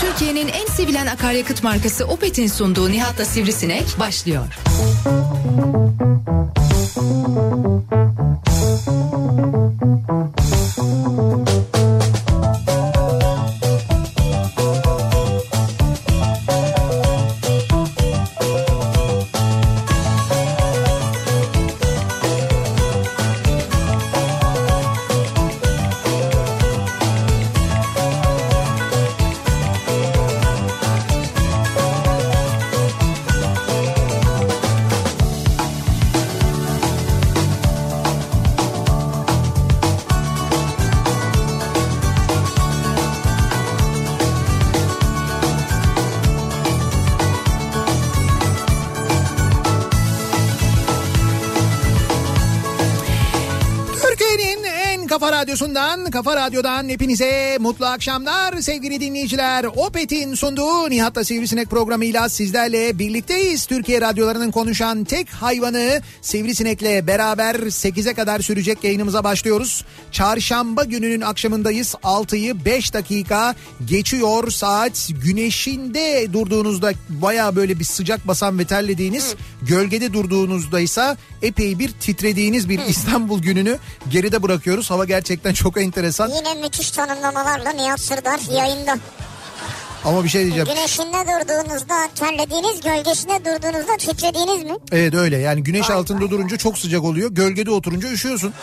[0.00, 4.46] Türkiye'nin en sevilen akaryakıt markası Opet'in sunduğu Nihat'la Sivrisinek başlıyor.
[4.46, 5.87] Türkiye'nin
[55.58, 59.64] radyosundan, kafa radyodan hepinize mutlu akşamlar sevgili dinleyiciler.
[59.64, 63.66] Opet'in sunduğu Nihat'la Sivrisinek programıyla sizlerle birlikteyiz.
[63.66, 69.84] Türkiye radyolarının konuşan tek hayvanı Sivrisinek'le beraber 8'e kadar sürecek yayınımıza başlıyoruz.
[70.12, 71.94] Çarşamba gününün akşamındayız.
[72.02, 73.54] 6'yı 5 dakika
[73.86, 75.08] geçiyor saat.
[75.24, 82.68] Güneşinde durduğunuzda baya böyle bir sıcak basan ve terlediğiniz, gölgede durduğunuzda ise epey bir titrediğiniz
[82.68, 83.78] bir İstanbul gününü
[84.10, 84.90] geride bırakıyoruz.
[84.90, 86.28] Hava gerçekten çok enteresan.
[86.30, 88.98] Yine müthiş tanımlamalarla Nihat Sırdar yayında.
[90.04, 90.68] Ama bir şey diyeceğim.
[90.68, 94.76] Güneşinde durduğunuzda terlediğiniz, gölgesinde durduğunuzda titrediğiniz mi?
[94.92, 97.30] Evet öyle yani güneş altında durunca çok sıcak oluyor.
[97.30, 98.54] Gölgede oturunca üşüyorsun.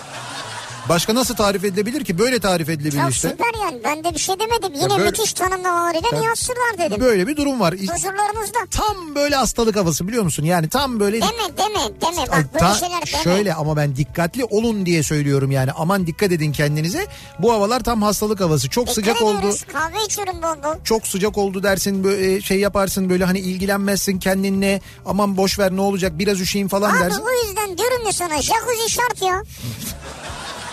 [0.89, 2.19] Başka nasıl tarif edilebilir ki?
[2.19, 3.29] Böyle tarif edilebilir Ya işte.
[3.29, 4.73] süper yani ben de bir şey demedim.
[4.81, 7.01] Yine böyle- müthiş tanımlamalarıyla Nihat Sırdar dedim.
[7.01, 7.73] Böyle bir durum var.
[7.73, 8.59] Huzurlarınızda.
[8.71, 10.43] Tam böyle hastalık havası biliyor musun?
[10.43, 13.23] Yani tam böyle Deme deme deme bak böyle Ta- şeyler deme.
[13.23, 15.71] şöyle ama ben dikkatli olun diye söylüyorum yani.
[15.71, 17.07] Aman dikkat edin kendinize.
[17.39, 18.69] Bu havalar tam hastalık havası.
[18.69, 19.37] Çok Dikkat sıcak oldu.
[19.39, 20.83] ediyoruz, Kahve içiyorum bol bol.
[20.83, 24.81] Çok sıcak oldu dersin böyle şey yaparsın böyle hani ilgilenmezsin kendinle.
[25.05, 27.21] Aman boş ver ne olacak biraz üşüyeyim falan Abi dersin.
[27.21, 29.43] o yüzden diyorum ya sana jacuzzi şart ya.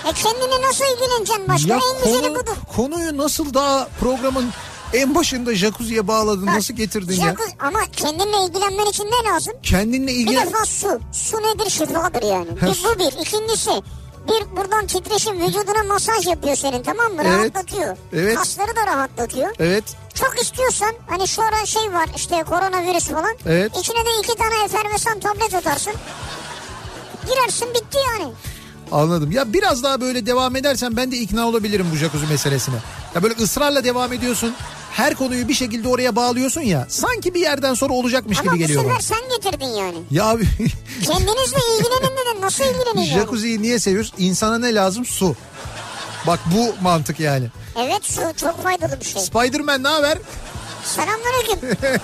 [0.08, 1.68] E kendine nasıl ilgileneceksin başka?
[1.68, 2.56] Ya en güzeli konu- budur.
[2.76, 4.50] konuyu nasıl daha programın
[4.94, 7.26] en başında jacuzziye bağladın nasıl getirdin ya?
[7.30, 9.54] Jacuzzi ama kendinle ilgilenmen için ne lazım?
[9.62, 10.46] Kendinle Bir ilgilen...
[10.46, 11.00] defa su.
[11.12, 12.48] Su nedir şifadır yani.
[12.60, 13.12] Ha, Bir, bu bir.
[13.26, 13.70] İkincisi
[14.28, 17.22] bir buradan titreşim vücuduna masaj yapıyor senin tamam mı?
[17.24, 17.38] Evet.
[17.38, 17.96] Rahatlatıyor.
[18.12, 18.36] Evet.
[18.36, 19.50] Kasları da rahatlatıyor.
[19.58, 23.36] Evet Çok istiyorsan hani şu ara şey var işte koronavirüs falan.
[23.46, 23.76] Evet.
[23.80, 25.92] İçine de iki tane efervesan tablet atarsın.
[27.28, 28.32] Girersin bitti yani.
[28.92, 29.30] Anladım.
[29.32, 32.74] Ya biraz daha böyle devam edersen ben de ikna olabilirim bu jacuzzi meselesine.
[33.14, 34.54] Ya böyle ısrarla devam ediyorsun.
[34.92, 36.86] Her konuyu bir şekilde oraya bağlıyorsun ya.
[36.88, 39.02] Sanki bir yerden sonra olacakmış Ama gibi bu geliyor sefer bana.
[39.02, 39.96] sen getirdin yani.
[40.10, 40.44] Ya abi
[41.02, 42.42] Kendinizle ilgilenin dedin.
[42.42, 44.12] Nasıl ilgilenin jacuzziyi niye seviyoruz?
[44.18, 45.04] İnsana ne lazım?
[45.04, 45.36] Su.
[46.26, 47.46] Bak bu mantık yani.
[47.76, 49.22] Evet su çok faydalı bir şey.
[49.22, 50.18] Spiderman ne haber?
[50.84, 51.58] Selamünaleyküm.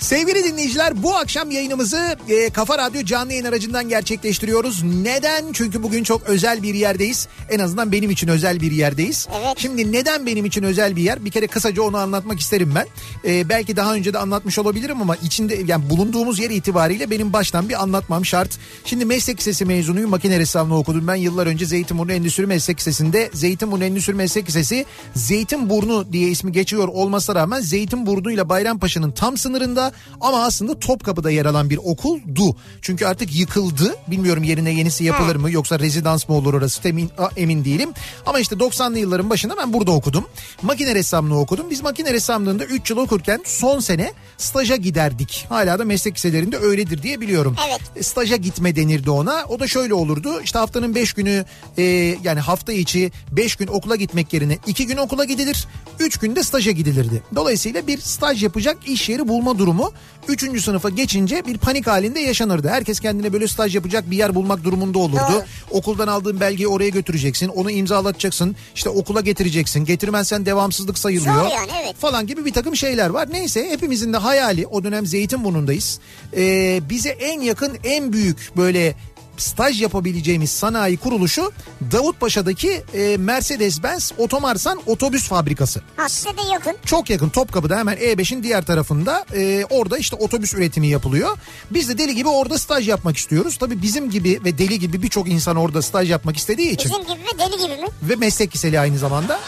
[0.00, 4.82] Sevgili dinleyiciler bu akşam yayınımızı e, Kafa Radyo canlı yayın aracından gerçekleştiriyoruz.
[4.82, 5.52] Neden?
[5.52, 7.28] Çünkü bugün çok özel bir yerdeyiz.
[7.50, 9.28] En azından benim için özel bir yerdeyiz.
[9.40, 9.54] Evet.
[9.56, 11.24] Şimdi neden benim için özel bir yer?
[11.24, 12.86] Bir kere kısaca onu anlatmak isterim ben.
[13.30, 17.68] E, belki daha önce de anlatmış olabilirim ama içinde yani bulunduğumuz yer itibariyle benim baştan
[17.68, 18.58] bir anlatmam şart.
[18.84, 20.10] Şimdi meslek lisesi mezunuyum.
[20.10, 21.08] Makine ressamlığı okudum.
[21.08, 26.88] Ben yıllar önce Zeytinburnu Endüstri Meslek Lisesi'nde Zeytinburnu Endüstri Meslek Lisesi Zeytinburnu diye ismi geçiyor
[26.88, 29.89] olmasına rağmen Zeytinburnu ile Bayrampaşa'nın tam sınırında
[30.20, 32.56] ama aslında Topkapı'da yer alan bir okuldu.
[32.82, 33.96] Çünkü artık yıkıldı.
[34.06, 37.90] Bilmiyorum yerine yenisi yapılır mı yoksa rezidans mı olur orası emin, emin değilim.
[38.26, 40.24] Ama işte 90'lı yılların başında ben burada okudum.
[40.62, 41.66] Makine ressamlığı okudum.
[41.70, 45.46] Biz makine ressamlığında 3 yıl okurken son sene staja giderdik.
[45.48, 47.56] Hala da meslek liselerinde öyledir diye biliyorum.
[47.68, 47.80] Evet.
[47.96, 49.44] E, Staja gitme denirdi ona.
[49.48, 50.40] O da şöyle olurdu.
[50.44, 51.44] İşte haftanın 5 günü
[51.78, 51.82] e,
[52.24, 55.66] yani hafta içi 5 gün okula gitmek yerine 2 gün okula gidilir.
[55.98, 57.22] 3 günde staja gidilirdi.
[57.34, 59.92] Dolayısıyla bir staj yapacak iş yeri bulma durumu durumu
[60.28, 60.64] 3.
[60.64, 62.68] sınıfa geçince bir panik halinde yaşanırdı.
[62.68, 65.22] Herkes kendine böyle staj yapacak bir yer bulmak durumunda olurdu.
[65.32, 65.44] Doğru.
[65.70, 67.48] Okuldan aldığın belgeyi oraya götüreceksin.
[67.48, 68.56] Onu imzalatacaksın.
[68.74, 69.84] İşte okula getireceksin.
[69.84, 71.34] Getirmezsen devamsızlık sayılıyor.
[71.34, 71.96] Zor yani, evet.
[71.96, 73.28] Falan gibi bir takım şeyler var.
[73.32, 76.00] Neyse hepimizin de hayali o dönem Zeytinburnu'ndayız.
[76.36, 78.94] Ee, bize en yakın en büyük böyle
[79.40, 81.52] staj yapabileceğimiz sanayi kuruluşu
[81.92, 85.80] Davutpaşa'daki e, Mercedes-Benz Otomarsan otobüs fabrikası.
[85.96, 86.76] Ha size de yakın.
[86.86, 91.38] Çok yakın Topkapı'da hemen E5'in diğer tarafında e, orada işte otobüs üretimi yapılıyor.
[91.70, 93.56] Biz de deli gibi orada staj yapmak istiyoruz.
[93.56, 97.18] Tabii bizim gibi ve deli gibi birçok insan orada staj yapmak istediği için Bizim gibi
[97.24, 97.88] mi deli gibi mi?
[98.02, 99.40] ve meslek liseli aynı zamanda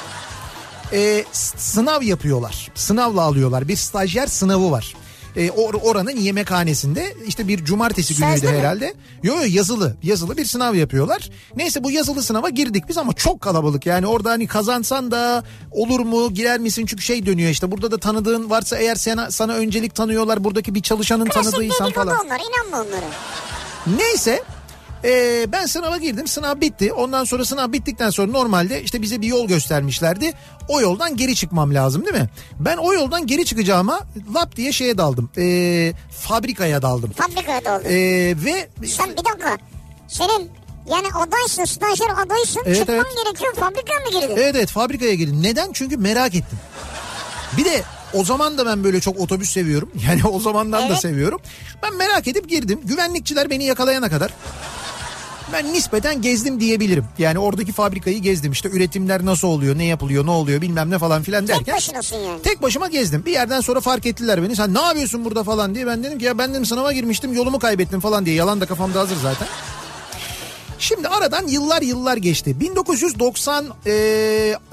[0.93, 1.25] e,
[1.57, 2.71] sınav yapıyorlar.
[2.75, 3.69] Sınavla alıyorlar.
[3.69, 4.95] Bir stajyer sınavı var.
[5.37, 8.59] E, or- oranın yemekhanesinde işte bir cumartesi günüydü mü?
[8.59, 8.95] herhalde.
[9.23, 11.31] Yo yo yazılı yazılı bir sınav yapıyorlar.
[11.57, 16.01] Neyse bu yazılı sınava girdik biz ama çok kalabalık yani orada hani kazansan da olur
[16.01, 19.95] mu girer misin çünkü şey dönüyor işte burada da tanıdığın varsa eğer sana, sana öncelik
[19.95, 22.27] tanıyorlar buradaki bir çalışanın Klasik tanıdığıysan dedikodu falan.
[22.27, 23.07] onlar inanma onlara.
[23.99, 24.43] Neyse
[25.05, 29.27] ee, ben sınava girdim sınav bitti ondan sonra sınav bittikten sonra normalde işte bize bir
[29.27, 30.33] yol göstermişlerdi
[30.69, 32.29] o yoldan geri çıkmam lazım değil mi
[32.61, 34.01] ben o yoldan geri çıkacağıma
[34.35, 37.85] lap diye şeye daldım Ee, fabrikaya daldım Fabrikaya da oldu.
[37.89, 39.59] Ee, ve Sen bir dakika.
[40.09, 40.51] Senin
[40.91, 42.63] yani adaysın, stajyer adaysın.
[42.67, 43.25] Evet, Çıkman evet.
[43.25, 43.55] gerekiyor.
[43.55, 44.43] Fabrikaya mı girdin?
[44.43, 46.59] evet evet fabrikaya girdim neden çünkü merak ettim
[47.57, 47.83] bir de
[48.15, 51.01] o zaman da ben böyle çok otobüs seviyorum yani o zamandan da Evet.
[51.01, 51.41] seviyorum
[51.83, 54.31] ben merak edip girdim güvenlikçiler beni yakalayana kadar
[55.53, 57.05] ben nispeten gezdim diyebilirim.
[57.19, 58.53] Yani oradaki fabrikayı gezdim.
[58.53, 61.75] İşte üretimler nasıl oluyor, ne yapılıyor, ne oluyor bilmem ne falan filan Tek derken.
[61.77, 62.43] başınasın yani.
[62.43, 63.23] Tek başıma gezdim.
[63.27, 64.57] Bir yerden sonra fark ettiler beni.
[64.57, 65.87] Sen ne yapıyorsun burada falan diye.
[65.87, 68.37] Ben dedim ki ya ben dedim sınava girmiştim yolumu kaybettim falan diye.
[68.37, 69.49] Yalan da kafamda hazır zaten.
[70.83, 72.61] Şimdi aradan yıllar yıllar geçti.
[72.61, 73.91] 1990 e,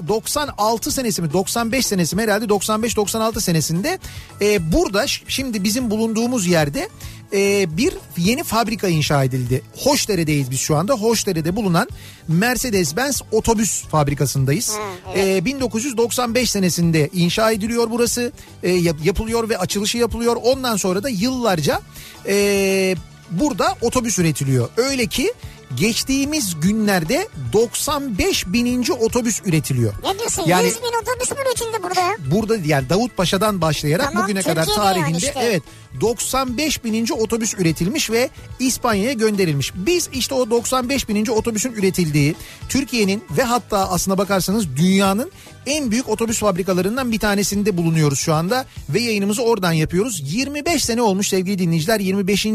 [0.08, 3.98] 96 senesi mi 95 senesi mi herhalde 95-96 senesinde
[4.40, 6.88] e, burada şimdi bizim bulunduğumuz yerde
[7.32, 9.62] e, bir yeni fabrika inşa edildi.
[9.76, 10.94] Hoşdere'deyiz biz şu anda.
[10.94, 11.88] Hoşdere'de bulunan
[12.28, 14.72] Mercedes-Benz otobüs fabrikasındayız.
[15.16, 18.32] E, 1995 senesinde inşa ediliyor burası.
[18.62, 20.36] E, yap- yapılıyor ve açılışı yapılıyor.
[20.42, 21.80] Ondan sonra da yıllarca
[22.26, 22.96] e,
[23.30, 24.68] burada otobüs üretiliyor.
[24.76, 25.32] Öyle ki
[25.74, 29.92] geçtiğimiz günlerde 95 bininci otobüs üretiliyor.
[30.04, 30.42] Ne diyorsun?
[30.46, 32.16] Yani- 100 bin otobüs mü üretildi burada?
[32.30, 35.40] Burada yani Davutpaşa'dan başlayarak Tamam, bugüne kadar Türkiye'de yani tarihinde işte.
[35.42, 35.62] evet
[36.00, 39.72] 95 bininci otobüs üretilmiş ve İspanya'ya gönderilmiş.
[39.74, 42.34] Biz işte o 95 bininci otobüsün üretildiği
[42.68, 45.30] Türkiye'nin ve hatta aslına bakarsanız dünyanın
[45.66, 50.34] en büyük otobüs fabrikalarından bir tanesinde bulunuyoruz şu anda ve yayınımızı oradan yapıyoruz.
[50.34, 52.46] 25 sene olmuş sevgili dinleyiciler 25.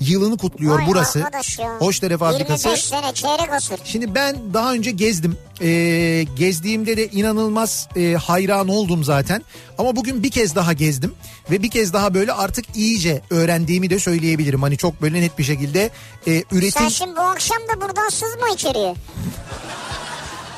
[0.00, 1.24] yılını kutluyor Vay burası.
[1.78, 2.68] Hoşdere fabrikası.
[2.68, 3.80] 25 sene çeyrek asır.
[3.84, 5.36] Şimdi ben daha önce gezdim.
[5.62, 9.42] Ee, gezdiğimde de inanılmaz e, hayran oldum zaten.
[9.78, 11.12] Ama bugün bir kez daha gezdim.
[11.50, 14.62] Ve bir kez daha böyle artık iyice öğrendiğimi de söyleyebilirim.
[14.62, 15.90] Hani çok böyle net bir şekilde
[16.26, 16.82] e, üretim...
[16.82, 18.94] Sen şimdi bu akşam da buradan sızma içeriye.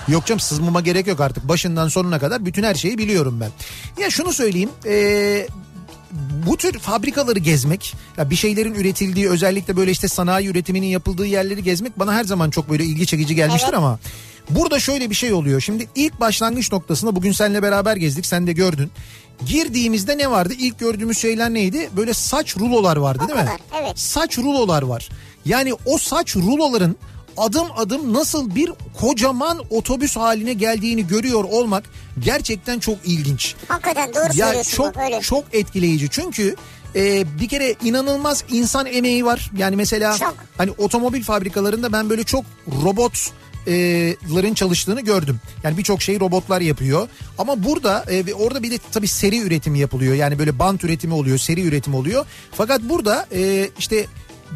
[0.09, 1.49] Yok canım sızmama gerek yok artık.
[1.49, 3.51] Başından sonuna kadar bütün her şeyi biliyorum ben.
[4.03, 4.71] Ya şunu söyleyeyim.
[4.87, 5.47] eee,
[6.47, 11.63] bu tür fabrikaları gezmek, ya bir şeylerin üretildiği özellikle böyle işte sanayi üretiminin yapıldığı yerleri
[11.63, 13.79] gezmek bana her zaman çok böyle ilgi çekici gelmiştir Evet.
[13.79, 13.99] ama
[14.51, 15.61] burada şöyle bir şey oluyor.
[15.61, 18.91] Şimdi ilk başlangıç noktasında bugün seninle beraber gezdik, sen de gördün.
[19.47, 20.55] Girdiğimizde ne vardı?
[20.59, 21.91] İlk gördüğümüz şeyler neydi?
[21.97, 23.45] Böyle saç rulolar vardı O değil mi?
[23.47, 23.99] kadar, evet.
[23.99, 25.09] Saç rulolar var.
[25.45, 26.97] Yani o saç ruloların
[27.37, 31.85] adım adım nasıl bir kocaman otobüs haline geldiğini görüyor olmak
[32.19, 33.55] gerçekten çok ilginç.
[33.69, 35.21] Hakikaten doğru Ya söylüyorsun çok bak öyle.
[35.21, 36.57] çok etkileyici çünkü
[36.97, 39.51] e, bir kere inanılmaz insan emeği var.
[39.57, 40.35] Yani mesela Çok.
[40.59, 42.45] hani otomobil fabrikalarında ben böyle çok
[42.85, 43.31] robot
[43.69, 45.41] e, ların çalıştığını gördüm.
[45.63, 47.09] Yani birçok şeyi robotlar yapıyor.
[47.39, 50.15] Ama burada e, ve orada bir de tabii seri üretimi yapılıyor.
[50.15, 52.27] Yani böyle bant üretimi oluyor, seri üretim oluyor.
[52.53, 54.07] Fakat burada e, işte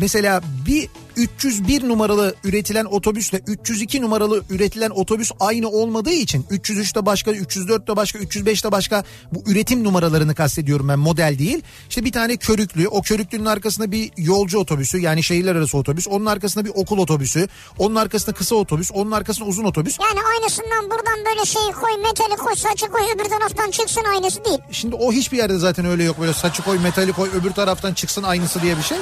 [0.01, 7.33] mesela bir 301 numaralı üretilen otobüsle 302 numaralı üretilen otobüs aynı olmadığı için 303'te başka,
[7.33, 11.63] 304'te başka, 305'te başka bu üretim numaralarını kastediyorum ben model değil.
[11.89, 16.27] İşte bir tane körüklü, o körüklünün arkasında bir yolcu otobüsü yani şehirler arası otobüs, onun
[16.27, 19.99] arkasında bir okul otobüsü, onun arkasında kısa otobüs, onun arkasında uzun otobüs.
[20.01, 24.59] Yani aynısından buradan böyle şey koy metali koy saçı koy öbür taraftan çıksın aynısı değil.
[24.71, 26.21] Şimdi o hiçbir yerde zaten öyle yok.
[26.21, 28.99] Böyle saçı koy, metali koy, öbür taraftan çıksın aynısı diye bir şey.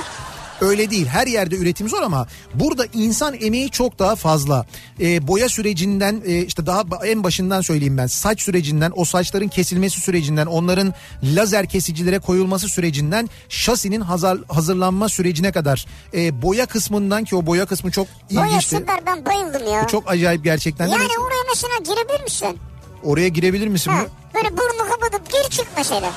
[0.61, 1.07] Öyle değil.
[1.07, 4.67] Her yerde üretim zor ama burada insan emeği çok daha fazla.
[5.01, 8.07] Ee, boya sürecinden e, işte daha en başından söyleyeyim ben.
[8.07, 15.53] Saç sürecinden, o saçların kesilmesi sürecinden, onların lazer kesicilere koyulması sürecinden, şasinin hazır, hazırlanma sürecine
[15.53, 15.87] kadar.
[16.15, 18.77] e, boya kısmından ki o boya kısmı çok Boya ilginçti.
[18.77, 19.87] süper ben bayıldım ya.
[19.87, 20.87] Çok acayip gerçekten.
[20.87, 22.59] Yani oraya mesela girebilir misin?
[23.05, 23.91] Oraya girebilir misin?
[23.91, 26.11] Ha, böyle burnu kapatıp gir çık mesela.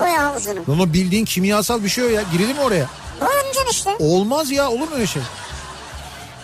[0.00, 0.60] boya havuzunu.
[0.68, 2.22] Lan o bildiğin kimyasal bir şey o ya.
[2.32, 2.86] Girelim mi oraya?
[3.20, 3.90] Boyamayacaksın işte.
[3.98, 5.22] Olmaz ya olur mu öyle şey?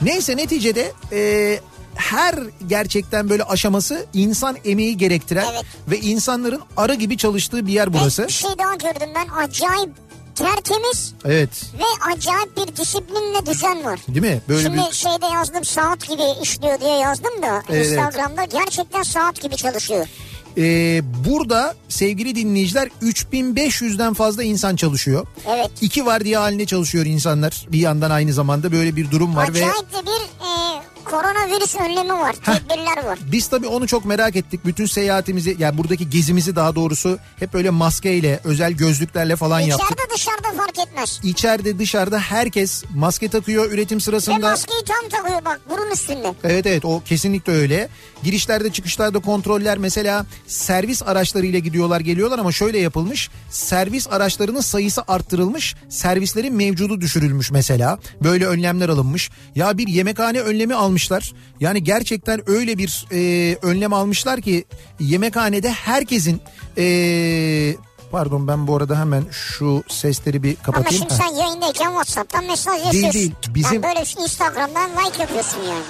[0.03, 1.61] Neyse neticede e,
[1.95, 2.35] her
[2.67, 5.65] gerçekten böyle aşaması insan emeği gerektiren Evet.
[5.89, 8.27] ve insanların arı gibi çalıştığı bir yer burası.
[8.27, 9.91] Bir şey daha gördüm ben acayip
[10.35, 14.01] tertemiz Evet ve acayip bir disiplinle düzen var.
[14.09, 14.41] değil mi?
[14.49, 17.87] Böyle Şimdi bir şeyde yazdım saat gibi işliyor diye yazdım da Evet.
[17.87, 20.07] Instagram'da gerçekten saat gibi çalışıyor.
[20.59, 25.27] Ee, burada sevgili dinleyiciler 3500'den fazla insan çalışıyor.
[25.49, 25.71] Evet.
[25.81, 27.67] İki vardiya halinde çalışıyor insanlar.
[27.73, 30.81] Bir yandan aynı zamanda böyle bir durum var ve Acayip de bir e,
[31.11, 32.33] koronavirüs önlemi var.
[32.33, 33.19] Tedbirler var.
[33.33, 34.61] biz tabii onu çok merak ettik.
[34.65, 39.89] Bütün seyahatimizi yani buradaki gezimizi daha doğrusu hep böyle maskeyle, özel gözlüklerle falan yaptık.
[39.91, 41.21] İçeride dışarıda fark etmez.
[41.23, 44.39] İçeride dışarıda herkes maske takıyor üretim Ve sırasında.
[44.51, 46.35] maskeyi tam takıyor bak burun üstünde.
[46.45, 47.89] Evet evet o kesinlikle öyle.
[48.23, 53.31] Girişlerde çıkışlarda kontroller mesela servis araçlarıyla gidiyorlar geliyorlar ama şöyle yapılmış.
[53.51, 55.75] Servis araçlarının sayısı arttırılmış.
[55.89, 57.99] Servislerin mevcudu düşürülmüş mesela.
[58.23, 59.31] Böyle önlemler alınmış.
[59.55, 61.33] Ya bir yemekhane önlemi almışlar.
[61.61, 64.65] Yani gerçekten öyle bir e, önlem almışlar ki
[65.01, 66.41] yemekhanede herkesin
[66.79, 67.77] e,
[68.13, 71.05] Pardon ben bu arada hemen şu sesleri bir Ama kapatayım.
[71.09, 71.29] şimdi Heh.
[71.29, 73.13] sen yayındayken Whatsapp'tan mesaj yazıyorsun.
[73.13, 75.85] değil, bizim- Yani böyle Instagram'dan like yapıyorsun yani.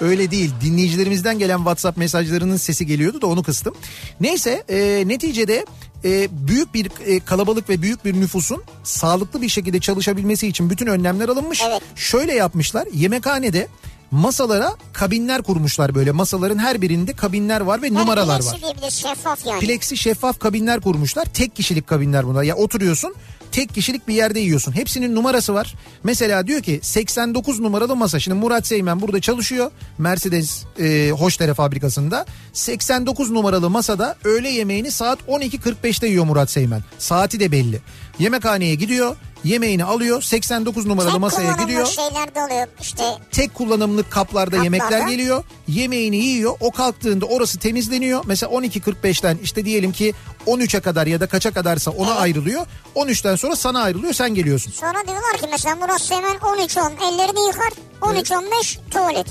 [0.00, 0.50] Öyle değil.
[0.60, 3.74] Dinleyicilerimizden gelen WhatsApp mesajlarının sesi geliyordu da onu kıstım.
[4.20, 5.66] Neyse e, neticede
[6.04, 10.86] e, büyük bir e, kalabalık ve büyük bir nüfusun sağlıklı bir şekilde çalışabilmesi için bütün
[10.86, 11.62] önlemler alınmış.
[11.68, 11.82] Evet.
[11.96, 12.88] Şöyle yapmışlar.
[12.94, 13.68] Yemekhanede
[14.10, 16.12] masalara kabinler kurmuşlar böyle.
[16.12, 18.40] Masaların her birinde kabinler var ve numaralar var.
[18.40, 19.60] Plexi diyebilir şeffaf yani.
[19.60, 21.24] Plexi şeffaf kabinler kurmuşlar.
[21.24, 22.42] Tek kişilik kabinler bunlar.
[22.42, 23.14] Ya oturuyorsun
[23.52, 24.72] tek kişilik bir yerde yiyorsun.
[24.72, 25.74] Hepsinin numarası var.
[26.04, 28.20] Mesela diyor ki 89 numaralı masa.
[28.20, 29.70] Şimdi Murat Seymen burada çalışıyor.
[29.98, 32.26] Mercedes e, Hoşdere fabrikasında.
[32.52, 36.82] 89 numaralı masada öğle yemeğini saat 12.45'te yiyor Murat Seymen.
[36.98, 37.80] Saati de belli.
[38.20, 39.16] Yemekhaneye gidiyor.
[39.44, 40.22] Yemeğini alıyor.
[40.22, 43.02] 89 numaralı Tek masaya gidiyor şeyler de oluyor işte.
[43.30, 44.64] tek kullanımlık kaplarda Kaplarda.
[44.64, 45.44] yemekler geliyor.
[45.68, 46.56] Yemeğini yiyor.
[46.60, 48.22] O kalktığında orası temizleniyor.
[48.26, 50.14] Mesela 12.45'ten işte diyelim ki
[50.46, 52.20] 13'e kadar ya da kaça kadarsa ona Evet.
[52.20, 52.66] ayrılıyor.
[52.96, 54.72] 13'ten sonra sana ayrılıyor sen geliyorsun.
[54.72, 59.26] Sonra diyorlar ki mesela Murat Seymen 13-10 ellerini yıkar 13-15 tuvalet.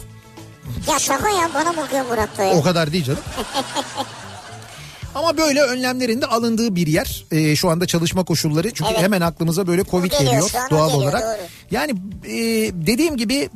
[0.92, 2.46] Ya şaka ya bana bakıyor Murat ya.
[2.52, 3.20] O kadar değil canım.
[5.16, 7.26] Ama böyle önlemlerin de alındığı bir yer.
[7.32, 8.72] Ee, şu anda çalışma koşulları.
[8.74, 9.02] Çünkü Evet.
[9.02, 11.22] hemen aklımıza böyle Covid geliyor, geliyor doğal geliyor, olarak.
[11.24, 11.48] doğru.
[11.72, 11.92] Yani
[12.26, 12.36] e,
[12.88, 13.50] dediğim gibi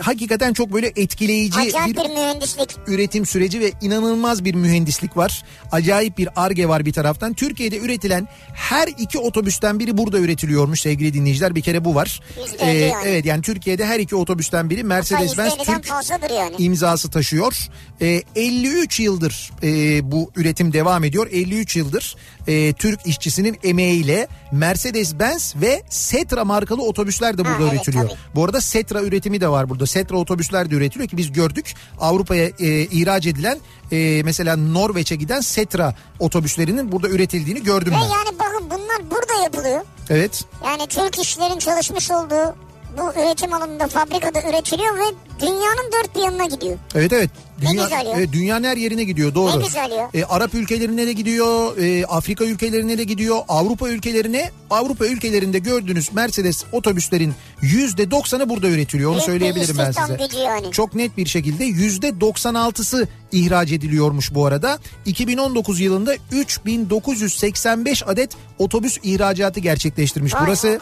[0.00, 2.70] hakikaten çok böyle etkileyici Acayip bir bir mühendislik.
[2.86, 5.42] üretim süreci ve inanılmaz bir mühendislik var.
[5.72, 7.34] Acayip bir arge var bir taraftan.
[7.34, 11.54] Türkiye'de üretilen her iki otobüsten biri burada üretiliyormuş sevgili dinleyiciler.
[11.54, 12.20] Bir kere bu var.
[12.58, 12.92] Elli yani.
[13.06, 16.56] Evet yani Türkiye'de her iki otobüsten biri Mercedes-Benz %50'den Türk yani.
[16.58, 17.54] imzası taşıyor.
[18.00, 21.26] Ee, 53 yıldır e, bu üretim devam ediyor.
[21.32, 28.08] 53 yıldır e, Türk işçisinin emeğiyle Mercedes-Benz ve Setra markalı otobüsler de burada evet, üretiliyor.
[28.08, 28.18] tabii.
[28.34, 29.86] Bu arada Setra üretimi de var burada.
[29.86, 31.74] Setra otobüsler de üretiliyor ki biz gördük.
[32.00, 33.58] Avrupa'ya e, ihraç edilen
[33.92, 38.00] e, mesela Norveç'e giden Setra otobüslerinin burada üretildiğini gördüm Ve ben.
[38.00, 39.80] yani bakın bunlar burada yapılıyor.
[40.10, 40.44] Evet.
[40.64, 42.54] Yani Türk işçilerin çalışmış olduğu
[42.98, 45.04] bu üretim alanında fabrikada üretiliyor ve
[45.40, 46.78] dünyanın dört bir yanına gidiyor.
[46.94, 47.30] Evet evet.
[47.62, 48.12] Ne Dünya, güzel ya.
[48.16, 49.60] evet, dünyanın her yerine gidiyor doğru.
[49.60, 50.10] Ne güzel ya.
[50.14, 54.50] E, Arap ülkelerine de gidiyor, e, Afrika ülkelerine de gidiyor, Avrupa ülkelerine.
[54.70, 59.10] Avrupa ülkelerinde gördüğünüz Mercedes otobüslerin yüzde doksanı burada üretiliyor.
[59.10, 60.38] Onu bir söyleyebilirim ben size.
[60.42, 60.72] yani.
[60.72, 64.78] Çok net bir şekilde yüzde 96'sı ihraç ediliyormuş bu arada.
[65.06, 70.34] 2019 yılında 3985 adet otobüs ihracatı gerçekleştirmiş.
[70.34, 70.80] Vay Burası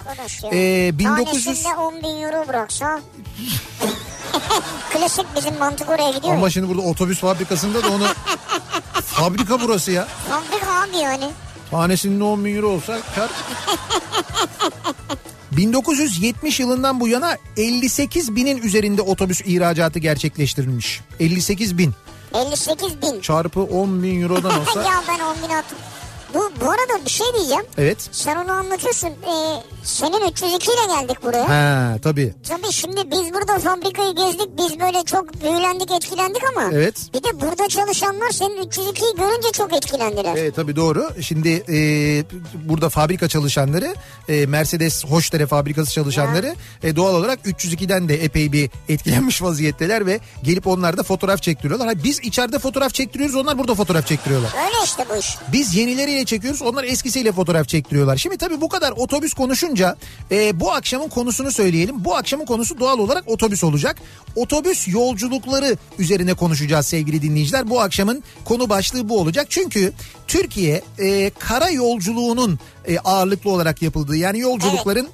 [0.53, 3.01] e, 1900 Tanesinde 10 bin euro bıraksa.
[4.93, 6.35] Klasik bizim mantık oraya gidiyor.
[6.35, 6.51] ama ya.
[6.51, 8.07] şimdi burada otobüs fabrikasında da onu
[9.07, 10.09] fabrika burası ya.
[10.29, 11.31] Fabrika abi yani.
[11.71, 13.31] Tanesinin 10 bin euro olsa kar.
[15.53, 21.01] 1970 yılından bu yana 58 binin üzerinde otobüs ihracatı gerçekleştirilmiş.
[21.21, 21.93] 58 bin
[22.35, 23.21] 58 bin.
[23.21, 24.83] çarpı 10 bin eurodan olsa.
[24.83, 25.79] ya ben 10 bin attım.
[26.35, 27.65] Bu, bu arada bir şey diyeceğim.
[27.79, 28.09] Evet.
[28.13, 29.09] Sen onu anlatıyorsun.
[29.09, 31.49] Ee, senin 302 ile geldik buraya.
[31.49, 32.35] Ha tabii.
[32.49, 34.49] Tabii şimdi biz burada fabrikayı gezdik.
[34.59, 36.71] Biz böyle çok büyülendik, etkilendik ama.
[36.73, 36.95] Evet.
[37.15, 40.37] Bir de burada çalışanlar senin 302'yi görünce çok etkilendiler.
[40.37, 41.11] Evet tabii doğru.
[41.21, 41.77] Şimdi e,
[42.69, 43.95] burada fabrika çalışanları
[44.29, 50.21] e, Mercedes Hoşdere fabrikası çalışanları e, doğal olarak 302'den de epey bir etkilenmiş vaziyetteler ve
[50.43, 51.89] gelip onlar da fotoğraf çektiriyorlar.
[51.89, 54.51] Ha, biz içeride fotoğraf çektiriyoruz onlar burada fotoğraf çektiriyorlar.
[54.65, 55.37] Öyle işte bu iş.
[55.53, 56.63] Biz yenileriyle yeniyle çekiyoruz.
[56.63, 58.17] Onlar eskisiyle fotoğraf çektiriyorlar.
[58.17, 59.97] Şimdi tabii bu kadar otobüs konuşunca
[60.31, 62.05] e, bu akşamın konusunu söyleyelim.
[62.05, 63.97] Bu akşamın konusu doğal olarak otobüs olacak.
[64.37, 67.71] Otobüs yolculukları üzerine konuşacağız sevgili dinleyiciler.
[67.71, 69.47] Bu akşamın konu başlığı bu olacak.
[69.51, 69.93] Çünkü
[70.27, 75.09] Türkiye e, kara yolculuğunun e, ağırlıklı olarak yapıldığı yani yolculukların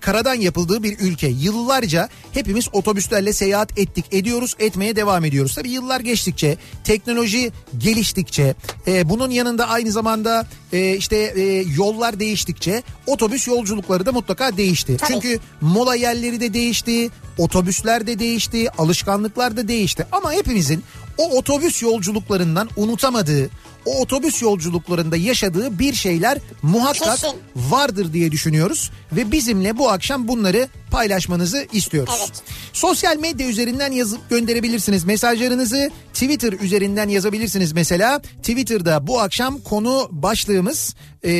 [0.00, 1.26] karadan yapıldığı bir ülke.
[1.26, 5.54] Yıllarca hepimiz otobüslerle seyahat ettik, ediyoruz, etmeye devam ediyoruz.
[5.54, 8.54] Tabii yıllar geçtikçe, teknoloji geliştikçe,
[8.86, 11.42] e, bunun yanında aynı zamanda e, işte e,
[11.76, 14.96] yollar değiştikçe otobüs yolculukları da mutlaka değişti.
[14.96, 15.12] Tabii.
[15.12, 20.06] Çünkü mola yerleri de değişti, otobüsler de değişti, alışkanlıklar da değişti.
[20.12, 20.84] Ama hepimizin
[21.18, 23.50] o otobüs yolculuklarından unutamadığı,
[23.86, 27.40] o otobüs yolculuklarında yaşadığı bir şeyler muhakkak Kesin.
[27.56, 32.14] vardır diye düşünüyoruz ve bizimle bu akşam bunları paylaşmanızı istiyoruz.
[32.18, 32.42] Evet.
[32.72, 35.90] Sosyal medya üzerinden yazıp gönderebilirsiniz mesajlarınızı.
[36.12, 38.18] Twitter üzerinden yazabilirsiniz mesela.
[38.18, 41.32] Twitter'da bu akşam konu başlığımız e,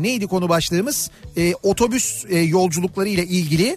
[0.00, 1.10] neydi konu başlığımız?
[1.36, 3.76] E, otobüs e, yolculukları ile ilgili.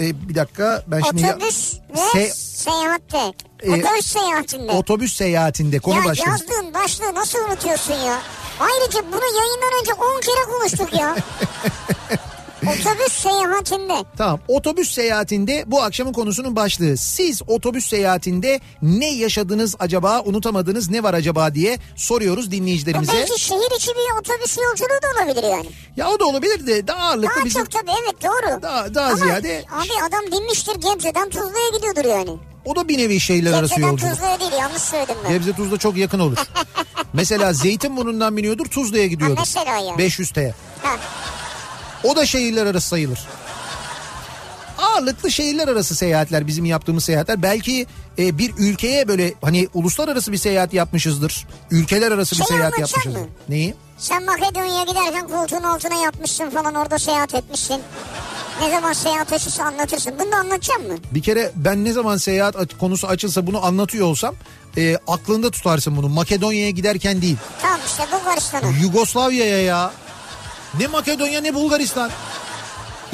[0.00, 2.32] E, bir dakika ben şimdi ya- Otobüs ve Se-
[2.64, 3.32] seyahatte.
[3.62, 4.72] Ee, Otobüs seyahatinde.
[4.72, 6.28] otobüs seyahatinde konu ya başlığı.
[6.30, 8.18] yazdığın başlığı nasıl unutuyorsun ya?
[8.60, 11.16] Ayrıca bunu yayından önce 10 kere konuştuk ya.
[12.68, 14.04] Otobüs seyahatinde.
[14.18, 16.96] Tamam otobüs seyahatinde bu akşamın konusunun başlığı.
[16.96, 23.12] Siz otobüs seyahatinde ne yaşadınız acaba unutamadığınız ne var acaba diye soruyoruz dinleyicilerimize.
[23.12, 25.66] belki şehir içi bir otobüs yolculuğu da olabilir yani.
[25.96, 28.62] Ya o da olabilir de daha ağırlıklı Daha bizim çok tabii evet doğru.
[28.62, 32.38] Daha- daha Ama ziyade- Abi adam binmiştir Gebze'den Tuzla'ya gidiyordur yani.
[32.64, 34.12] o da bir nevi şehirler arası Gebze'den yolculuk.
[34.14, 35.32] Tuzla'ya değil yanlış söyledim ben.
[35.32, 36.36] Gebze Tuzla çok yakın olur.
[37.12, 39.36] Mesela Zeytinburnu'ndan biniyordur Tuzla'ya gidiyordur.
[39.36, 39.98] Ha, mesela yani.
[39.98, 40.54] 500 T.
[40.82, 40.96] Ha,
[42.04, 43.18] O da şehirler arası sayılır.
[44.78, 47.42] Ağırlıklı şehirler arası seyahatler bizim yaptığımız seyahatler.
[47.42, 47.86] Belki
[48.18, 51.46] e, bir ülkeye böyle hani uluslararası bir seyahat yapmışızdır.
[51.70, 53.20] Ülkeler arası bir Şey seyahat anlatacak yapmışızdır.
[53.20, 53.34] mı?
[53.48, 53.74] Neyi?
[53.98, 57.80] sen Makedonya'ya giderken koltuğun altına yatmışsın falan orada seyahat etmişsin.
[58.60, 60.14] Ne zaman seyahat açısı anlatırsın.
[60.18, 60.94] Bunu da anlatacak mı?
[61.14, 64.34] Bir kere ben ne zaman seyahat konusu açılsa bunu anlatıyor olsam
[64.76, 66.08] e, aklında tutarsın bunu.
[66.08, 67.36] Makedonya'ya giderken değil.
[67.62, 68.68] Tamam işte Bulgaristan'a.
[68.82, 69.92] Yugoslavya'ya ya.
[70.78, 72.10] Ne Makedonya ne Bulgaristan.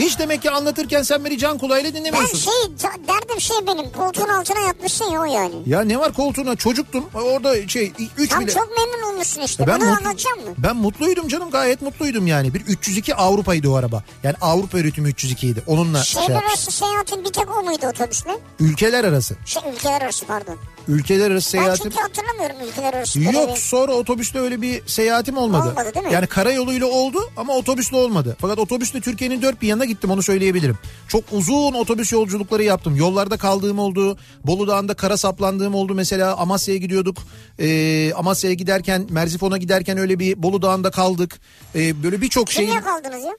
[0.01, 2.39] Hiç demek ki anlatırken sen beni can kulağıyla Ben dinlemiyorsun.
[2.39, 5.55] şey ca- derdim şey benim koltuğun altına yatmışsın ya o yani.
[5.67, 8.53] Ya ne var koltuğuna çocuktum orada şey 3 Tam bile.
[8.53, 9.67] çok memnun olmuşsun işte.
[9.67, 10.55] Ben, Bunu mutlu- anlatacak mı?
[10.59, 12.55] ben mutluydum canım gayet mutluydum yani.
[12.55, 14.03] Bir 302 Avrupa'ydı o araba.
[14.23, 15.63] Yani Avrupa üretimi 302 idi.
[15.67, 16.53] Onunla şey Şehirler yapmış.
[16.53, 18.39] arası seyahatin bir tek o muydu otobüsle?
[18.61, 19.37] Ülkeler arası.
[19.47, 20.57] Şey ülkeler arası pardon.
[20.89, 21.91] Ülkeler arası Ben seyahatim.
[21.91, 23.21] çünkü hatırlamıyorum ülkeler arası.
[23.21, 25.69] Yok bir- sonra otobüste öyle bir seyahatim olmadı.
[25.71, 26.13] Olmadı değil mi?
[26.13, 28.37] Yani karayoluyla oldu ama otobüsle olmadı.
[28.41, 30.79] Fakat otobüsle Türkiye'nin dört bir yanına gittim onu söyleyebilirim.
[31.09, 32.97] Çok uzun otobüs yolculukları yaptım.
[32.97, 34.19] Yollarda kaldığım oldu.
[34.47, 36.37] Bolu Dağı'nda kara saplandığım oldu mesela.
[36.37, 37.19] Amasya'ya gidiyorduk.
[37.59, 41.41] Ee, Amasya'ya giderken Merzifon'a giderken öyle bir Bolu Dağı'nda kaldık.
[41.75, 43.33] Ee, böyle birçok şey Kimle kaldınız ya?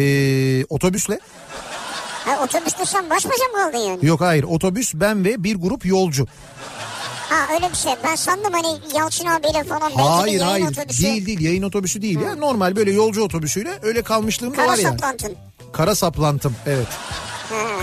[0.00, 1.20] ee, otobüsle.
[2.24, 4.06] Ha, otobüste sen baş başa mı kaldın yani?
[4.06, 6.26] Yok hayır otobüs ben ve bir grup yolcu.
[7.30, 7.92] Ha öyle bir şey.
[8.04, 9.90] Ben sandım hani Yalçın abiyle falan.
[9.90, 11.02] Hayır hayır otobüsü.
[11.02, 14.78] değil değil yayın otobüsü değil ya normal böyle yolcu otobüsüyle öyle kalmışlığım da Kara var
[14.78, 14.98] yani.
[14.98, 15.36] saplantın.
[15.72, 16.86] Kara saplantım evet.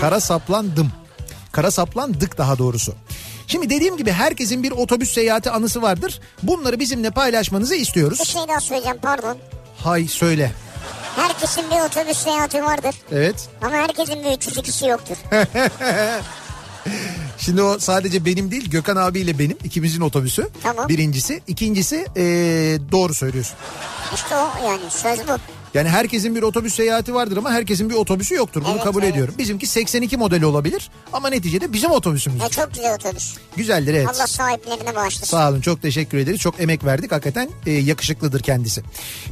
[0.00, 0.92] Kara saplandım.
[1.52, 2.94] Kara saplandık daha doğrusu.
[3.46, 6.20] Şimdi dediğim gibi herkesin bir otobüs seyahati anısı vardır.
[6.42, 8.28] Bunları bizimle paylaşmanızı Bir istiyoruz.
[8.28, 9.36] şey daha söyleyeceğim pardon.
[9.76, 10.52] Hay söyle.
[11.16, 12.94] Herkesin bir otobüs seyahati vardır.
[13.12, 13.48] Evet.
[13.62, 15.16] Ama herkesin bir 302'si yoktur.
[17.38, 20.48] Şimdi o sadece benim değil Gökhan abiyle benim ikimizin otobüsü.
[20.62, 20.88] Tamam.
[20.88, 21.42] Birincisi.
[21.46, 22.22] ikincisi ee,
[22.92, 23.56] doğru söylüyorsun.
[24.14, 25.32] İşte o yani söz bu.
[25.78, 28.62] Yani herkesin bir otobüs seyahati vardır ama herkesin bir otobüsü yoktur.
[28.64, 29.12] Bunu Evet, kabul evet.
[29.12, 29.34] ediyorum.
[29.38, 32.42] Bizimki 82 modeli olabilir ama neticede bizim otobüsümüz.
[32.42, 33.34] Ne çok güzel otobüs.
[33.56, 34.08] Güzeldir evet.
[34.08, 35.26] Allah sahiplerine bağışlasın.
[35.26, 36.40] Sağ olun çok teşekkür ederiz.
[36.40, 38.82] Çok emek verdik hakikaten e, yakışıklıdır kendisi.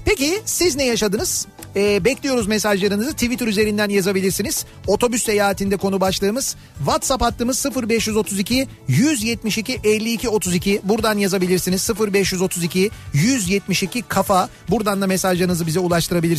[0.05, 1.47] Peki siz ne yaşadınız?
[1.77, 4.65] E, bekliyoruz mesajlarınızı Twitter üzerinden yazabilirsiniz.
[4.87, 14.49] Otobüs seyahatinde konu başlığımız WhatsApp hattımız 0532 172 52 32 buradan yazabilirsiniz 0532 172 kafa
[14.69, 16.36] buradan da mesajlarınızı bize ulaştırabilirsiniz.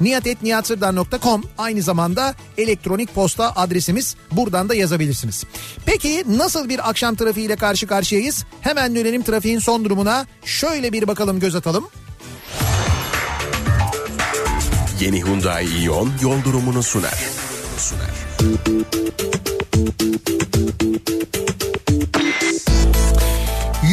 [0.00, 5.44] niyatetniyatsırdar.com aynı zamanda elektronik posta adresimiz buradan da yazabilirsiniz.
[5.86, 8.44] Peki nasıl bir akşam trafiğiyle karşı karşıyayız?
[8.60, 10.26] Hemen dönelim trafiğin son durumuna.
[10.44, 11.84] Şöyle bir bakalım göz atalım.
[15.00, 17.18] Yeni Hyundai Ion yol durumunu sunar.
[17.78, 18.10] sunar.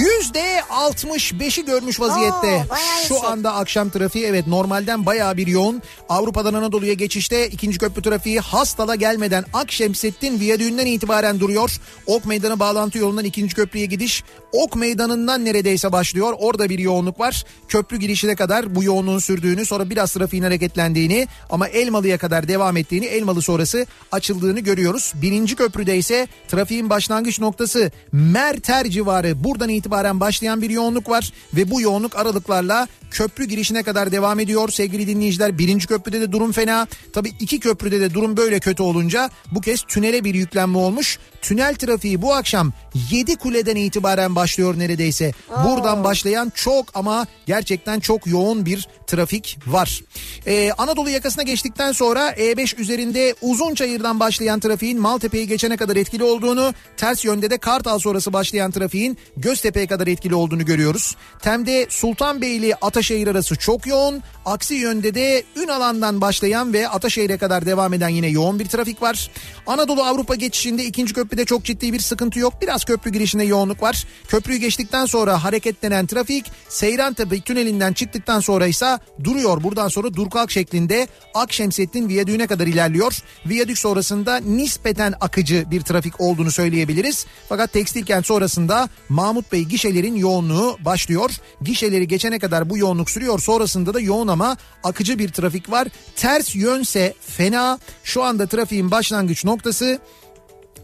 [0.01, 2.65] %65'i görmüş vaziyette.
[2.71, 5.81] Oo, Şu anda akşam trafiği evet normalden bayağı bir yoğun.
[6.09, 11.77] Avrupa'dan Anadolu'ya geçişte ikinci köprü trafiği Hastal'a gelmeden Akşemsettin Viyadüğü'nden itibaren duruyor.
[12.05, 16.33] Ok Meydanı bağlantı yolundan ikinci köprüye gidiş Ok Meydanı'ndan neredeyse başlıyor.
[16.39, 17.43] Orada bir yoğunluk var.
[17.67, 23.05] Köprü girişine kadar bu yoğunluğun sürdüğünü sonra biraz trafiğin hareketlendiğini ama Elmalı'ya kadar devam ettiğini
[23.05, 25.13] Elmalı sonrası açıldığını görüyoruz.
[25.15, 31.71] Birinci köprüde ise trafiğin başlangıç noktası Merter civarı buradan itibaren başlayan bir yoğunluk var ve
[31.71, 35.57] bu yoğunluk aralıklarla köprü girişine kadar devam ediyor sevgili dinleyiciler.
[35.57, 36.87] Birinci köprüde de durum fena.
[37.13, 41.19] Tabii iki köprüde de durum böyle kötü olunca bu kez tünele bir yüklenme olmuş.
[41.41, 42.73] Tünel trafiği bu akşam
[43.11, 45.31] 7 kuleden itibaren başlıyor neredeyse.
[45.65, 50.01] Buradan başlayan çok ama gerçekten çok yoğun bir trafik var.
[50.47, 56.73] Ee, Anadolu yakasına geçtikten sonra E5 üzerinde Uzunçayır'dan başlayan trafiğin Maltepe'yi geçene kadar etkili olduğunu,
[56.97, 61.15] ters yönde de Kartal sonrası başlayan trafiğin Göztepe'ye kadar etkili olduğunu görüyoruz.
[61.41, 64.23] Tem'de Sultanbeyli Ataşehir arası çok yoğun.
[64.45, 69.31] Aksi yönde de Ünalan'dan başlayan ve Ataşehir'e kadar devam eden yine yoğun bir trafik var.
[69.67, 72.53] Anadolu Avrupa geçişinde ikinci köprüde çok ciddi bir sıkıntı yok.
[72.61, 74.05] Biraz köprü girişinde yoğunluk var.
[74.27, 79.63] Köprüyü geçtikten sonra hareketlenen trafik Seyrantepe tünelinden çıktıktan sonra ise duruyor.
[79.63, 83.17] Buradan sonra dur kalk şeklinde Akşemsettin Viyadüğü'ne kadar ilerliyor.
[83.45, 87.25] Viyadük sonrasında nispeten akıcı bir trafik olduğunu söyleyebiliriz.
[87.49, 91.31] Fakat tekstil kent sonrasında Mahmut Bey gişelerin yoğunluğu başlıyor.
[91.61, 93.39] Gişeleri geçene kadar bu yoğunluk sürüyor.
[93.39, 95.87] Sonrasında da yoğun ama akıcı bir trafik var.
[96.15, 97.79] Ters yönse fena.
[98.03, 99.99] Şu anda trafiğin başlangıç noktası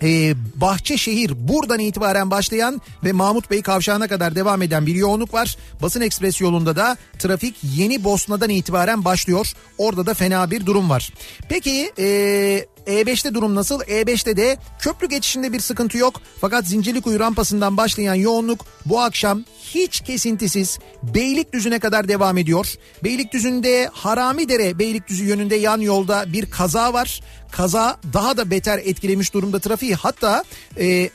[0.04, 5.58] ee, Bahçeşehir buradan itibaren başlayan ve Mahmut Bey kavşağına kadar devam eden bir yoğunluk var.
[5.82, 9.54] Basın Ekspres yolunda da trafik Yeni Bosna'dan itibaren başlıyor.
[9.78, 11.14] Orada da fena bir durum var.
[11.50, 13.82] Peki ee, E5'te durum nasıl?
[13.82, 16.22] E5'te de köprü geçişinde bir sıkıntı yok.
[16.42, 22.74] Fakat Zincirlikuyu rampasından başlayan yoğunluk bu akşam hiç kesintisiz Beylikdüzü'ne kadar devam ediyor.
[23.04, 27.22] Beylikdüzü'nde Haramidere Beylikdüzü yönünde yan yolda bir kaza var.
[27.52, 29.96] Kaza daha da beter etkilemiş durumda trafiği.
[29.96, 30.44] Hatta
[30.80, 31.10] e,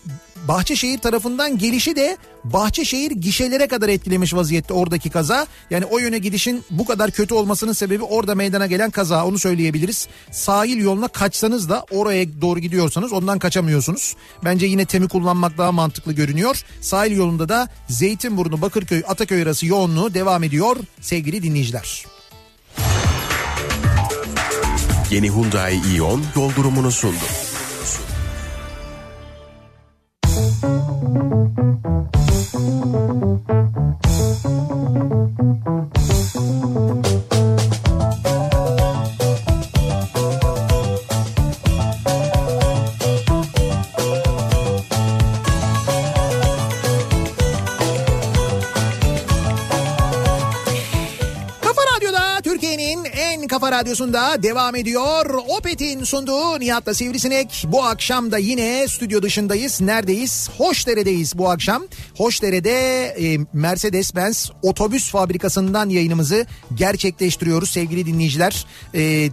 [0.49, 5.47] Bahçeşehir tarafından gelişi de Bahçeşehir gişelere kadar etkilemiş vaziyette oradaki kaza.
[5.71, 10.09] Yani o yöne gidişin bu kadar kötü olmasının sebebi orada meydana gelen kaza onu söyleyebiliriz.
[10.31, 14.17] Sahil yoluna kaçsanız da oraya doğru gidiyorsanız ondan kaçamıyorsunuz.
[14.45, 16.63] Bence yine temi kullanmak daha mantıklı görünüyor.
[16.81, 22.05] Sahil yolunda da Zeytinburnu Bakırköy Ataköy arası yoğunluğu devam ediyor sevgili dinleyiciler.
[25.11, 27.42] Yeni Hyundai Ion yol durumunu sundu.
[53.83, 55.35] Radyosunda devam ediyor.
[55.49, 57.65] Opet'in sunduğu Nihat'la Sivrisinek.
[57.69, 59.81] Bu akşam da yine stüdyo dışındayız.
[59.81, 60.51] Neredeyiz?
[60.59, 61.83] Hoşdere'deyiz bu akşam.
[62.17, 68.67] Hoşdere'de e, Mercedes-Benz otobüs fabrikasından yayınımızı gerçekleştiriyoruz sevgili dinleyiciler.
[68.95, 69.31] E,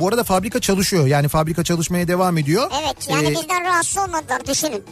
[0.00, 1.06] bu arada fabrika çalışıyor.
[1.06, 2.70] Yani fabrika çalışmaya devam ediyor.
[2.82, 4.82] Evet yani E, bizden rahatsız olmadılar düşünün.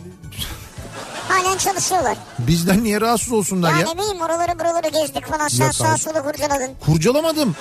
[1.30, 2.16] Halen çalışıyorlar.
[2.38, 3.86] Bizden niye rahatsız olsunlar Ya, ya?
[3.92, 6.70] ne bileyim oraları buraları gezdik falan sen Yok sağa sola kurcaladın.
[6.80, 7.56] Kurcalamadım.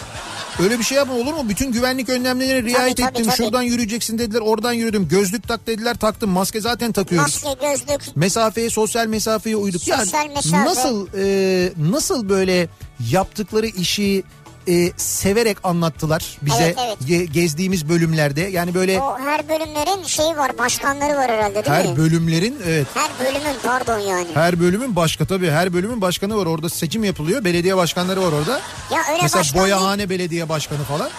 [0.64, 1.50] Öyle bir şey yapma olur mu?
[1.50, 3.26] Bütün güvenlik önlemlerine riayet tabii, ettim.
[3.26, 3.36] tabii.
[3.36, 5.08] Şuradan yürüyeceksin dediler, oradan yürüdüm.
[5.08, 6.30] Gözlük tak dediler, taktım.
[6.30, 7.44] Maske zaten takıyoruz.
[7.44, 8.16] Maske, gözlük.
[8.16, 9.82] Mesafeye, sosyal mesafeye uyduk.
[9.82, 10.66] Sosyal mesafe.
[10.66, 12.70] Nasıl e, nasıl böyle
[13.12, 14.24] yaptıkları işi
[14.70, 16.98] e, severek anlattılar bize Evet, evet.
[17.10, 18.42] ge- gezdiğimiz bölümlerde.
[18.42, 21.98] Yani böyle O her bölümlerin şeyi var başkanları var herhalde değil her mi?
[21.98, 24.28] bölümlerin evet her bölümün pardon yani.
[24.34, 28.62] her bölümün başka tabii her bölümün başkanı var orada seçim yapılıyor belediye başkanları var orada.
[28.94, 29.64] Ya öyle Mesela başkan değil.
[29.76, 31.10] Boyahane Belediye Başkanı falan.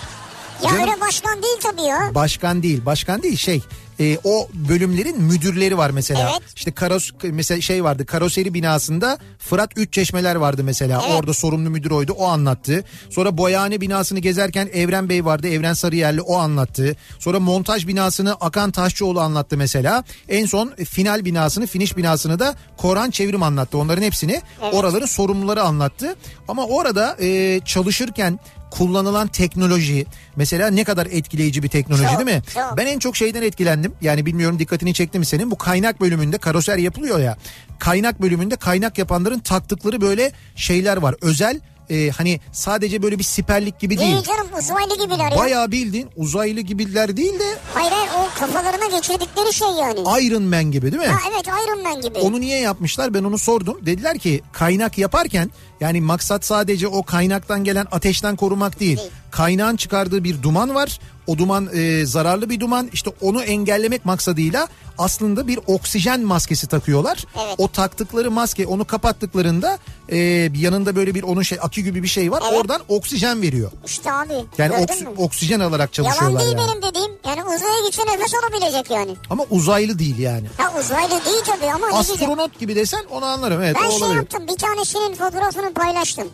[0.63, 2.11] Ya Canım- öyle başkan değil tabii ya.
[2.15, 3.63] Başkan değil, başkan değil şey.
[4.01, 6.31] E, o bölümlerin müdürleri var mesela.
[6.33, 6.43] Evet.
[6.57, 8.07] İşte karos mesela şey vardı.
[8.07, 11.03] Karoseri binasında Fırat Üç Çeşmeler vardı mesela.
[11.07, 11.19] Evet.
[11.19, 12.13] Orada sorumlu müdür oydu.
[12.13, 12.85] O anlattı.
[13.11, 15.49] Sonra boyahane binasını gezerken Evren Bey vardı.
[15.49, 16.97] Evren Sarıyerli o anlattı.
[17.19, 20.05] Sonra montaj binasını Akan Taşçıoğlu anlattı mesela.
[20.29, 23.79] En son final binasını, finish binasını da Koran Çevrim anlattı.
[23.79, 24.75] Onların hepsini Evet.
[24.75, 26.17] oraların sorumluları anlattı.
[26.49, 28.39] Ama orada e, çalışırken
[28.71, 30.07] kullanılan teknoloji
[30.37, 32.43] mesela ne kadar etkileyici bir teknoloji Çok, değil mi?
[32.55, 32.77] çok.
[32.77, 33.93] Ben en çok şeyden etkilendim.
[34.01, 35.51] Yani bilmiyorum dikkatini çekti mi senin?
[35.51, 37.37] Bu kaynak bölümünde karoser yapılıyor ya.
[37.79, 41.15] Kaynak bölümünde kaynak yapanların taktıkları böyle şeyler var.
[41.21, 44.13] Özel e, hani sadece böyle bir siperlik gibi değil.
[44.13, 45.39] Değil canım uzaylı gibiler ya.
[45.39, 50.01] Bayağı bildiğin uzaylı gibiler değil de Hayır hayır o kafalarına geçirdikleri şey yani.
[50.27, 51.09] Iron Man gibi değil mi?
[51.09, 52.19] Ha evet Iron Man gibi.
[52.19, 53.79] Onu niye yapmışlar ben onu sordum.
[53.87, 55.51] Dediler ki kaynak yaparken
[55.81, 58.97] yani maksat sadece o kaynaktan gelen ateşten korumak değil.
[58.97, 59.11] Değil.
[59.31, 61.01] Kaynağın çıkardığı bir duman var.
[61.27, 62.91] O duman e, zararlı bir duman.
[62.93, 67.25] İşte onu engellemek maksadıyla aslında bir oksijen maskesi takıyorlar.
[67.45, 67.55] Evet.
[67.59, 70.17] O taktıkları maske onu kapattıklarında e,
[70.57, 72.43] yanında böyle bir onun şey akü gibi bir şey var.
[72.51, 72.61] Evet.
[72.61, 73.71] Oradan oksijen veriyor.
[73.87, 74.33] İşte abi.
[74.59, 75.11] Yani oks- mü?
[75.17, 76.69] oksijen alarak Yalan çalışıyorlar değil yani.
[76.71, 77.11] benim dediğim.
[77.27, 79.11] Yani uzaya gitse nefes alabilecek yani.
[79.31, 80.47] Ama uzaylı değil yani.
[80.59, 81.99] Ha uzaylı değil tabii ama.
[81.99, 83.63] Astronot gibi desen onu anlarım.
[83.63, 84.17] Evet Ben o şey olabilir.
[84.17, 86.29] yaptım bir tanesinin fotoğrafını paylaştım.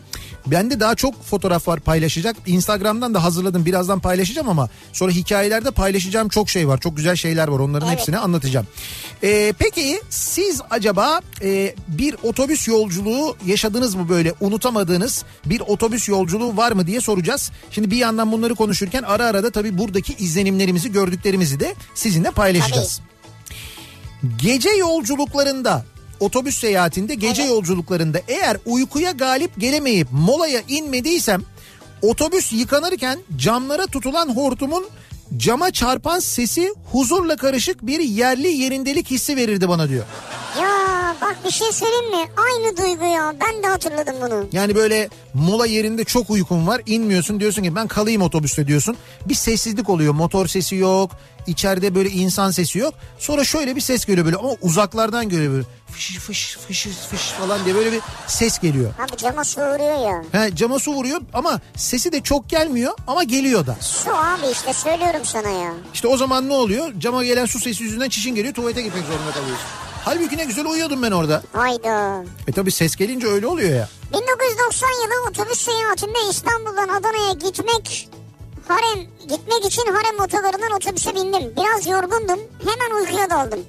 [0.45, 2.35] Bende daha çok fotoğraf var paylaşacak.
[2.45, 3.65] Instagram'dan da hazırladım.
[3.65, 6.79] Birazdan paylaşacağım ama sonra hikayelerde paylaşacağım çok şey var.
[6.79, 7.59] Çok güzel şeyler var.
[7.59, 7.99] Onların Evet.
[7.99, 8.67] hepsini anlatacağım.
[9.23, 16.57] Ee, peki siz acaba e, bir otobüs yolculuğu yaşadınız mı böyle unutamadığınız bir otobüs yolculuğu
[16.57, 17.51] var mı diye soracağız.
[17.71, 23.01] Şimdi bir yandan bunları konuşurken ara ara da tabii buradaki izlenimlerimizi gördüklerimizi de sizinle paylaşacağız.
[24.37, 25.85] Gece yolculuklarında
[26.19, 27.51] otobüs seyahatinde gece Evet.
[27.51, 31.41] yolculuklarında eğer uykuya galip gelemeyip molaya inmediysem
[32.01, 34.85] otobüs yıkanırken camlara tutulan hortumun
[35.37, 40.05] cama çarpan sesi huzurla karışık bir yerli yerindelik hissi verirdi bana diyor.
[40.61, 42.27] Ya bak bir şey söyleyeyim mi?
[42.37, 43.35] Aynı duygu ya.
[43.41, 44.47] Ben de hatırladım bunu.
[44.51, 48.97] Yani böyle mola yerinde çok uykun var inmiyorsun diyorsun ki ben kalayım otobüste diyorsun.
[49.25, 51.11] Bir sessizlik oluyor motor sesi yok
[51.47, 52.93] içeride böyle insan sesi yok.
[53.19, 55.65] Sonra şöyle bir ses geliyor böyle ama uzaklardan geliyor böyle
[55.97, 58.93] fış fış fış fış falan diye böyle bir ses geliyor.
[58.99, 60.41] Abi cama su vuruyor ya.
[60.41, 63.75] He, cama su vuruyor ama sesi de çok gelmiyor ama geliyor da.
[63.81, 65.73] Su abi işte söylüyorum sana ya.
[65.93, 66.91] İşte o zaman ne oluyor?
[66.99, 69.65] Cama gelen su sesi yüzünden çişin geliyor tuvalete gitmek zorunda kalıyorsun.
[70.05, 71.43] Halbuki ne güzel uyuyordum ben orada.
[71.53, 72.23] Hayda.
[72.47, 73.89] E tabi ses gelince öyle oluyor ya.
[74.13, 78.09] 1990 yılı otobüs seyahatinde İstanbul'dan Adana'ya gitmek
[78.67, 81.53] harem gitmek için harem otogarından otobüse bindim.
[81.57, 82.39] Biraz yorgundum.
[82.65, 83.59] Hemen uykuya daldım.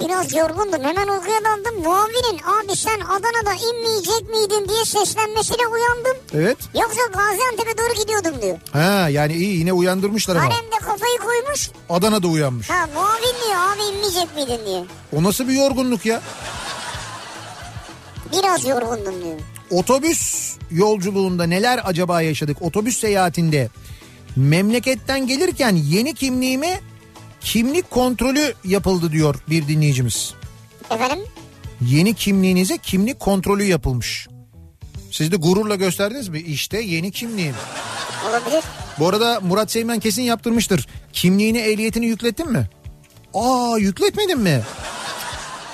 [0.00, 0.84] Biraz yorgundum.
[0.84, 1.82] Hemen uykuya daldım.
[1.82, 6.16] Muavinin abi sen Adana'da inmeyecek miydin diye seslenmesiyle uyandım.
[6.34, 6.58] Evet.
[6.74, 8.58] Yoksa Gaziantep'e doğru gidiyordum diyor.
[8.72, 10.44] Ha yani iyi yine uyandırmışlar ama.
[10.44, 11.70] Haremde kafayı koymuş.
[11.90, 12.70] Adana'da uyanmış.
[12.70, 14.84] Ha muavin diyor abi inmeyecek miydin diye.
[15.16, 16.22] O nasıl bir yorgunluk ya?
[18.32, 19.38] Biraz yorgundum diyor.
[19.70, 22.62] Otobüs yolculuğunda neler acaba yaşadık?
[22.62, 23.68] Otobüs seyahatinde
[24.36, 26.80] memleketten gelirken yeni kimliğime
[27.46, 30.34] kimlik kontrolü yapıldı diyor bir dinleyicimiz.
[30.90, 31.18] Efendim?
[31.80, 34.28] Yeni kimliğinize kimlik kontrolü yapılmış.
[35.10, 36.40] Siz de gururla gösterdiniz mi?
[36.40, 37.54] İşte yeni kimliğim.
[38.30, 38.64] Olabilir.
[38.98, 40.88] Bu arada Murat Seymen kesin yaptırmıştır.
[41.12, 42.68] Kimliğini ehliyetini yüklettin mi?
[43.34, 44.60] Aa yükletmedin mi?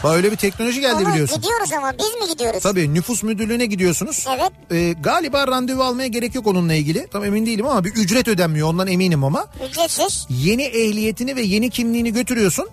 [0.05, 1.37] Bak öyle bir teknoloji geldi Ama biliyorsun.
[1.41, 2.63] gidiyoruz ama biz mi gidiyoruz?
[2.63, 4.27] Tabii nüfus müdürlüğüne gidiyorsunuz.
[4.37, 4.51] Evet.
[4.73, 7.07] Ee, galiba randevu almaya gerek yok onunla ilgili.
[7.13, 9.47] Tam emin değilim ama bir ücret ödenmiyor ondan eminim ama.
[9.71, 10.27] Ücretsiz.
[10.31, 12.69] Yeni ehliyetini ve yeni kimliğini götürüyorsun.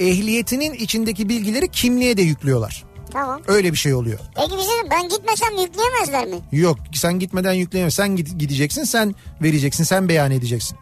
[0.00, 2.84] Ehliyetinin içindeki bilgileri kimliğe de yüklüyorlar.
[3.12, 3.40] Tamam.
[3.46, 4.18] Öyle bir şey oluyor.
[4.36, 6.36] Peki bir şey ben gitmesem yükleyemezler mi?
[6.52, 7.94] Yok sen gitmeden yükleyemez.
[7.94, 10.78] Sen gid- gideceksin sen vereceksin sen beyan edeceksin.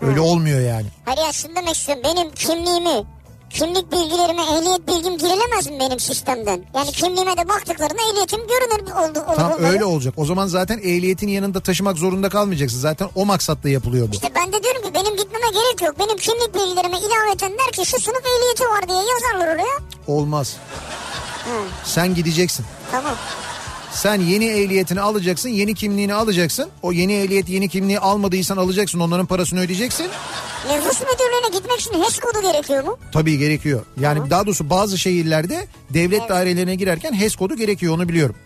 [0.00, 0.86] Öyle olmuyor yani.
[1.04, 2.04] Hayır şunu demek istiyorum.
[2.04, 3.04] Benim kimliğimi,
[3.58, 6.60] kimlik bilgilerime, ehliyet bilgim girilemez mi benim sistemden?
[6.74, 9.24] Yani kimliğime de baktıklarında ehliyetim görünür oldu.
[9.28, 10.14] Olur, Tam öyle olacak.
[10.16, 12.78] O zaman zaten ehliyetin yanında taşımak zorunda kalmayacaksın.
[12.78, 14.12] Zaten o maksatla yapılıyor bu.
[14.12, 15.98] İşte ben de diyorum ki benim gitmeme gerek yok.
[15.98, 19.76] Benim kimlik bilgilerime ilaveten der ki şu sınıf ehliyeti var diye yazarlar oraya.
[20.06, 20.56] Olmaz.
[21.44, 21.50] Hı,
[21.84, 22.66] Sen gideceksin.
[22.92, 23.14] tamam.
[23.96, 26.68] Sen yeni ehliyetini alacaksın, yeni kimliğini alacaksın.
[26.82, 30.06] O yeni ehliyet, yeni kimliği almadıysan alacaksın, onların parasını ödeyeceksin.
[30.74, 32.98] Nüfus müdürlüğüne gitmek için HES kodu gerekiyor mu?
[33.12, 33.84] Tabii gerekiyor.
[34.00, 36.30] Yani daha doğrusu bazı şehirlerde devlet Evet.
[36.30, 38.36] dairelerine girerken HES kodu gerekiyor onu biliyorum.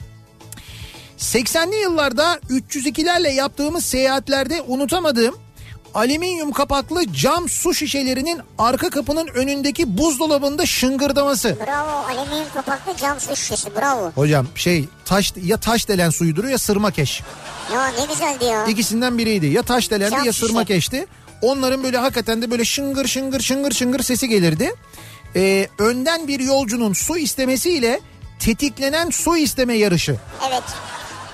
[1.18, 5.34] 80'li yıllarda 302'lerle yaptığımız seyahatlerde unutamadığım
[5.94, 11.56] alüminyum kapaklı cam su şişelerinin arka kapının önündeki buzdolabında şıngırdaması.
[11.66, 12.06] Bravo.
[12.06, 13.76] Alüminyum kapaklı cam su şişesi.
[13.76, 14.10] Bravo.
[14.14, 17.22] Hocam şey taş ya taş delen suyudur ya sırma keş.
[17.74, 18.66] Ya ne güzeldi ya.
[18.66, 19.46] İkisinden biriydi.
[19.46, 21.06] Ya taş delendi Cam ya sırma keşti.
[21.42, 24.74] Onların böyle hakikaten de böyle şıngır şıngır şıngır şıngır sesi gelirdi.
[25.36, 28.00] Ee, önden bir yolcunun su istemesiyle
[28.38, 30.16] tetiklenen su isteme yarışı.
[30.48, 30.62] Evet.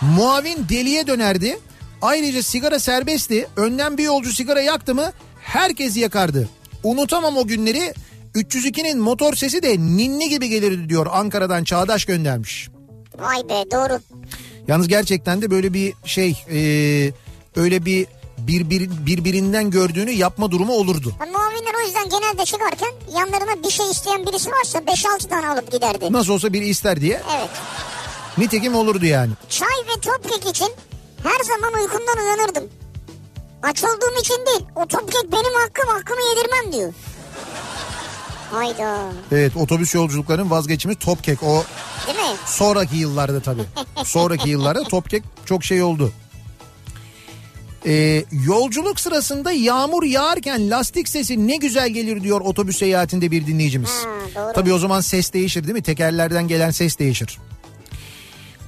[0.01, 1.59] Muavin deliye dönerdi.
[2.03, 3.49] Ayrıca sigara serbestti.
[3.57, 6.49] Önden bir yolcu sigara yaktı mı herkes yakardı.
[6.83, 7.95] Unutamam o günleri.
[8.35, 12.69] 302'nin motor sesi de ninni gibi gelirdi diyor Ankara'dan Çağdaş göndermiş.
[13.19, 14.01] Vay be doğru.
[14.69, 16.59] Yalnız gerçekten de böyle bir şey e,
[17.57, 18.07] öyle bir
[18.39, 21.13] birbir, birbirinden gördüğünü yapma durumu olurdu.
[21.19, 26.13] Muavinler o yüzden genelde çıkarken yanlarına bir şey isteyen birisi varsa 5-6 tane alıp giderdi.
[26.13, 27.23] Nasıl olsa biri ister diye.
[27.39, 27.51] Evet.
[28.39, 29.33] Nitekim olurdu yani.
[29.49, 30.69] Çay ve topkek için
[31.27, 32.65] her zaman uykumdan uyanırdım.
[33.62, 34.67] Aç olduğum için değil.
[34.77, 36.93] O topkek benim hakkım hakkımı yedirmem diyor.
[38.51, 39.12] Hayda.
[39.33, 41.43] Evet otobüs yolculuklarının vazgeçimi Topkek.
[41.43, 41.65] O
[42.07, 42.37] Değil mi?
[42.47, 43.65] sonraki yıllarda tabii.
[44.05, 46.12] sonraki yıllarda Topkek çok şey oldu.
[47.87, 53.91] Ee, yolculuk sırasında yağmur yağarken lastik sesi ne güzel gelir diyor otobüs seyahatinde bir dinleyicimiz.
[53.91, 54.53] Ha, doğru.
[54.53, 55.83] Tabii o zaman ses değişir değil mi?
[55.83, 57.39] Tekerlerden gelen ses değişir.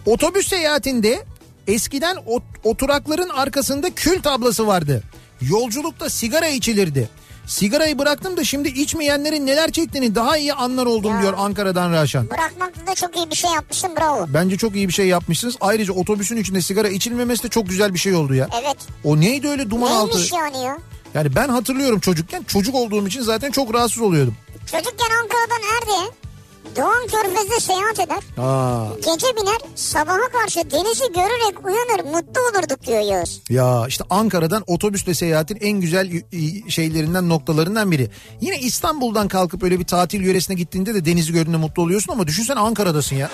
[0.07, 1.25] Otobüs seyahatinde
[1.69, 5.03] eskiden ot- oturakların arkasında kül tablası vardı.
[5.41, 7.09] Yolculukta sigara içilirdi.
[7.47, 11.23] Sigarayı bıraktım da şimdi içmeyenlerin neler çektiğini daha iyi anlar oldum Ya.
[11.23, 12.31] diyor Ankara'dan Raşan.
[12.31, 14.27] Bırakmakta da çok iyi bir şey yapmışsın bravo.
[14.29, 15.57] Bence çok iyi bir şey yapmışsınız.
[15.61, 18.49] Ayrıca otobüsün içinde sigara içilmemesi de çok güzel bir şey oldu ya.
[18.63, 18.77] Evet.
[19.05, 20.17] O neydi öyle duman altı?
[20.17, 20.79] Neymiş yani ya?
[21.15, 24.35] Yani ben hatırlıyorum çocukken çocuk olduğum için zaten çok rahatsız oluyordum.
[24.73, 26.11] Çocukken Ankara'dan Erde'ye
[26.79, 28.45] Doğan Körfez'de seyahat eder.
[28.45, 33.41] Aa, Gece biner sabaha karşı denizi görerek uyanır mutlu olurduk diyor Yağız.
[33.51, 36.11] ya işte Ankara'dan otobüsle seyahatin en güzel
[36.69, 38.11] şeylerinden noktalarından biri.
[38.41, 42.61] Yine İstanbul'dan kalkıp öyle bir tatil yöresine gittiğinde de denizi gördüğünde mutlu oluyorsun ama düşünsene
[42.61, 43.31] Ankara'dasın ya.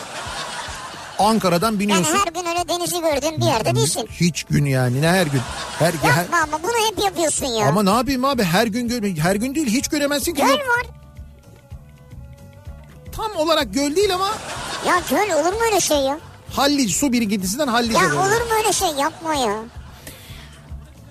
[1.18, 2.16] Ankara'dan Yani biniyorsun.
[2.26, 4.08] her gün öyle denizi gördüğün bir yerde değilsin.
[4.20, 5.40] Hiç gün yani ne her gün.
[5.78, 7.66] Her, her- Yapma ama bunu hep yapıyorsun ya.
[7.68, 10.42] ama ne yapayım abi her gün gör her gün değil hiç göremezsin ki.
[10.42, 10.86] Göl var.
[13.16, 14.28] Tam olarak göl değil ama
[14.86, 16.18] Ya göl olur mu öyle şey ya?
[16.52, 17.98] Hallice su birikintisinden Hallice.
[17.98, 19.54] Ya olur mu öyle şey yapma ya.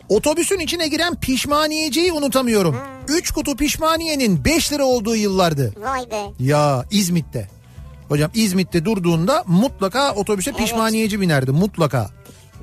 [0.10, 2.78] Otobüsün içine giren pişmaniyeciyi unutamıyorum.
[3.08, 5.74] 3 kutu pişmaniyenin 5 lira olduğu yıllardı.
[5.78, 6.22] Vay be.
[6.40, 7.50] Ya İzmit'te.
[8.10, 12.10] Hocam İzmit'te durduğunda mutlaka otobüse pişmaniyeci binerdi mutlaka.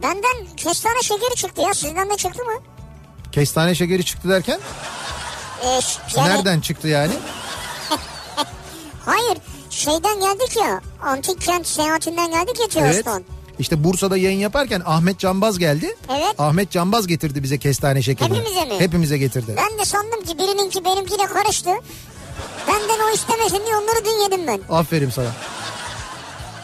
[0.03, 2.53] Benden kestane şekeri çıktı ya sizden de çıktı mı?
[3.33, 4.61] Kestane şekeri çıktı derken
[5.64, 5.81] Ee,
[6.16, 7.12] yani, nereden çıktı yani?
[9.11, 9.38] Hayır
[9.70, 12.92] şeyden geldik ya antik kent seyahatinden geldik ya Evet.
[13.05, 13.25] Teos'tan.
[13.59, 15.96] İşte Bursa'da yayın yaparken Ahmet Canbaz geldi.
[16.09, 16.35] Evet.
[16.38, 18.38] Ahmet Canbaz getirdi bize kestane şekerini.
[18.38, 18.81] Hepimize mi?
[18.81, 19.55] Hepimize getirdi.
[19.57, 21.70] Ben de sandım ki birininki benimkiyle karıştı.
[22.68, 24.61] Benden o istemesin diye onları dün yedim ben.
[24.75, 25.29] Aferin sana.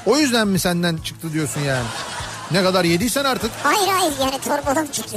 [0.06, 1.86] O yüzden mi senden çıktı diyorsun yani?
[2.50, 3.50] Ne kadar yediysen artık.
[3.62, 5.16] Hayır hayır yani torbadan çıktı.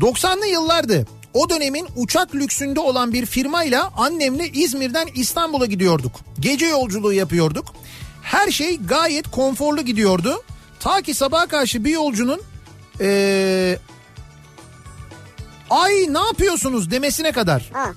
[0.00, 1.06] 90'lı yıllardı.
[1.34, 6.12] O dönemin uçak lüksünde olan bir firmayla annemle İzmir'den İstanbul'a gidiyorduk.
[6.40, 7.74] Gece yolculuğu yapıyorduk.
[8.22, 10.42] Her şey gayet konforlu gidiyordu.
[10.80, 12.40] Ta ki sabaha karşı bir yolcunun
[13.00, 13.78] ee,
[15.70, 17.70] ay ne yapıyorsunuz demesine kadar.
[17.72, 17.92] ha.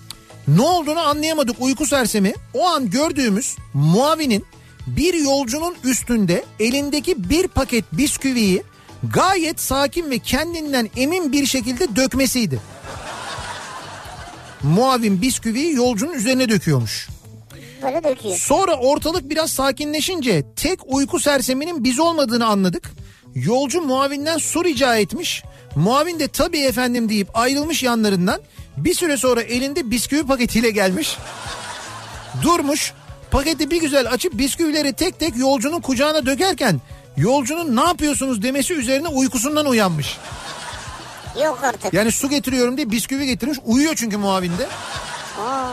[0.47, 2.33] Ne olduğunu anlayamadık uyku sersemi.
[2.53, 4.45] O an gördüğümüz muavinin
[4.87, 8.63] bir yolcunun üstünde elindeki bir paket bisküviyi
[9.13, 12.59] gayet sakin ve kendinden emin bir şekilde dökmesiydi.
[14.63, 17.09] Muavin bisküviyi yolcunun üzerine döküyormuş.
[17.83, 18.37] Böyle döküyor.
[18.37, 22.91] Sonra ortalık biraz sakinleşince tek uyku serseminin biz olmadığını anladık.
[23.35, 25.43] Yolcu muavinden su rica etmiş.
[25.75, 28.41] Muavin de tabii efendim deyip ayrılmış yanlarından.
[28.77, 31.17] Bir süre sonra elinde bisküvi paketiyle gelmiş.
[32.41, 32.93] Durmuş.
[33.31, 36.81] Paketi bir güzel açıp bisküvileri tek tek yolcunun kucağına dökerken
[37.17, 40.17] yolcunun ne yapıyorsunuz demesi üzerine uykusundan uyanmış.
[41.43, 41.93] Yok artık.
[41.93, 43.57] Yani su getiriyorum diye bisküvi getirmiş.
[43.65, 44.67] Uyuyor çünkü muavinde.
[45.47, 45.71] Aa,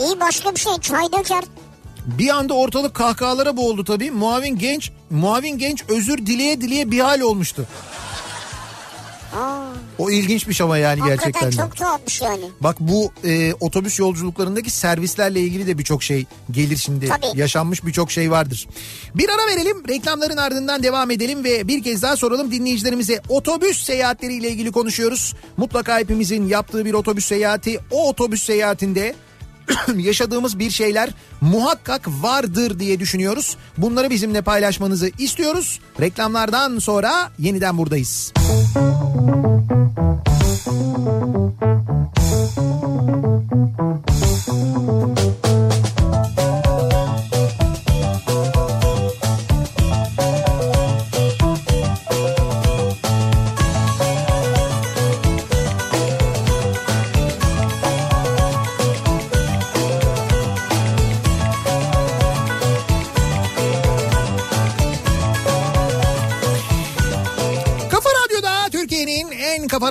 [0.00, 1.44] iyi başka bir şey çay döker.
[2.06, 4.10] Bir anda ortalık kahkahalara boğuldu tabii.
[4.10, 7.66] Muavin genç, muavin genç özür dileye dileye bir hal olmuştu.
[9.36, 9.64] Aa,
[9.98, 11.52] O ilginç bir şey ama yani hakikaten gerçekten.
[11.52, 11.56] de.
[11.68, 12.44] çok tuhafmış yani.
[12.60, 17.08] Bak bu e, otobüs yolculuklarındaki servislerle ilgili de birçok şey gelir şimdi.
[17.08, 17.40] Tabii.
[17.40, 18.68] Yaşanmış birçok şey vardır.
[19.14, 23.20] Bir ara verelim reklamların ardından devam edelim ve bir kez daha soralım dinleyicilerimize.
[23.28, 25.34] Otobüs seyahatleriyle ilgili konuşuyoruz.
[25.56, 27.80] Mutlaka hepimizin yaptığı bir otobüs seyahati.
[27.90, 29.14] O otobüs seyahatinde
[29.96, 33.56] yaşadığımız bir şeyler muhakkak vardır diye düşünüyoruz.
[33.78, 35.80] Bunları bizimle paylaşmanızı istiyoruz.
[36.00, 38.32] Reklamlardan sonra yeniden buradayız.
[38.34, 38.98] Kafa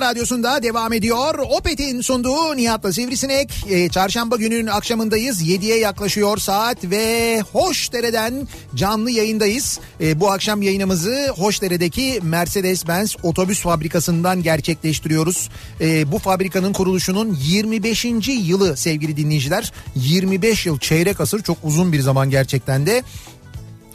[0.08, 1.38] radyosunda devam ediyor.
[1.38, 3.64] Opet'in sunduğu Nihat'la Sivrisinek.
[3.70, 5.42] Ee, çarşamba günün akşamındayız.
[5.42, 9.80] 7'ye yaklaşıyor saat ve Hoşdere'den canlı yayındayız.
[10.00, 15.48] Ee, bu akşam yayınımızı Hoşdere'deki Mercedes-Benz otobüs fabrikasından gerçekleştiriyoruz.
[15.80, 18.04] Ee, bu fabrikanın kuruluşunun 25.
[18.28, 19.72] yılı sevgili dinleyiciler.
[19.96, 23.02] 25 yıl çeyrek asır çok uzun bir zaman gerçekten de.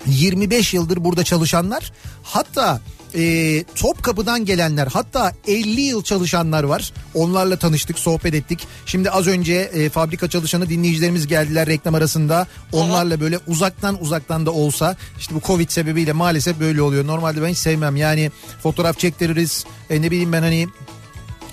[0.08, 1.92] 25 yıldır burada çalışanlar
[2.24, 2.82] hatta
[3.16, 6.94] e, Topkapı'dan gelenler hatta 50 yıl çalışanlar var.
[7.14, 8.68] Onlarla tanıştık, sohbet ettik.
[8.86, 12.48] Şimdi az önce e, fabrika çalışanı dinleyicilerimiz geldiler reklam arasında.
[12.72, 17.08] Onlarla böyle uzaktan uzaktan da olsa işte bu Covid sebebiyle maalesef böyle oluyor.
[17.08, 18.32] Normalde ben hiç sevmem yani
[18.64, 19.66] fotoğraf çektiririz.
[19.90, 20.68] E, ne bileyim ben hani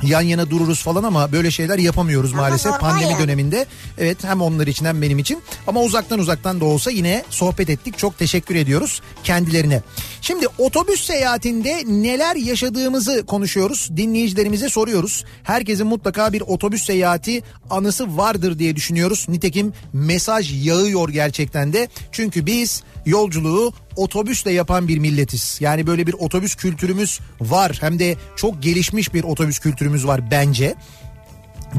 [0.03, 3.23] yan yana dururuz falan ama böyle şeyler yapamıyoruz Ama maalesef pandemi yani.
[3.23, 3.67] döneminde.
[3.99, 7.99] Evet hem onlar için hem benim için ama uzaktan uzaktan da olsa yine sohbet ettik.
[7.99, 9.83] Çok teşekkür ediyoruz kendilerine.
[10.21, 13.89] Şimdi otobüs seyahatinde neler yaşadığımızı konuşuyoruz.
[13.97, 15.25] Dinleyicilerimize soruyoruz.
[15.43, 19.27] Herkesin mutlaka bir otobüs seyahati anısı vardır diye düşünüyoruz.
[19.29, 21.89] Nitekim mesaj yağıyor gerçekten de.
[22.13, 25.59] Çünkü biz yolculuğu otobüsle yapan bir milletiz.
[25.61, 27.79] Yani böyle bir otobüs kültürümüz var.
[27.81, 30.75] Hem de çok gelişmiş bir otobüs kültürümüz var bence.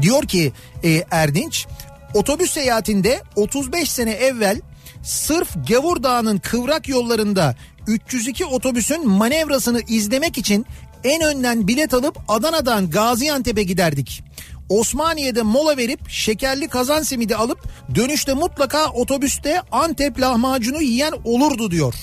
[0.02, 0.52] Diyor ki
[0.84, 1.66] e, Erdinç
[2.14, 4.60] otobüs seyahatinde 35 sene evvel
[5.02, 7.56] sırf Gavur Dağı'nın kıvrak yollarında
[7.86, 10.66] 302 otobüsün manevrasını izlemek için
[11.04, 14.24] en önden bilet alıp Adana'dan Gaziantep'e giderdik.
[14.72, 17.58] Osmaniye'de mola verip şekerli kazan simidi alıp
[17.94, 21.94] dönüşte mutlaka otobüste Antep lahmacunu yiyen olurdu diyor.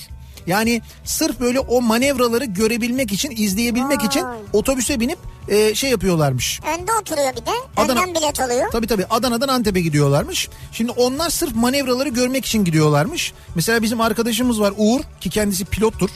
[0.46, 4.38] Yani sırf böyle o manevraları görebilmek için, izleyebilmek için Vay.
[4.52, 5.18] otobüse binip
[5.48, 6.60] e, şey yapıyorlarmış.
[6.80, 7.50] Önde oturuyor bir de.
[7.76, 8.70] Adana- Önden bilet alıyor.
[8.72, 10.48] Tabii tabii Adana'dan Antep'e gidiyorlarmış.
[10.72, 13.32] Şimdi onlar sırf manevraları görmek için gidiyorlarmış.
[13.54, 16.10] Mesela bizim arkadaşımız var Uğur ki kendisi pilottur.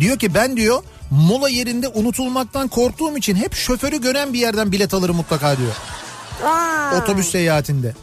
[0.00, 4.94] Diyor ki ben diyor mola yerinde unutulmaktan korktuğum için hep şoförü gören bir yerden bilet
[4.94, 5.72] alırım mutlaka diyor.
[6.42, 6.98] Vay.
[6.98, 7.94] Otobüs seyahatinde.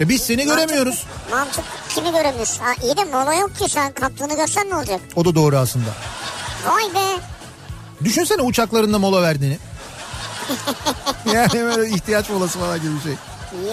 [0.00, 1.04] E biz seni göremiyoruz.
[1.30, 2.58] Mantık kimi göremiyoruz?
[2.60, 5.00] Ha, iyi de mola yok ki sen kaptığını görsen ne olacak?
[5.16, 5.90] O da doğru aslında.
[6.66, 7.20] Vay be.
[8.04, 9.58] Düşünsene uçaklarında mola verdiğini.
[11.34, 13.14] yani böyle ihtiyaç molası falan gibi bir şey.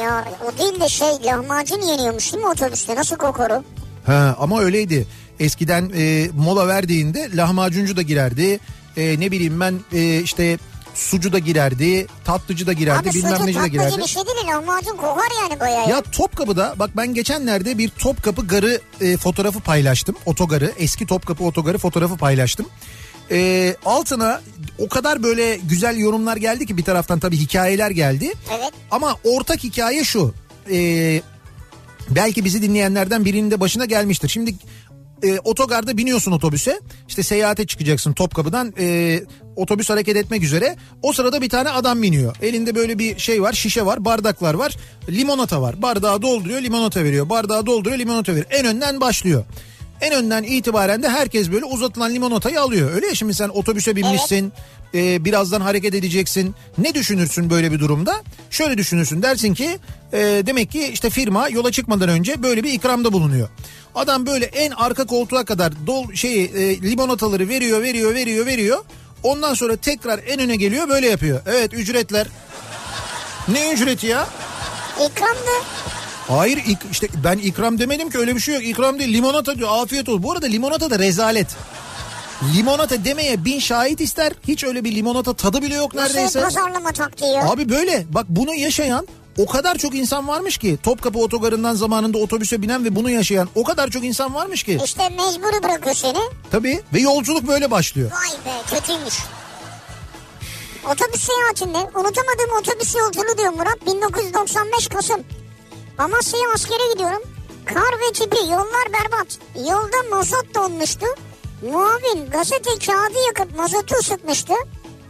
[0.02, 2.96] Ya o değil de şey lahmacun yeniyormuş değil mi otobüste?
[2.96, 3.64] Nasıl kokoru?
[4.06, 5.08] Ha, ama öyleydi.
[5.40, 8.60] Eskiden e, mola verdiğinde lahmacuncu da girerdi.
[8.98, 10.58] E, ne bileyim ben e, işte
[10.98, 12.08] sucu da girerdi.
[12.26, 13.10] Tatlıcı da girerdi.
[13.10, 13.96] Abi bilmem neci de girerdi.
[13.96, 15.90] gibi şey değil lahmacun kokar yani bayağı.
[15.90, 20.16] Ya Topkapı'da bak ben geçenlerde bir Topkapı garı e, fotoğrafı paylaştım.
[20.26, 22.66] Otogarı eski Topkapı otogarı fotoğrafı paylaştım.
[23.32, 24.42] E, altına
[24.80, 28.34] o kadar böyle güzel yorumlar geldi ki bir taraftan tabii hikayeler geldi.
[28.58, 28.72] Evet.
[28.92, 30.34] Ama ortak hikaye şu.
[30.72, 31.22] E,
[32.10, 34.30] belki bizi dinleyenlerden birinin de başına gelmiştir.
[34.30, 34.56] Şimdi
[35.24, 36.82] e, otogarda biniyorsun otobüse.
[37.08, 38.74] İşte seyahate çıkacaksın Topkapı'dan.
[38.80, 39.20] E,
[39.56, 40.76] otobüs hareket etmek üzere.
[41.02, 42.36] O sırada bir tane adam biniyor.
[42.42, 44.76] Elinde böyle bir şey var, şişe var, bardaklar var.
[45.10, 45.82] Limonata var.
[45.82, 47.30] Bardağı dolduruyor, limonata veriyor.
[47.30, 48.48] Bardağı dolduruyor, limonata veriyor.
[48.50, 49.44] En önden başlıyor.
[50.02, 52.94] En önden itibaren de herkes böyle uzatılan limonatayı alıyor.
[52.94, 54.54] Öyle ya şimdi sen otobüse binmişsin.
[54.94, 56.56] e, birazdan hareket edeceksin.
[56.78, 58.24] Ne düşünürsün böyle bir durumda?
[58.50, 59.80] Şöyle düşünürsün dersin ki
[60.14, 63.50] e, demek ki işte firma yola çıkmadan önce böyle bir ikramda bulunuyor.
[63.96, 68.84] Adam böyle en arka koltuğa kadar dol şey e, limonataları veriyor veriyor veriyor veriyor.
[69.24, 71.42] Ondan sonra tekrar en öne geliyor böyle yapıyor.
[71.46, 72.28] Evet ücretler.
[73.48, 74.28] Ne ücreti ya?
[74.96, 75.52] İkramdı.
[76.28, 78.64] Hayır ik- işte ben ikram demedim ki öyle bir şey yok.
[78.64, 80.24] İkram değil limonata diyor afiyet olsun.
[80.24, 81.48] Bu arada limonata da rezalet.
[82.56, 84.34] Limonata demeye bin şahit ister.
[84.48, 86.42] Hiç öyle bir limonata tadı bile yok Nasıl neredeyse.
[86.42, 87.40] pazarlama taktiği?
[87.40, 89.08] Abi böyle bak bunu yaşayan
[89.38, 93.64] o kadar çok insan varmış ki Topkapı otogarından zamanında otobüse binen ve bunu yaşayan o
[93.64, 94.80] kadar çok insan varmış ki.
[94.86, 96.20] İşte mecburi bırakıyor seni.
[96.52, 98.12] Tabii ve yolculuk böyle başlıyor.
[98.12, 99.14] Vay be kötüymüş.
[100.86, 105.22] Otobüs seyahatinde unutamadığım otobüs yolculuğu diyor Murat 1995 Kasım.
[105.98, 107.22] Amasya'ya askere gidiyorum.
[107.66, 109.40] Kar ve tipi yollar berbat.
[109.56, 111.06] Yolda mazot donmuştu.
[111.62, 114.54] Muavin gazete kağıdı yakıp mazotu ısıtmıştı.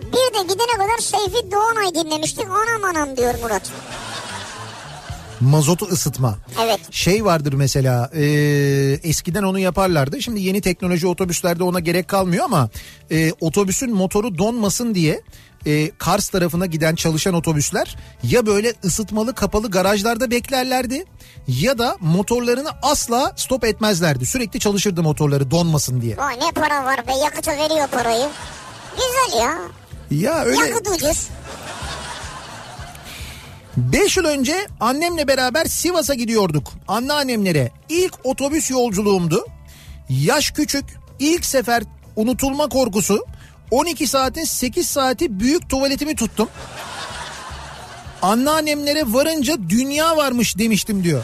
[0.02, 2.46] Bir de gidene kadar Seyfi Doğanay dinlemiştik.
[2.46, 3.72] Anam anam diyor Murat.
[5.42, 6.38] Mazotu ısıtma.
[6.64, 6.80] Evet.
[6.92, 8.24] Şey vardır mesela e,
[9.04, 10.22] eskiden onu yaparlardı.
[10.22, 12.70] Şimdi yeni teknoloji otobüslerde ona gerek kalmıyor ama
[13.12, 15.22] e, otobüsün motoru donmasın diye
[15.68, 21.05] e, Kars tarafına giden çalışan otobüsler ya böyle ısıtmalı kapalı garajlarda beklerlerdi
[21.47, 24.26] ya da motorlarını asla stop etmezlerdi.
[24.26, 26.18] Sürekli çalışırdı motorları donmasın diye.
[26.18, 28.30] Vay ne para var be yakıtı veriyor parayı.
[28.95, 29.57] Güzel ya.
[30.11, 31.28] Ya öyle Yakıt ucuz.
[33.78, 36.74] 5 yıl önce annemle beraber Sivas'a gidiyorduk.
[36.88, 39.45] Anneannemlere ilk otobüs yolculuğumdu.
[40.09, 40.86] Yaş küçük,
[41.20, 41.84] ilk sefer
[42.15, 43.26] unutulma korkusu.
[43.72, 46.49] 12 saatin 8 saati büyük tuvaletimi tuttum.
[48.22, 51.24] Anneannemlere varınca dünya varmış demiştim diyor.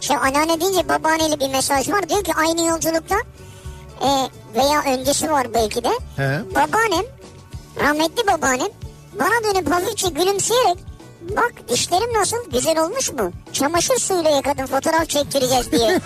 [0.00, 2.08] Şey anneanne deyince babaanneli bir mesaj var.
[2.08, 3.16] Diyor ki aynı yolculukta
[4.00, 4.08] e,
[4.54, 5.90] veya öncesi var belki de.
[6.16, 6.40] He.
[6.50, 7.06] Babaannem,
[7.80, 8.68] rahmetli babaannem
[9.18, 10.78] bana dönüp hafifçe gülümseyerek
[11.30, 13.32] Bak dişlerim nasıl güzel olmuş mu?
[13.52, 15.88] Çamaşır suyuyla yıkadım fotoğraf çektireceğiz diye.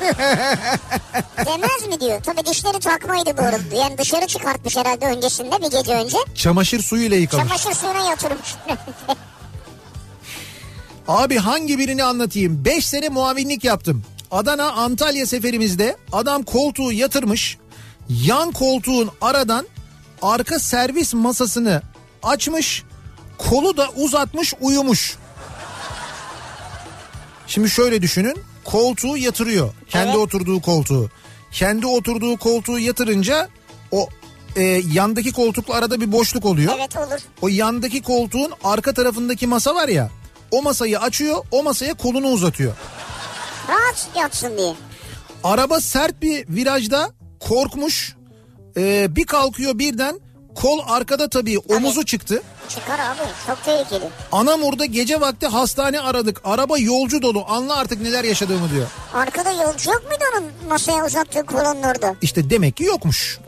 [1.46, 2.22] Demez mi diyor.
[2.22, 3.76] Tabii dişleri takmaydı bu arada.
[3.76, 6.18] Yani dışarı çıkartmış herhalde öncesinde bir gece önce.
[6.34, 7.48] Çamaşır suyuyla yıkamış.
[7.48, 8.54] Çamaşır suyuna yatırmış.
[11.08, 12.64] Abi hangi birini anlatayım?
[12.64, 14.02] 5 sene muavinlik yaptım.
[14.30, 17.58] Adana Antalya seferimizde adam koltuğu yatırmış.
[18.08, 19.66] Yan koltuğun aradan
[20.22, 21.82] arka servis masasını
[22.22, 22.84] açmış.
[23.48, 25.16] Kolu da uzatmış uyumuş.
[27.46, 28.36] Şimdi şöyle düşünün.
[28.64, 29.74] Koltuğu yatırıyor.
[29.88, 30.16] Kendi Evet.
[30.18, 31.10] oturduğu koltuğu.
[31.52, 33.48] Kendi oturduğu koltuğu yatırınca
[33.90, 34.08] o
[34.56, 34.62] e,
[34.92, 36.74] yandaki koltukla arada bir boşluk oluyor.
[36.78, 37.20] evet olur.
[37.42, 40.10] O yandaki koltuğun arka tarafındaki masa var ya.
[40.50, 42.72] O masayı açıyor, o masaya kolunu uzatıyor.
[43.68, 44.74] Rahat yatsın diye.
[45.44, 47.10] Araba sert bir virajda
[47.40, 48.16] korkmuş.
[48.76, 50.20] Ee, bir kalkıyor birden
[50.54, 52.42] kol arkada tabii omuzu çıktı.
[52.68, 54.04] Çıkar abi çok tehlikeli.
[54.32, 56.40] Anamur'da gece vakti hastane aradık.
[56.44, 57.44] Araba yolcu dolu.
[57.48, 58.86] Anla artık neler yaşadığımı diyor.
[59.14, 62.14] Arkada yolcu yok muydu onun masaya uzattığı kolonun orada?
[62.22, 63.38] İşte demek ki yokmuş.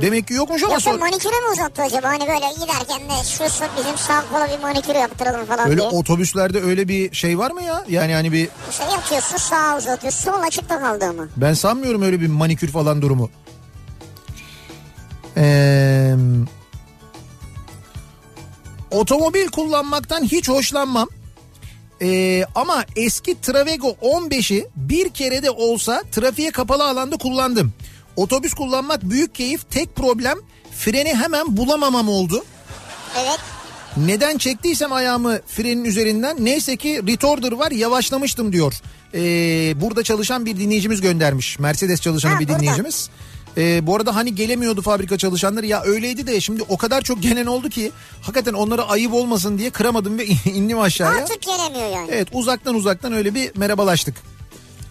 [0.00, 1.00] Demek ki yokmuş ama Yoksa sonra...
[1.04, 2.08] maniküre mi uzattı acaba?
[2.08, 5.88] Hani böyle giderken de şu şu bizim sağ kola bir manikür yaptıralım falan Öyle diye.
[5.88, 7.84] otobüslerde öyle bir şey var mı ya?
[7.88, 11.22] Yani hani bir İşte yatıyorsun sağa uzatıyorsun sol açıkta kaldı ama.
[11.36, 13.30] Ben sanmıyorum öyle bir manikür falan durumu.
[15.36, 16.14] Ee,
[18.90, 21.08] otomobil kullanmaktan hiç hoşlanmam.
[22.02, 27.72] Ee, ama eski Travego 15'i bir kere de olsa trafiğe kapalı alanda kullandım.
[28.16, 29.70] Otobüs kullanmak büyük keyif.
[29.70, 30.38] Tek problem
[30.78, 32.44] freni hemen bulamamam oldu.
[33.18, 33.38] Evet.
[33.96, 38.74] Neden çektiysem ayağımı frenin üzerinden neyse ki retorder var yavaşlamıştım diyor.
[39.14, 41.58] Ee, burada çalışan bir dinleyicimiz göndermiş.
[41.58, 43.10] Mercedes çalışanı Ha, bir burada.
[43.56, 47.46] Ee, bu arada hani gelemiyordu fabrika çalışanları ya öyleydi de şimdi o kadar çok gelen
[47.46, 47.92] oldu ki
[48.22, 51.22] hakikaten onlara ayıp olmasın diye kıramadım ve indim aşağıya.
[51.22, 52.08] Artık gelemiyor yani.
[52.12, 54.14] Evet uzaktan uzaktan öyle bir merhabalaştık.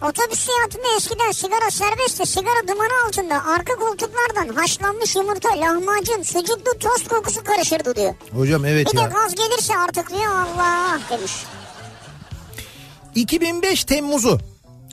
[0.02, 2.26] Otobüs seyahatinde eskiden sigara serbestti.
[2.26, 8.14] Sigara dumanı altında arka koltuklardan haşlanmış yumurta, lahmacun, sucuklu tost kokusu karışırdı diyor.
[8.32, 9.08] Hocam evet Bir de ya.
[9.08, 11.32] gaz gelirse artık diyor Allah demiş.
[13.14, 14.38] 2005 Temmuz'u.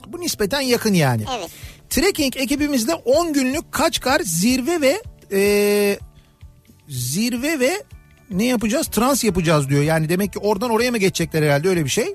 [0.06, 1.24] Bu nispeten yakın yani.
[1.38, 1.50] Evet.
[1.92, 5.98] Trekking ekibimizde 10 günlük Kaçkar zirve ve e,
[6.88, 7.82] zirve ve
[8.30, 8.86] ne yapacağız?
[8.86, 9.82] Trans yapacağız diyor.
[9.82, 12.14] Yani demek ki oradan oraya mı geçecekler herhalde öyle bir şey.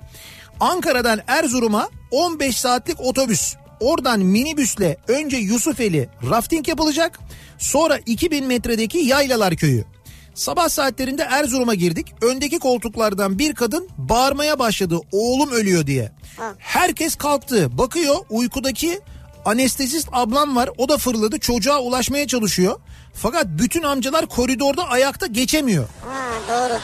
[0.59, 3.55] Ankara'dan Erzurum'a 15 saatlik otobüs.
[3.79, 7.19] Oradan minibüsle önce Yusufeli rafting yapılacak.
[7.57, 9.85] Sonra 2000 metredeki Yaylalar Köyü.
[10.33, 12.07] Sabah saatlerinde Erzurum'a girdik.
[12.21, 14.99] Öndeki koltuklardan bir kadın bağırmaya başladı.
[15.11, 16.11] Oğlum ölüyor diye.
[16.57, 17.77] Herkes kalktı.
[17.77, 18.99] Bakıyor uykudaki
[19.47, 20.69] anestezist ablam var.
[20.77, 21.39] O da fırladı.
[21.39, 22.79] Çocuğa ulaşmaya çalışıyor.
[23.13, 25.87] Fakat bütün amcalar koridorda ayakta geçemiyor.
[26.07, 26.19] Ha
[26.49, 26.79] doğru.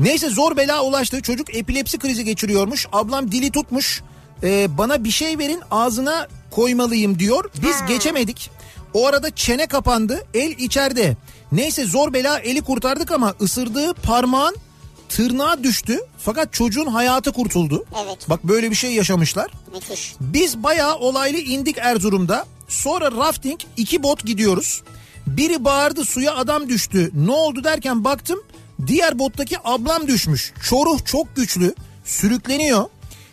[0.00, 1.22] Neyse zor bela ulaştı.
[1.22, 2.86] Çocuk epilepsi krizi geçiriyormuş.
[2.92, 4.02] Ablam dili tutmuş.
[4.42, 7.50] Ee, bana bir şey verin ağzına koymalıyım diyor.
[7.62, 7.86] Biz Ha.
[7.86, 8.50] geçemedik.
[8.94, 10.24] O arada çene kapandı.
[10.34, 11.16] El içeride.
[11.52, 14.56] Neyse zor bela eli kurtardık ama ısırdığı parmağın
[15.16, 16.00] tırnağa düştü.
[16.18, 17.84] Fakat çocuğun hayatı kurtuldu.
[18.04, 18.30] Evet.
[18.30, 19.50] Bak böyle bir şey yaşamışlar.
[19.74, 20.14] Müthiş.
[20.20, 22.46] Biz bayağı olaylı indik Erzurum'da.
[22.68, 24.82] Sonra rafting iki bot gidiyoruz.
[25.26, 27.10] Biri bağırdı suya adam düştü.
[27.14, 28.42] Ne oldu derken baktım
[28.86, 30.52] diğer bottaki ablam düşmüş.
[30.68, 32.84] Çoruh çok güçlü sürükleniyor.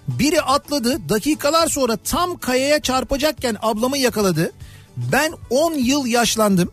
[0.07, 4.51] Biri atladı dakikalar sonra tam kayaya çarpacakken ablamı yakaladı.
[4.97, 6.71] Ben 10 yıl yaşlandım.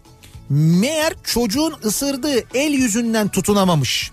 [0.51, 4.11] Meğer çocuğun ısırdığı el yüzünden tutunamamış.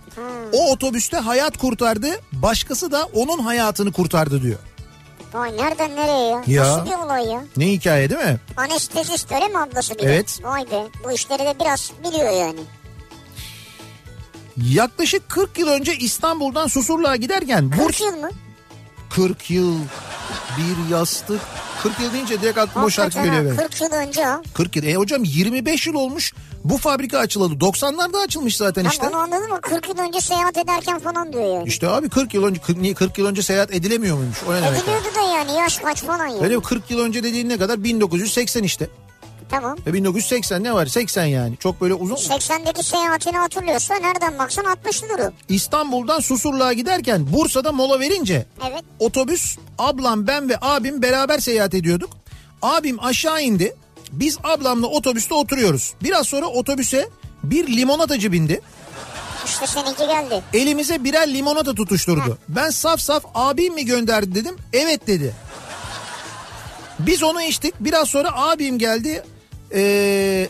[0.53, 2.07] O otobüste hayat kurtardı.
[2.31, 4.59] Başkası da onun hayatını kurtardı diyor.
[5.33, 6.43] Vay nereden nereye ya?
[6.47, 6.63] Ya.
[6.63, 7.43] Nasıl bir olay ya?
[7.57, 8.37] Ne hikaye değil mi?
[8.57, 10.03] Anestezist öyle mi ablası bir de?
[10.13, 10.39] Evet.
[10.43, 12.59] Vay be bu işleri de biraz biliyor yani.
[14.57, 18.29] Yaklaşık 40 yıl önce İstanbul'dan Susurluğa giderken 40 Burç yıl mı?
[19.09, 19.79] 40 yıl
[20.57, 21.41] bir yastık
[21.83, 23.35] 40 yıl deyince direkt aklıma o şarkı geliyor.
[23.35, 23.55] ha, benim.
[23.55, 24.41] 40 yıl önce ha.
[24.53, 24.83] 40 yıl.
[24.83, 26.33] E hocam 25 yıl olmuş
[26.63, 27.53] bu fabrika açılalı.
[27.53, 29.07] 90'larda açılmış zaten işte.
[29.07, 29.61] Ama onu anladın mı?
[29.61, 31.67] 40 yıl önce seyahat ederken falan diyor yani.
[31.67, 34.37] İşte abi 40 yıl önce 40, niye 40 yıl önce seyahat edilemiyor muymuş?
[34.49, 34.79] O ne demek?
[34.81, 36.43] Ediliyordu da yani yaş kaç falan yani.
[36.43, 37.83] Öyle 40 yıl önce dediğin ne kadar?
[37.83, 38.89] 1980 işte.
[39.49, 39.77] Tamam.
[39.87, 40.85] E 1980 ne var?
[40.85, 41.57] 80 yani.
[41.57, 42.15] Çok böyle uzun.
[42.15, 45.31] 80'deki seyahatini hatırlıyorsa nereden baksan 60'lıdır o.
[45.49, 48.83] İstanbul'dan Susurluğa giderken Bursa'da mola verince Evet.
[48.99, 52.09] otobüs ablam ben ve abim beraber seyahat ediyorduk.
[52.61, 53.75] Abim aşağı indi.
[54.13, 55.93] Biz ablamla otobüste oturuyoruz.
[56.03, 57.09] Biraz sonra otobüse
[57.43, 58.61] bir limonatacı bindi.
[59.45, 60.41] İşte seninki geldi.
[60.53, 62.37] Elimize birer limonata tutuşturdu.
[62.49, 64.55] Ben saf saf abim mi gönderdi dedim.
[64.73, 65.33] Evet dedi.
[66.99, 67.73] Biz onu içtik.
[67.79, 69.23] Biraz sonra abim geldi.
[69.73, 70.47] Ee,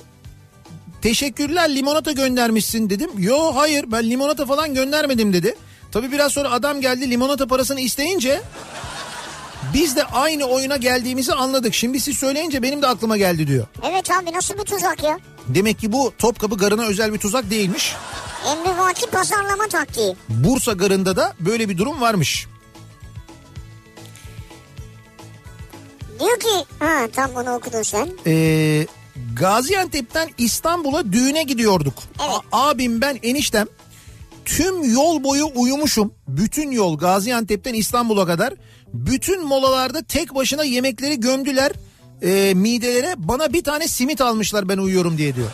[1.02, 3.10] teşekkürler limonata göndermişsin dedim.
[3.18, 5.56] Yo hayır ben limonata falan göndermedim dedi.
[5.92, 8.42] Tabii biraz sonra adam geldi limonata parasını isteyince
[9.74, 11.74] biz de aynı oyuna geldiğimizi anladık.
[11.74, 13.68] Şimdi siz söyleyince benim de aklıma geldi diyor.
[13.84, 15.20] Evet abi nasıl bir tuzak ya?
[15.48, 17.94] Demek ki bu Topkapı Garı'na özel bir tuzak değilmiş.
[18.52, 20.16] Emrivaki pazarlama taktiği.
[20.30, 22.48] Bursa Garı'nda da böyle bir durum varmış.
[26.20, 28.10] Diyor ki ha tam bunu okudun sen.
[28.28, 28.88] Ee,
[29.36, 31.94] Gaziantep'ten İstanbul'a düğüne gidiyorduk.
[32.22, 32.32] Evet.
[32.52, 33.68] A- abim ben eniştem
[34.46, 36.14] tüm yol boyu uyumuşum.
[36.28, 38.54] Bütün yol Gaziantep'ten İstanbul'a kadar.
[38.94, 41.72] Bütün molalarda tek başına yemekleri gömdüler
[42.22, 43.16] ee, midelere.
[43.18, 45.48] Bana bir tane simit almışlar ben uyuyorum diye diyor.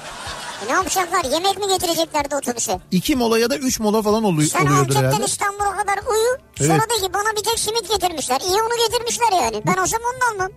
[0.66, 1.24] E ne yapacaklar?
[1.24, 2.80] Yemek mi getireceklerdi otobüse?
[2.92, 5.26] İki mola ya da üç mola falan oluyor, Sen oluyordur herhalde.
[5.26, 6.38] İstanbul'a kadar uyu.
[6.68, 7.02] Sonra Evet.
[7.02, 8.42] de ki bana bir tek simit getirmişler.
[8.42, 9.62] İyi onu getirmişler yani.
[9.68, 10.52] Ben olsam onu almam.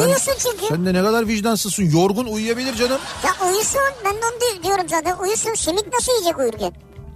[0.00, 0.66] Uyuyorsun çünkü.
[0.68, 1.90] Sen de ne kadar vicdansızsın.
[1.90, 2.98] Yorgun uyuyabilir canım.
[3.24, 3.80] Ya uyusun.
[4.04, 5.16] Ben de onu di- diyorum zaten.
[5.16, 5.54] Uyusun.
[5.54, 6.72] Simit nasıl yiyecek uyurken?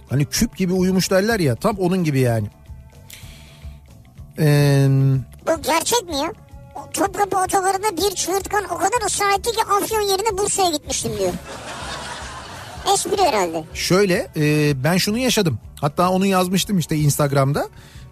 [0.09, 1.55] Hani küp gibi uyumuş derler ya.
[1.55, 2.47] Tam onun gibi yani.
[4.39, 4.87] Ee,
[5.47, 6.33] Bu gerçek mi ya?
[6.93, 11.33] Topkapı otogarında bir çığırtkan o kadar ısrar etti ki Afyon yerine Bursa'ya gitmiştim diyor.
[12.93, 13.63] Espri herhalde.
[13.73, 15.59] Şöyle e, ben şunu yaşadım.
[15.81, 17.69] Hatta onu yazmıştım işte Instagram'da.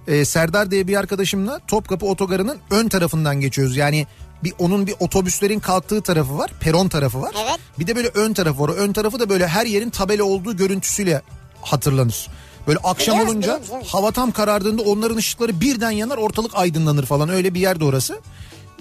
[0.07, 3.77] E, Serdar diye bir arkadaşımla Topkapı Otogarı'nın ön tarafından geçiyoruz.
[3.77, 4.07] Yani
[4.43, 6.51] bir onun bir otobüslerin kalktığı tarafı var.
[6.59, 7.35] Peron tarafı var.
[7.43, 7.59] Evet.
[7.79, 8.69] Bir de böyle ön tarafı var.
[8.69, 11.21] O ön tarafı da böyle her yerin tabela olduğu görüntüsüyle
[11.61, 12.27] hatırlanır.
[12.67, 13.87] Böyle akşam Biliyoruz, olunca biliyoruz, evet.
[13.87, 18.19] hava tam karardığında onların ışıkları birden yanar ortalık aydınlanır falan öyle bir yerde orası.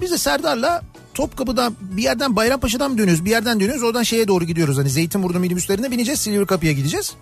[0.01, 0.81] Biz de Serdar'la
[1.13, 4.77] Topkapı'dan bir yerden Bayrampaşa'dan mı dönüyoruz bir yerden dönüyoruz oradan şeye doğru gidiyoruz.
[4.77, 7.13] Hani Zeytinburnu minibüslerine bineceğiz Silivri Kapı'ya gideceğiz.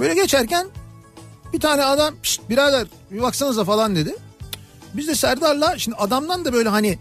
[0.00, 0.66] Böyle geçerken
[1.52, 4.14] bir tane adam Şşt birader bir baksanıza falan dedi.
[4.94, 6.98] Biz de Serdar'la şimdi adamdan da böyle hani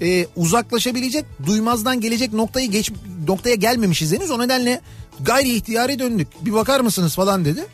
[0.00, 2.92] e, uzaklaşabilecek duymazdan gelecek noktayı geç
[3.28, 4.80] noktaya gelmemişiz henüz o nedenle
[5.20, 6.28] gayri ihtiyari döndük.
[6.40, 7.66] Bir bakar mısınız falan dedi.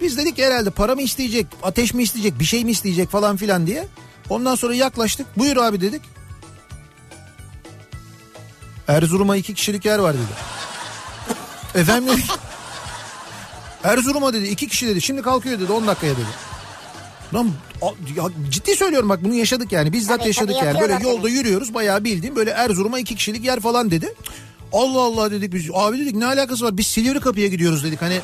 [0.00, 3.66] Biz dedik herhalde para mı isteyecek, ateş mi isteyecek, bir şey mi isteyecek falan filan
[3.66, 3.86] diye.
[4.30, 5.26] Ondan sonra yaklaştık.
[5.38, 6.02] Buyur abi dedik.
[8.88, 10.22] Erzurum'a iki kişilik yer var dedi.
[11.80, 12.30] Efendim dedik.
[13.84, 15.02] Erzurum'a dedi iki kişi dedi.
[15.02, 16.26] Şimdi kalkıyor dedi 10 dakikaya dedi.
[17.34, 17.50] Lan
[18.50, 22.04] ciddi söylüyorum bak bunu yaşadık yani bizzat Tabii, yaşadık tabii, yani böyle yolda yürüyoruz bayağı
[22.04, 24.14] bildiğim böyle Erzurum'a iki kişilik yer falan dedi.
[24.72, 28.20] Allah Allah dedik biz abi dedik ne alakası var biz Silivri kapıya gidiyoruz dedik hani.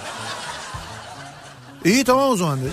[1.84, 2.70] İyi tamam o zaman dedi.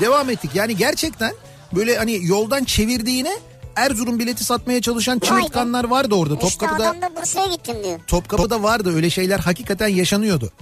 [0.00, 1.32] Devam ettik yani gerçekten
[1.72, 3.38] böyle hani yoldan çevirdiğine
[3.76, 6.34] Erzurum bileti satmaya çalışan çığırtkanlar vardı orada.
[6.34, 8.00] İşte Topkapı'da adam da Bursa'ya gittim diyor.
[8.06, 10.52] Topkapı'da vardı öyle şeyler hakikaten yaşanıyordu.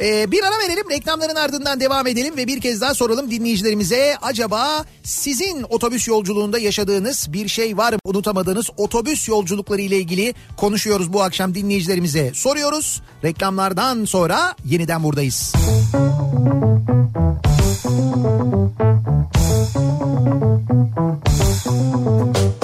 [0.00, 4.84] Ee, bir ara verelim reklamların ardından devam edelim ve bir kez daha soralım dinleyicilerimize acaba
[5.02, 11.22] sizin otobüs yolculuğunda yaşadığınız bir şey var mı unutamadığınız otobüs yolculukları ile ilgili konuşuyoruz bu
[11.22, 15.52] akşam dinleyicilerimize soruyoruz reklamlardan sonra yeniden buradayız.
[22.04, 22.63] Kafa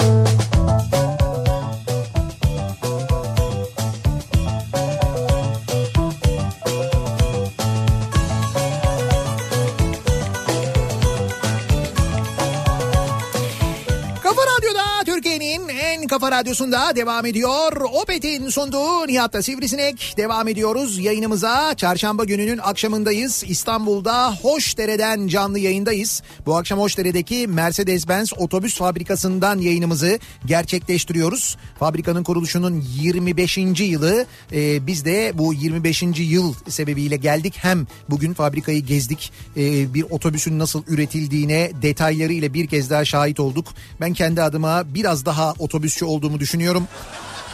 [16.11, 17.71] kafa radyosunda devam ediyor.
[18.01, 21.73] Opet'in sunduğu Nihat'ta Sivrisinek devam ediyoruz yayınımıza.
[21.75, 23.43] Çarşamba gününün akşamındayız.
[23.47, 26.23] İstanbul'da Hoşdere'den canlı yayındayız.
[26.45, 31.57] Bu akşam Hoşdere'deki Mercedes-Benz otobüs fabrikasından yayınımızı gerçekleştiriyoruz.
[31.79, 33.57] Fabrikanın kuruluşunun 25.
[33.57, 34.25] yılı.
[34.53, 36.03] Ee, biz de bu 25.
[36.17, 37.53] yıl sebebiyle geldik.
[37.57, 39.31] Hem bugün fabrikayı gezdik.
[39.57, 43.67] Ee, bir otobüsün nasıl üretildiğine detaylarıyla bir kez daha şahit olduk.
[44.01, 45.53] Ben kendi adıma biraz daha
[46.01, 46.87] otobüsçü olduğumu düşünüyorum.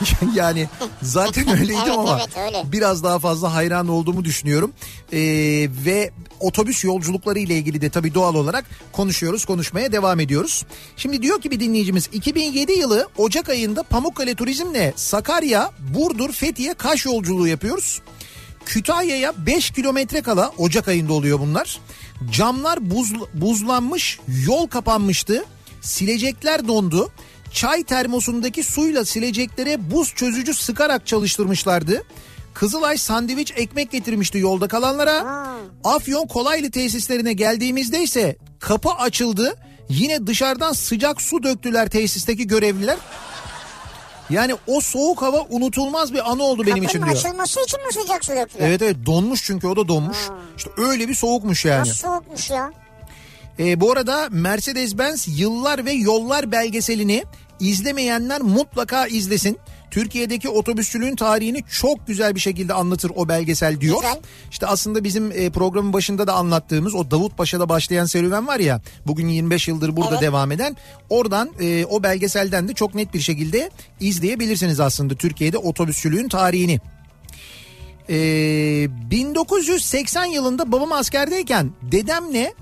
[0.35, 0.67] yani
[1.01, 2.71] zaten öyleydim Evet, ama evet, öyle.
[2.71, 4.71] biraz daha fazla hayran olduğumu düşünüyorum.
[5.13, 5.19] Ee,
[5.85, 10.65] ve otobüs yolculukları ile ilgili de tabii doğal olarak konuşuyoruz, konuşmaya devam ediyoruz.
[10.97, 17.05] Şimdi diyor ki bir dinleyicimiz 2007 yılı Ocak ayında Pamukkale Turizm'le Sakarya, Burdur, Fethiye, Kaş
[17.05, 18.01] yolculuğu yapıyoruz.
[18.65, 21.79] Kütahya'ya 5 kilometre kala Ocak ayında oluyor bunlar.
[22.31, 25.45] Camlar buz, buzlanmış, yol kapanmıştı.
[25.81, 27.11] Silecekler dondu.
[27.57, 32.03] Çay termosundaki suyla sileceklere buz çözücü sıkarak çalıştırmışlardı.
[32.53, 35.47] Kızılay sandviç ekmek getirmişti yolda kalanlara.
[35.83, 39.55] Afyon Kolaylı tesislerine geldiğimizde ise kapı açıldı.
[39.89, 42.97] Yine dışarıdan sıcak su döktüler tesisteki görevliler.
[44.29, 47.25] Yani o soğuk hava unutulmaz bir anı oldu benim için Kapının diyor.
[47.25, 48.67] açılması için mi sıcak su döktüler?
[48.69, 50.17] Evet evet donmuş çünkü o da donmuş.
[50.57, 51.79] İşte öyle bir soğukmuş yani.
[51.79, 52.71] Nasıl soğukmuş ya?
[53.59, 57.23] Ee, bu arada Mercedes-Benz Yıllar ve Yollar belgeselini
[57.59, 59.59] izlemeyenler mutlaka izlesin.
[59.91, 64.01] Türkiye'deki otobüsçülüğün tarihini çok güzel bir şekilde anlatır o belgesel diyor.
[64.01, 64.19] Güzel.
[64.51, 69.27] İşte aslında bizim e, programın başında da anlattığımız o Davutpaşa'da başlayan serüven var ya bugün
[69.27, 70.21] 25 yıldır burada Evet.
[70.21, 70.77] devam eden
[71.09, 76.79] oradan e, o belgeselden de çok net bir şekilde izleyebilirsiniz aslında Türkiye'de otobüsçülüğün tarihini.
[78.09, 82.53] Ee, 1980 yılında babam askerdeyken dedemle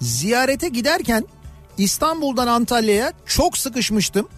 [0.00, 1.24] ziyarete giderken
[1.82, 4.28] İstanbul'dan Antalya'ya çok sıkışmıştım.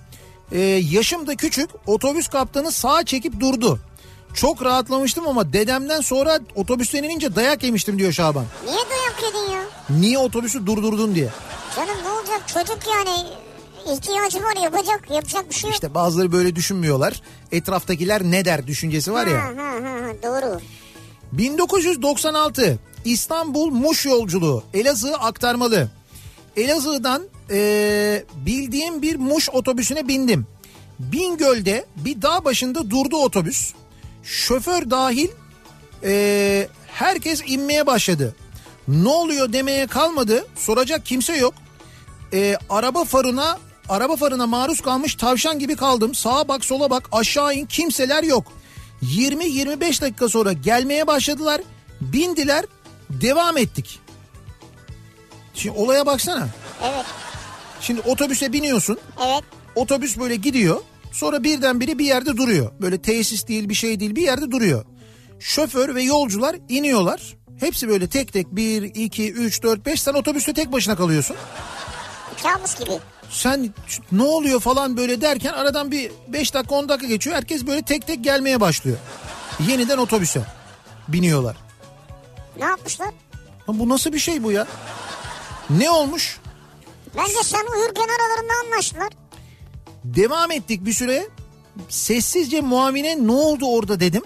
[0.53, 3.79] Ee, yaşım da küçük otobüs kaptanı sağa çekip durdu.
[4.35, 8.45] Çok rahatlamıştım ama dedemden sonra otobüsten inince dayak yemiştim diyor Şaban.
[8.65, 9.63] Niye dayak yedin ya?
[9.91, 11.29] Niye otobüsü durdurdun diye.
[11.77, 13.27] Canım ne olacak çocuk yani
[13.97, 15.75] ihtiyacı var yapacak yapacak bir şey yok.
[15.75, 17.23] İşte bazıları böyle düşünmüyorlar.
[17.53, 19.41] Etraftakiler ne der düşüncesi var ya.
[19.43, 20.61] Ha, ha, ha, doğru.
[21.33, 25.89] 1996 İstanbul Muş yolculuğu Elazığ aktarmalı.
[26.57, 30.47] Elazığ'dan eee, bildiğim bir Muş otobüsüne bindim.
[30.99, 33.73] Bingöl'de bir dağ başında durdu otobüs.
[34.23, 35.29] Şoför dahil
[36.05, 38.37] eee, herkes inmeye başladı.
[38.89, 40.47] Ne oluyor demeye kalmadı.
[40.57, 41.55] Soracak kimse yok.
[42.33, 46.15] Eee, araba farına araba farına maruz kalmış tavşan gibi kaldım.
[46.15, 48.53] Sağa bak sola bak aşağı in kimseler yok.
[49.03, 51.61] 20-25 dakika sonra gelmeye başladılar.
[52.01, 52.65] Bindiler
[53.11, 54.01] devam ettik.
[55.55, 56.49] Şimdi olaya baksana.
[56.83, 57.05] Evet
[57.87, 58.99] Şimdi otobüse biniyorsun.
[59.27, 60.81] evet Otobüs böyle gidiyor.
[61.13, 62.73] Sonra birdenbire bir yerde duruyor.
[62.81, 64.85] Böyle tesis değil bir şey değil bir yerde duruyor.
[65.41, 67.37] Şoför ve yolcular iniyorlar.
[67.61, 71.37] Hepsi böyle tek tek 1, 2, 3, 4, 5 sen otobüste tek başına kalıyorsun.
[72.43, 72.91] kabus gibi.
[73.31, 73.71] Sen
[74.13, 77.37] ne oluyor falan böyle derken aradan bir 5 dakika 10 dakika geçiyor.
[77.37, 78.97] Herkes böyle tek tek gelmeye başlıyor.
[79.69, 80.43] Yeniden otobüse
[81.09, 81.57] biniyorlar.
[82.59, 83.11] Ne yapmışlar?
[83.69, 84.67] Bu nasıl bir şey bu ya?
[85.71, 86.39] Ne olmuş?
[87.17, 89.09] Bence sen uyurken aralarında anlaştılar.
[90.05, 91.29] Devam ettik bir süre.
[91.89, 94.23] Sessizce muavine ne oldu orada dedim.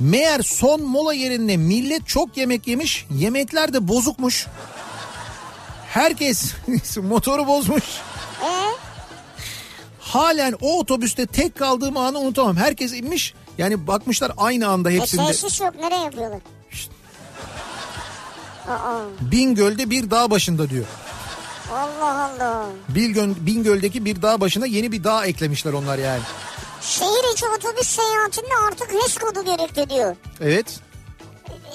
[0.00, 3.06] Meğer son mola yerinde millet çok yemek yemiş.
[3.10, 4.46] Yemekler de bozukmuş.
[5.86, 6.54] Herkes
[6.96, 7.84] motoru bozmuş.
[8.44, 8.74] Ee,
[10.00, 12.56] Halen o otobüste tek kaldığım anı unutamam.
[12.56, 13.34] Herkes inmiş.
[13.58, 15.26] Yani bakmışlar aynı anda e, hepsinde.
[15.26, 16.40] tesis yok nereye yapıyorlar?
[19.20, 20.86] Bingöl'de bir dağ başında diyor.
[21.72, 22.66] Allah Allah.
[22.88, 26.22] Bilgön, Bingöl'deki bir dağ başına yeni bir dağ eklemişler onlar yani.
[26.80, 30.16] Şehir içi otobüs seyahatinde artık HES kodu gerekli diyor.
[30.40, 30.80] Evet.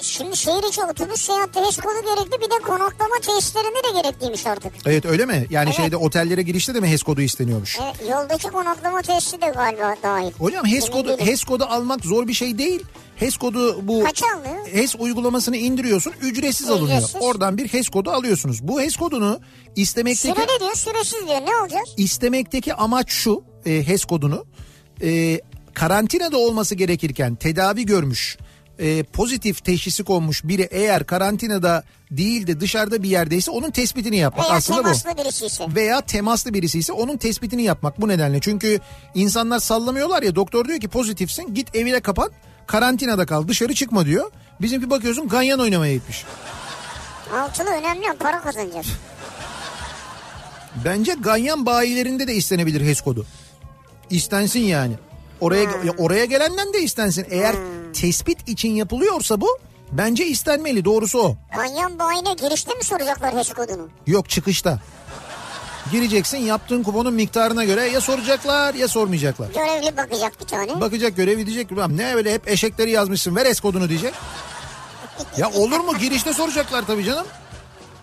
[0.02, 4.72] Şimdi şehir içi otobüs seyahatte HES kodu gerekli bir de konaklama tesislerinde de gerekliymiş artık.
[4.86, 5.46] Evet öyle mi?
[5.50, 5.76] Yani Evet.
[5.76, 7.78] şeyde otellere girişte de mi HES kodu isteniyormuş?
[7.82, 10.32] Evet, yoldaki konaklama tesisi de galiba dahil.
[10.38, 11.16] Hocam HES kodu.
[11.18, 12.82] HES kodu almak zor bir şey değil.
[13.16, 14.66] HES kodu bu Kaça alıyor?
[14.72, 16.98] HES uygulamasını indiriyorsun ücretsiz alınıyor.
[16.98, 17.22] Ücretsiz.
[17.22, 18.68] Oradan bir HES kodu alıyorsunuz.
[18.68, 19.40] Bu HES kodunu
[19.76, 21.82] istemekteki Süreli diyor süresiz diyor ne olacak?
[21.96, 24.44] istemekteki amaç şu e, HES kodunu
[25.02, 25.40] e,
[25.74, 28.38] karantinada olması gerekirken tedavi görmüş
[28.80, 34.46] e, pozitif teşhisi konmuş biri eğer karantinada değil de dışarıda bir yerdeyse onun tespitini yapmak
[34.46, 35.64] Veya aslında bu temaslı birisi ise.
[35.74, 38.40] veya temaslı birisi ise onun tespitini yapmak bu nedenle.
[38.40, 38.80] Çünkü
[39.14, 42.30] insanlar sallamıyorlar ya doktor diyor ki pozitifsin git evine kapan
[42.66, 44.30] karantinada kal dışarı çıkma diyor.
[44.60, 46.24] Bizimki bakıyorsun ganyan oynamaya gitmiş.
[47.34, 48.84] Altılı önemli para kazanacak.
[50.84, 53.26] Bence ganyan bayilerinde de istenebilir HES kodu.
[54.10, 54.94] İstensin yani.
[55.40, 57.26] Oraya ya oraya gelenden de istensin.
[57.30, 57.56] Eğer
[57.92, 59.58] tespit için yapılıyorsa bu
[59.92, 61.36] bence istenmeli doğrusu o.
[61.56, 63.88] Ganyan bayine girişte mi soracaklar HES kodunu?
[64.06, 64.78] Yok çıkışta.
[65.92, 69.48] Gireceksin yaptığın kuponun miktarına göre ya soracaklar ya sormayacaklar.
[69.48, 70.80] Görevli bakacak bir tane.
[70.80, 74.14] Bakacak görevi diyecek ulan ne öyle hep eşekleri yazmışsın ver es kodunu diyecek.
[75.36, 77.26] Ya olur mu girişte soracaklar tabii canım.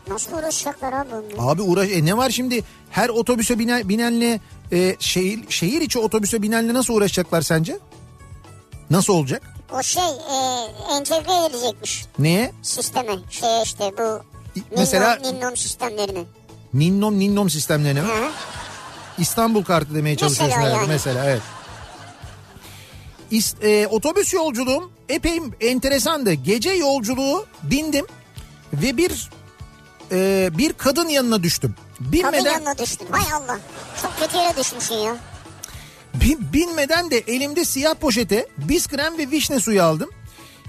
[0.09, 1.51] Nasıl uğraşacaklar abi bununla?
[1.51, 4.39] Abi uğraş e ne var şimdi her otobüse binen, binenle
[4.71, 7.79] e, şehir, şehir içi otobüse binenle nasıl uğraşacaklar sence?
[8.89, 9.41] Nasıl olacak?
[9.73, 10.35] O şey e,
[10.97, 12.51] entegre edilecekmiş Neye?
[12.61, 13.11] sisteme.
[13.29, 14.21] Şey işte bu
[14.77, 16.23] Mesela- Ninnom, Ninnom sistemlerine.
[16.73, 18.07] Ninnom ninnom sistemlerine mi?
[18.07, 18.29] Hı.
[19.17, 20.87] İstanbul kartı demeye Mesela çalışıyorsun herhalde yani.
[20.87, 21.41] mesela evet.
[23.31, 26.33] İs- e, otobüs yolculuğum epey enteresandı.
[26.33, 28.05] Gece yolculuğu bindim
[28.73, 29.29] ve bir
[30.11, 31.75] e, bir kadın yanına düştüm.
[31.97, 33.07] Kadın Binmeden yanına düştün.
[33.11, 33.59] Hay Allah.
[34.01, 35.17] Çok kötü yere düşmüşsün ya.
[36.13, 40.09] bin- binmeden de elimde siyah poşete biskrem ve vişne suyu aldım.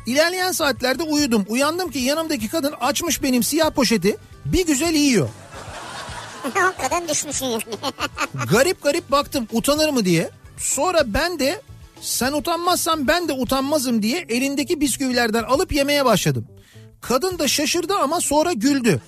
[0.07, 1.47] İlerleyen saatlerde uyudum.
[1.49, 5.28] Uyandım ki yanımdaki kadın açmış benim siyah poşeti bir güzel yiyor.
[6.55, 7.62] Hakikaten düşmüşsün yani.
[8.51, 10.30] garip garip baktım utanır mı diye.
[10.59, 11.62] Sonra ben de
[12.01, 16.47] sen utanmazsan ben de utanmazım diye elindeki bisküvilerden alıp yemeye başladım.
[17.01, 19.01] Kadın da şaşırdı ama sonra güldü.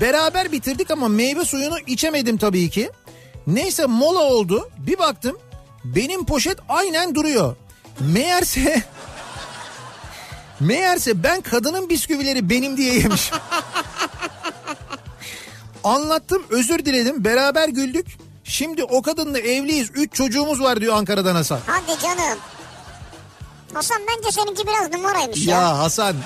[0.00, 2.90] Beraber bitirdik ama meyve suyunu içemedim tabii ki.
[3.46, 4.70] Neyse mola oldu.
[4.78, 5.38] Bir baktım
[5.84, 7.56] Benim poşet aynen duruyor.
[8.00, 8.82] Meğerse
[10.60, 13.30] meğerse ben kadının bisküvileri benim diye yemiş.
[15.84, 18.06] Anlattım özür diledim beraber güldük.
[18.44, 19.90] Şimdi o kadınla evliyiz.
[19.94, 21.60] Üç çocuğumuz var diyor Ankara'dan Hasan.
[21.66, 22.38] Hadi canım.
[23.74, 25.60] Hasan bence seninki biraz numaraymış ya.
[25.60, 26.16] Ya Hasan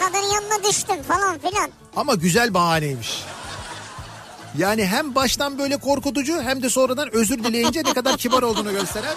[0.00, 1.70] kadının yanına düştüm falan filan.
[1.96, 3.24] ama güzel bahaneymiş.
[4.58, 9.14] Yani hem baştan böyle korkutucu hem de sonradan özür dileyince ne kadar kibar olduğunu gösteren.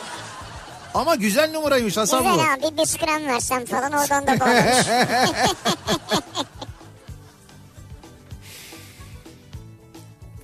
[0.93, 2.29] Ama güzel numaraymış Hasan bu.
[2.29, 4.87] Güzel abi bir bisküven versem falan oradan da bağlamış.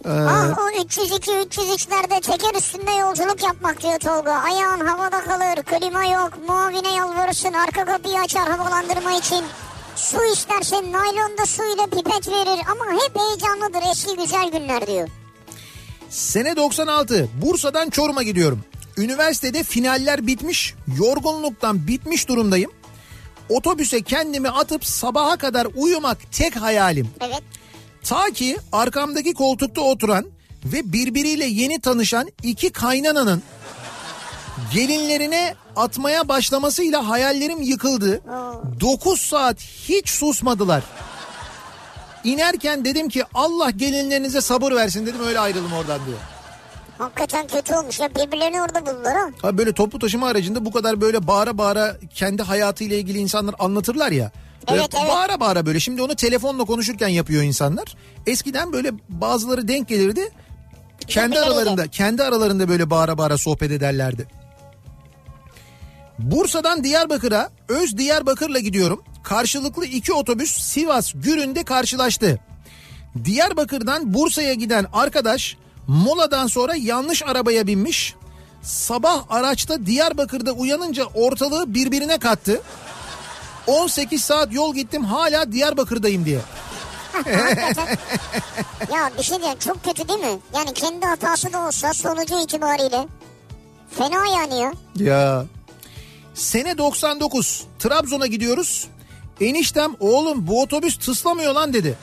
[0.06, 4.32] ah o 302 303'lerde teker üstünde yolculuk yapmak diyor Tolga.
[4.34, 9.46] Ayağın havada kalır, klima yok, muavine yalvarırsın, arka kapıyı açar havalandırma için.
[10.00, 15.10] Su istersen naylonda su ile pipet verir ama hep heyecanlıdır eski güzel günler diyor.
[16.10, 18.64] Sene 96 Bursa'dan Çorum'a gidiyorum.
[18.98, 22.72] Üniversitede finaller bitmiş, yorgunluktan bitmiş durumdayım.
[23.50, 27.10] Otobüse kendimi atıp sabaha kadar uyumak tek hayalim.
[27.22, 27.44] Evet.
[28.04, 30.26] Ta ki arkamdaki koltukta oturan
[30.66, 33.44] ve birbiriyle yeni tanışan iki kaynananın
[34.74, 38.22] gelinlerine atmaya başlamasıyla hayallerim yıkıldı.
[38.82, 40.84] 9 saat hiç susmadılar.
[42.24, 46.18] İnerken dedim ki Allah gelinlerinize sabır versin dedim öyle ayrıldım oradan diyor.
[46.98, 49.30] Hakikaten kötü olmuş ya birbirlerini orada buldular ha.
[49.44, 54.12] Abi böyle toplu taşıma aracında bu kadar böyle bağıra bağıra kendi hayatıyla ilgili insanlar anlatırlar
[54.12, 54.32] ya.
[54.70, 55.10] Böyle Evet, evet.
[55.10, 57.96] Bağıra bağıra böyle şimdi onu telefonla konuşurken yapıyor insanlar.
[58.28, 60.30] Eskiden böyle bazıları denk gelirdi.
[61.08, 64.39] Kendi aralarında kendi aralarında böyle bağıra bağıra sohbet ederlerdi.
[66.20, 69.04] Bursa'dan Diyarbakır'a Öz Diyarbakır'la gidiyorum.
[69.24, 72.40] Karşılıklı iki otobüs Sivas Gürün'de karşılaştı.
[73.26, 75.58] Diyarbakır'dan Bursa'ya giden arkadaş
[75.88, 78.16] moladan sonra yanlış arabaya binmiş.
[78.62, 82.62] Sabah araçta Diyarbakır'da uyanınca ortalığı birbirine kattı.
[83.68, 86.40] 18 saat yol gittim hala Diyarbakır'dayım diye.
[88.94, 90.40] Ya bir şey diyeyim çok kötü değil mi?
[90.56, 93.08] Yani kendi hatası da olsa sonucu itibariyle.
[93.98, 94.74] Fena yani ya.
[94.96, 95.46] Ya.
[96.40, 98.88] Sene 99 Trabzon'a gidiyoruz.
[99.42, 101.98] Eniştem oğlum bu otobüs tıslamıyor lan dedi.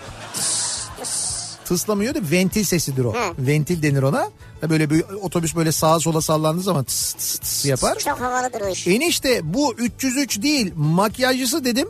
[1.64, 3.14] Tıslamıyor da ventil sesidir o.
[3.14, 3.18] Hı.
[3.38, 4.30] Ventil denir ona.
[4.68, 7.98] Böyle bir otobüs böyle sağa sola sallandığı zaman tıs tıs tıs yapar.
[7.98, 8.86] Çok havalıdır o iş.
[8.86, 11.88] Enişte bu 303 değil makyajcısı dedim.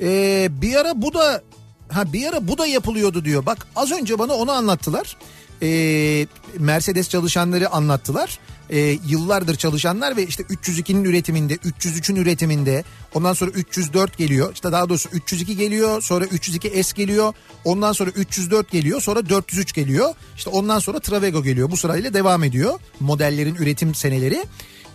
[0.00, 1.42] Ee, bir ara bu da
[1.88, 3.46] ha bir ara bu da yapılıyordu diyor.
[3.46, 5.16] Bak az önce bana onu anlattılar.
[5.62, 6.26] Ee,
[6.58, 8.38] Mercedes çalışanları anlattılar.
[8.70, 12.84] Ee, yıllardır çalışanlar ve işte 302'nin üretiminde, 303'ün üretiminde,
[13.14, 14.54] ondan sonra 304 geliyor.
[14.54, 17.34] İşte daha doğrusu 302 geliyor, sonra 302S geliyor,
[17.64, 20.14] ondan sonra 304 geliyor, sonra 403 geliyor.
[20.36, 21.70] İşte ondan sonra Travego geliyor.
[21.70, 24.44] Bu sırayla devam ediyor modellerin üretim seneleri.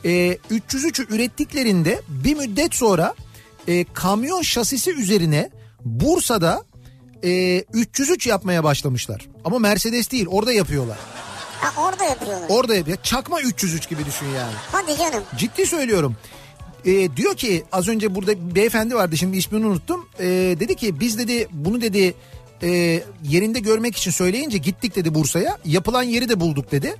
[0.05, 3.15] Ee, 303'ü ürettiklerinde bir müddet sonra
[3.68, 5.49] e, kamyon şasisi üzerine
[5.86, 6.63] Bursa'da
[7.24, 9.28] e, 303 yapmaya başlamışlar.
[9.45, 10.97] Ama Mercedes değil orada yapıyorlar.
[11.61, 12.49] Ha, orada yapıyorlar.
[12.49, 12.97] Orada yapıyor.
[13.03, 14.53] Çakma 303 gibi düşün yani.
[14.71, 15.23] Hadi canım.
[15.37, 16.15] Ciddi söylüyorum.
[16.85, 20.09] E, diyor ki az önce burada beyefendi vardı şimdi ismini unuttum.
[20.19, 20.25] E,
[20.59, 22.13] dedi ki biz dedi bunu dedi
[22.63, 22.69] e,
[23.23, 25.57] yerinde görmek için söyleyince gittik dedi Bursa'ya.
[25.65, 26.95] Yapılan yeri de bulduk dedi.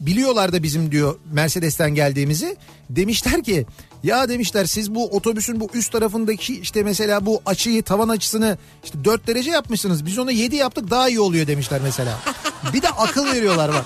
[0.00, 2.56] Biliyorlar da bizim diyor Mercedes'ten geldiğimizi.
[2.90, 3.66] Demişler ki
[4.02, 9.04] ya demişler siz bu otobüsün bu üst tarafındaki işte mesela bu açıyı tavan açısını işte
[9.04, 10.06] 4 derece yapmışsınız.
[10.06, 12.18] Biz onu 7 yaptık daha iyi oluyor demişler mesela.
[12.72, 13.84] Bir de akıl veriyorlar bak.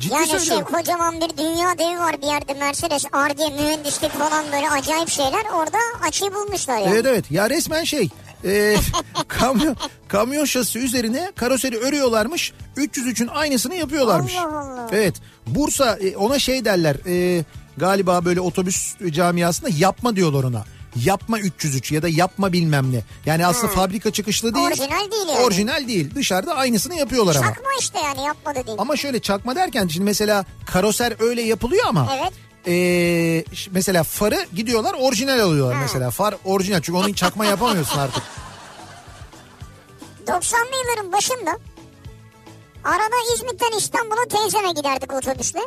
[0.00, 4.70] Ciddi Yani şey kocaman bir dünya devi var bir yerde Mercedes, Ardiye, mühendislik falan böyle
[4.70, 5.44] acayip şeyler.
[5.54, 5.78] Orada
[6.08, 6.90] açıyı bulmuşlar yani.
[6.94, 8.08] Evet evet ya resmen şey
[8.44, 8.76] e,
[9.28, 9.76] kamyon,
[10.08, 14.36] kamyon şasisi üzerine karoseri örüyorlarmış 303'ün aynısını yapıyorlarmış.
[14.36, 14.88] Allah Allah.
[14.92, 15.14] Evet
[15.46, 17.44] Bursa e, ona şey derler e,
[17.76, 20.64] galiba böyle otobüs camiasında yapma diyorlar ona.
[21.04, 23.02] Yapma 303 ya da yapma bilmem ne.
[23.26, 24.66] Yani aslında fabrika çıkışlı değil.
[24.66, 25.38] Orijinal değil yani.
[25.38, 26.14] Orijinal değil.
[26.14, 27.46] Dışarıda aynısını yapıyorlar ama.
[27.46, 28.78] Çakma işte yani yapma dediğin.
[28.78, 32.08] Ama şöyle çakma derken şimdi mesela karoser öyle yapılıyor ama.
[32.20, 32.32] Evet.
[32.68, 35.80] Ee, mesela farı gidiyorlar orijinal alıyorlar Ha.
[35.82, 36.10] mesela.
[36.10, 38.22] Far orijinal çünkü onun çakma yapamıyorsun artık.
[40.26, 41.50] 90'lı yılların başında
[42.84, 45.60] arada İzmit'ten İstanbul'a teyzeme giderdik otobüsle.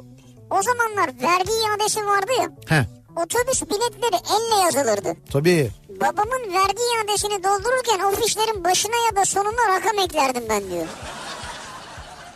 [0.50, 2.50] O zamanlar vergi iadesi vardı ya.
[2.78, 2.86] He
[3.16, 5.16] Otobüs biletleri elle yazılırdı.
[5.32, 5.72] tabii.
[6.02, 10.86] Babamın vergi iadesini doldururken o fişlerin başına ya da sonuna rakam eklerdim ben diyor.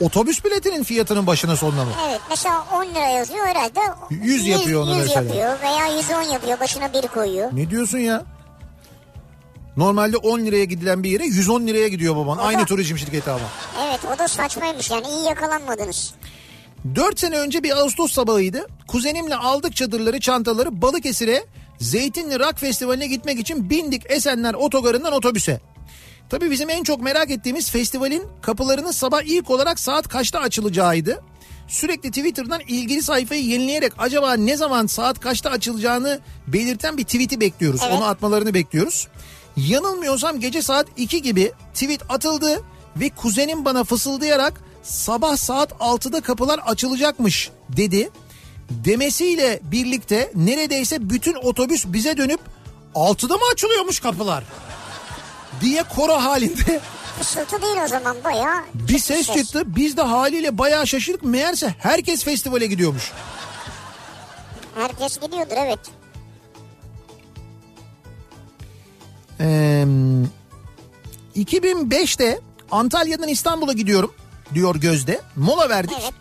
[0.01, 1.91] Otobüs biletinin fiyatının başına sonuna mı?
[2.09, 3.79] Evet mesela 10 lira yazıyor herhalde.
[4.09, 5.23] 100 yapıyor onu 100 mesela.
[5.23, 7.49] yapıyor veya 110 yapıyor başına bir koyuyor.
[7.53, 8.23] Ne diyorsun ya?
[9.77, 12.37] Normalde 10 liraya gidilen bir yere 110 liraya gidiyor baban.
[12.37, 13.45] Aynı turizm şirketi ama.
[13.87, 16.13] Evet o da saçmaymış yani iyi yakalanmadınız.
[16.95, 18.67] 4 sene önce bir Ağustos sabahıydı.
[18.87, 21.45] Kuzenimle aldık çadırları, çantaları Balıkesir'e
[21.79, 25.61] Zeytinli Rock Festivali'ne gitmek için bindik Esenler otogarından otobüse.
[26.29, 31.23] Tabii bizim en çok merak ettiğimiz festivalin kapılarının sabah ilk olarak saat kaçta açılacağıydı.
[31.67, 37.81] Sürekli Twitter'dan ilgili sayfayı yenileyerek acaba ne zaman saat kaçta açılacağını belirten bir tweet'i bekliyoruz.
[37.83, 37.93] Evet.
[37.97, 39.07] Onu atmalarını bekliyoruz.
[39.57, 42.63] Yanılmıyorsam gece saat 2 gibi tweet atıldı
[42.95, 48.09] ve kuzenim bana fısıldayarak sabah saat 6'da kapılar açılacakmış dedi.
[48.69, 52.39] Demesiyle birlikte neredeyse bütün otobüs bize dönüp
[52.95, 54.43] 6'da mı açılıyormuş kapılar?
[55.61, 56.79] diye koro halinde
[57.19, 58.63] Fısıltı değil o zaman bayağı.
[58.73, 59.63] bir ses çıktı.
[59.65, 61.23] Biz de haliyle bayağı şaşırdık.
[61.23, 63.11] Meğerse herkes festivale gidiyormuş.
[64.75, 65.79] Herkes gidiyordur evet.
[69.39, 69.85] Ee,
[71.35, 72.39] 2005'te
[72.71, 74.13] Antalya'dan İstanbul'a gidiyorum
[74.55, 75.21] diyor Gözde.
[75.35, 75.97] Mola verdik.
[76.01, 76.13] Evet.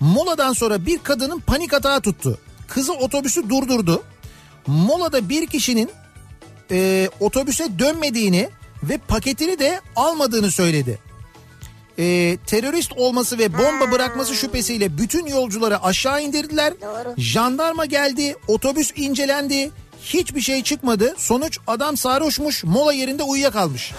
[0.00, 2.38] Moladan sonra bir kadının panik atağı tuttu.
[2.68, 4.02] Kızı otobüsü durdurdu.
[4.66, 5.90] Molada bir kişinin
[6.70, 8.48] e, otobüse dönmediğini
[8.82, 10.98] ve paketini de almadığını söyledi.
[11.98, 16.74] E, terörist olması ve bomba bırakması şüphesiyle bütün yolcuları aşağı indirdiler.
[16.80, 17.14] Doğru.
[17.16, 19.70] Jandarma geldi, otobüs incelendi.
[20.04, 21.14] Hiçbir şey çıkmadı.
[21.18, 23.92] Sonuç adam sarhoşmuş, mola yerinde uyuyakalmış.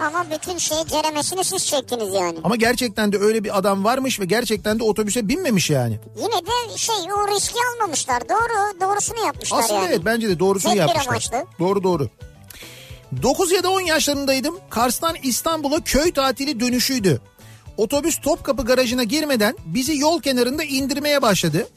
[0.00, 2.38] Ama bütün şey ceremesini siz çektiniz yani.
[2.44, 6.00] Ama gerçekten de öyle bir adam varmış ve gerçekten de otobüse binmemiş yani.
[6.16, 8.28] Yine de şey o riski almamışlar.
[8.28, 9.88] Doğru doğrusunu yapmışlar Aslında yani.
[9.88, 11.06] evet bence de doğrusunu Tek yapmışlar.
[11.10, 11.44] amaçlı.
[11.58, 12.08] Doğru doğru.
[13.22, 14.58] 9 ya da 10 yaşlarındaydım.
[14.70, 17.20] Kars'tan İstanbul'a köy tatili dönüşüydü.
[17.76, 21.68] Otobüs Topkapı garajına girmeden bizi yol kenarında indirmeye başladı.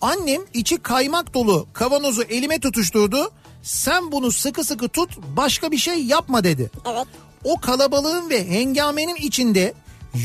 [0.00, 3.30] Annem içi kaymak dolu kavanozu elime tutuşturdu.
[3.62, 6.70] Sen bunu sıkı sıkı tut başka bir şey yapma dedi.
[6.92, 7.06] Evet.
[7.44, 9.74] O kalabalığın ve hengamenin içinde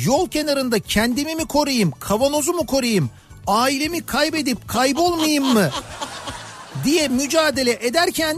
[0.06, 3.10] yol kenarında kendimi mi koruyayım, kavanozu mu koruyayım,
[3.48, 5.70] ailemi kaybedip kaybolmayayım mı
[6.84, 8.38] diye mücadele ederken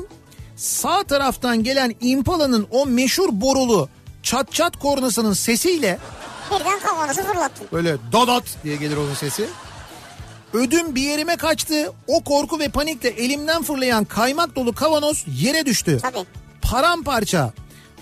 [0.56, 3.90] sağ taraftan gelen Impala'nın o meşhur borulu
[4.24, 6.00] çat çat kornasının sesiyle
[6.52, 7.68] Birden kavanozu fırlattın.
[7.72, 9.46] böyle dadat diye gelir onun sesi.
[10.54, 11.92] Ödüm bir yerime kaçtı.
[12.08, 16.00] O korku ve panikle elimden fırlayan kaymak dolu kavanoz yere düştü.
[16.02, 16.26] Tabii.
[16.62, 17.52] Paramparça.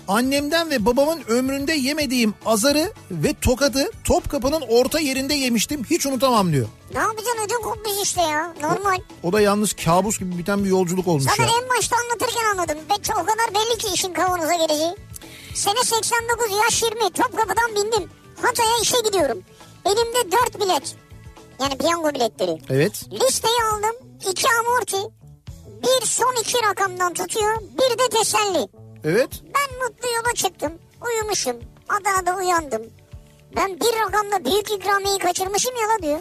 [0.08, 5.84] Annemden ve babamın ömründe yemediğim azarı ve tokadı Topkapı'nın orta yerinde yemiştim.
[5.84, 6.66] Hiç unutamam diyor.
[6.94, 8.54] Ne yapacaksın ödün kopmuş işte ya.
[8.62, 8.98] Normal.
[9.22, 11.50] O da yalnız kabus gibi biten bir yolculuk olmuş Zaten ya.
[11.62, 12.78] en başta anlatırken anladım.
[12.90, 14.94] Ve o kadar belli ki işin kavanoza geleceği.
[15.54, 18.10] Sene 89 yaş 20 Topkapı'dan bindim.
[18.42, 19.42] Hatay'a işe gidiyorum.
[19.86, 20.96] Elimde 4 bilet.
[21.60, 22.58] Yani piyango biletleri.
[22.70, 23.02] Evet.
[23.12, 23.96] Listeyi aldım.
[24.30, 24.96] 2 amorti.
[25.66, 27.56] Bir son iki rakamdan tutuyor.
[27.60, 28.68] Bir de teselli.
[29.06, 29.30] Evet.
[29.54, 30.72] Ben mutlu yola çıktım.
[31.06, 31.56] Uyumuşum.
[31.88, 32.82] Adana'da uyandım.
[33.56, 36.18] Ben bir rakamda büyük ikramiyeyi kaçırmışım ya la diyor.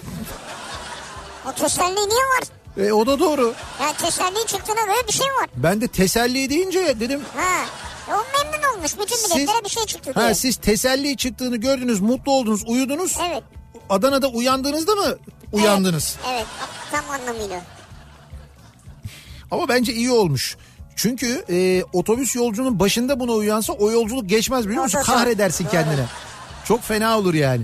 [1.49, 2.43] O teselli niye var?
[2.87, 3.53] E, o da doğru.
[3.81, 5.49] Ya teselli çıktığına böyle bir şey var.
[5.55, 7.65] Ben de teselli deyince dedim Ha.
[8.09, 8.93] E O memnun olmuş.
[8.99, 10.25] Bütün Siz- biletlere bir şey çıktı diye.
[10.25, 13.17] ha siz teselli çıktığını gördünüz, mutlu oldunuz, uyudunuz.
[13.29, 13.43] Evet.
[13.89, 15.17] Adana'da uyandığınızda mı
[15.51, 16.17] uyandınız?
[16.29, 16.45] Evet.
[16.61, 16.67] evet.
[16.91, 17.61] Tam anlamıyla.
[19.51, 20.57] Ama bence iyi olmuş.
[20.95, 25.01] Çünkü e, otobüs yolcunun başında buna uyansa o yolculuk geçmez biliyor musun?
[25.05, 26.05] Kahredersin kendine.
[26.65, 27.61] Çok fena olur yani.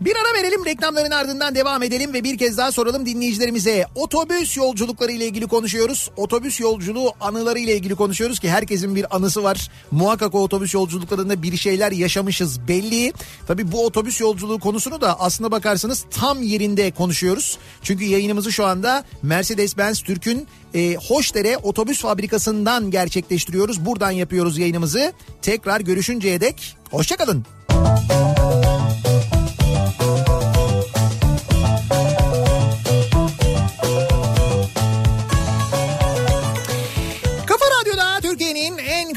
[0.00, 3.86] Bir ara verelim reklamların ardından devam edelim ve bir kez daha soralım dinleyicilerimize.
[3.94, 6.10] Otobüs yolculukları ile ilgili konuşuyoruz.
[6.16, 9.70] Otobüs yolculuğu anıları ile ilgili konuşuyoruz ki herkesin bir anısı var.
[9.90, 13.12] Muhakkak o otobüs yolculuklarında bir şeyler yaşamışız belli.
[13.46, 17.58] Tabii bu otobüs yolculuğu konusunu da aslına bakarsanız tam yerinde konuşuyoruz.
[17.82, 23.86] Çünkü yayınımızı şu anda Mercedes-Benz Türk'ün e, Hoşdere Otobüs Fabrikası'ndan gerçekleştiriyoruz.
[23.86, 25.12] Buradan yapıyoruz yayınımızı.
[25.42, 27.46] Tekrar görüşünceye dek hoşçakalın.
[27.68, 28.65] Kafa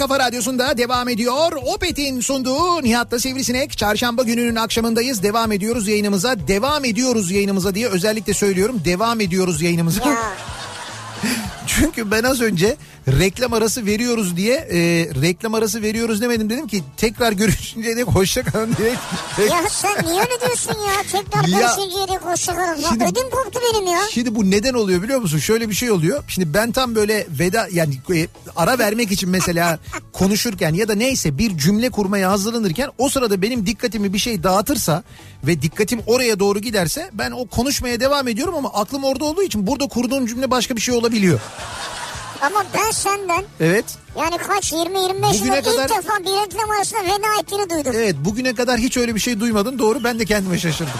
[0.09, 1.51] kafa radyosunda devam ediyor.
[1.65, 3.77] Opet'in sunduğu Nihat'la Sivrisinek.
[3.77, 5.23] Çarşamba gününün akşamındayız.
[5.23, 6.47] Devam ediyoruz yayınımıza.
[6.47, 8.81] Devam ediyoruz yayınımıza diye özellikle söylüyorum.
[8.85, 10.09] Devam ediyoruz yayınımıza.
[10.09, 10.17] Ya.
[11.67, 12.77] Çünkü ben az önce
[13.07, 14.77] reklam arası veriyoruz diye e,
[15.21, 16.49] reklam arası veriyoruz demedim.
[16.49, 18.89] Dedim ki tekrar görüşünce de hoşça kalın diye.
[19.49, 21.03] ya sen niye öyle diyorsun ya?
[21.11, 21.59] Tekrar Ya.
[21.59, 22.81] görüşünceye dek hoşçakalın.
[22.81, 23.99] Ya Şimdi- ödüm koptu benim ya.
[24.11, 25.37] Şimdi bu neden oluyor biliyor musun?
[25.39, 26.23] Şöyle bir şey oluyor.
[26.27, 29.79] Şimdi ben tam böyle veda yani e, ara vermek için mesela
[30.13, 35.03] konuşurken ya da neyse bir cümle kurmaya hazırlanırken o sırada benim dikkatimi bir şey dağıtırsa
[35.43, 39.67] ve dikkatim oraya doğru giderse ben o konuşmaya devam ediyorum ama aklım orada olduğu için
[39.67, 41.39] burada kurduğum cümle başka bir şey olabiliyor.
[42.41, 43.85] Ama ben senden Evet.
[44.19, 47.91] yani kaç 20-25 Bugüne yılda ilk kadar- defa bir reklam arasında veda ettiğini duydum.
[47.95, 49.79] Evet bugüne kadar hiç öyle bir şey duymadım.
[49.79, 50.93] Doğru ben de kendime şaşırdım.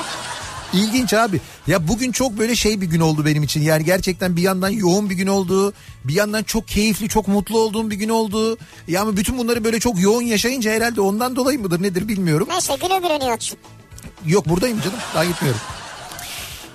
[0.74, 1.42] İlginç abi.
[1.68, 3.62] Ya bugün çok böyle şey bir gün oldu benim için.
[3.62, 5.74] Yani gerçekten bir yandan yoğun bir gün oldu.
[6.04, 8.58] Bir yandan çok keyifli, çok mutlu olduğum bir gün oldu.
[8.88, 12.48] Yani bütün bunları böyle çok yoğun yaşayınca herhalde ondan dolayı mıdır nedir bilmiyorum.
[12.52, 13.38] Neyse güle güle.
[14.26, 15.00] Yok buradayım canım.
[15.16, 15.62] Daha gitmiyorum.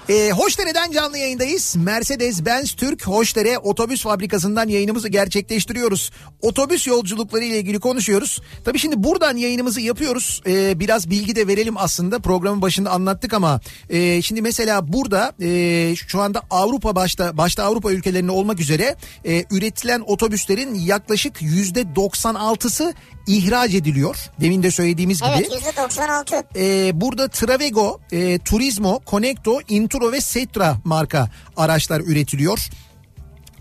[0.09, 1.77] E, Hoşdere'den canlı yayındayız.
[1.77, 6.11] Mercedes-Benz Türk Hoşdere Otobüs Fabrikası'ndan yayınımızı gerçekleştiriyoruz.
[6.43, 8.41] Otobüs yolculukları ile ilgili konuşuyoruz.
[8.65, 10.43] Tabii şimdi buradan yayınımızı yapıyoruz.
[10.47, 12.19] E, biraz bilgi de verelim aslında.
[12.19, 17.93] Programın başında anlattık ama e, şimdi mesela burada e, şu anda Avrupa başta başta Avrupa
[17.93, 22.95] ülkelerinde olmak üzere e, üretilen otobüslerin yaklaşık yüzde 96'sı
[23.27, 24.17] ihraç ediliyor.
[24.41, 25.31] Demin de söylediğimiz gibi.
[25.35, 26.45] Evet %96.
[26.57, 29.61] Ee, burada Travego, e, Turismo, Connecto,
[29.95, 32.69] Inturo ve Setra marka araçlar üretiliyor.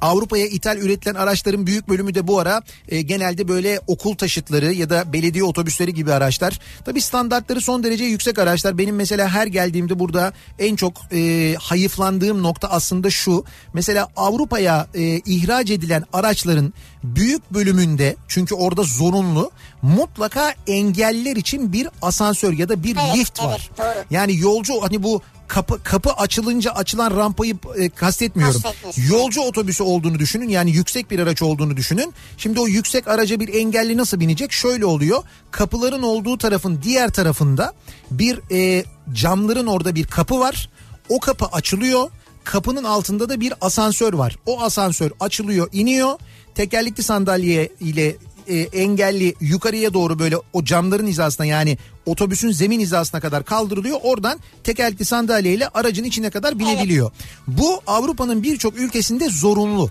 [0.02, 4.90] Avrupa'ya ithal üretilen araçların büyük bölümü de bu ara e, genelde böyle okul taşıtları ya
[4.90, 6.60] da belediye otobüsleri gibi araçlar.
[6.86, 8.78] Tabi standartları son derece yüksek araçlar.
[8.78, 13.46] Benim mesela her geldiğimde burada en çok e, hayıflandığım nokta aslında şu.
[13.74, 16.74] Mesela Avrupa'ya e, ihraç edilen araçların
[17.04, 19.52] büyük bölümünde çünkü orada zorunlu
[19.82, 23.70] mutlaka engelliler için bir asansör ya da bir Evet, lift evet, var.
[23.78, 24.06] doğru.
[24.10, 28.62] Yani yolcu hani bu kapı kapı açılınca açılan rampayı e, kastetmiyorum.
[29.10, 30.50] Yolcu otobüsü olduğunu düşünün.
[30.50, 32.14] Yani yüksek bir araç olduğunu düşünün.
[32.38, 34.52] Şimdi o yüksek araca bir engelli nasıl binecek?
[34.52, 35.24] Şöyle oluyor.
[35.52, 37.74] Kapıların olduğu tarafın diğer tarafında
[38.12, 40.70] bir e, camların orada bir kapı var.
[41.10, 42.10] O kapı açılıyor.
[42.44, 44.36] Kapının altında da bir asansör var.
[44.46, 46.20] O asansör açılıyor, iniyor.
[46.56, 48.16] Tekerlekli sandalye ile
[48.48, 53.98] e, engelli yukarıya doğru böyle o camların hizasına yani otobüsün zemin hizasına kadar kaldırılıyor.
[54.04, 57.12] Oradan tekerlekli sandalyeyle aracın içine kadar binebiliyor.
[57.48, 59.90] Bu Avrupa'nın birçok ülkesinde zorunlu.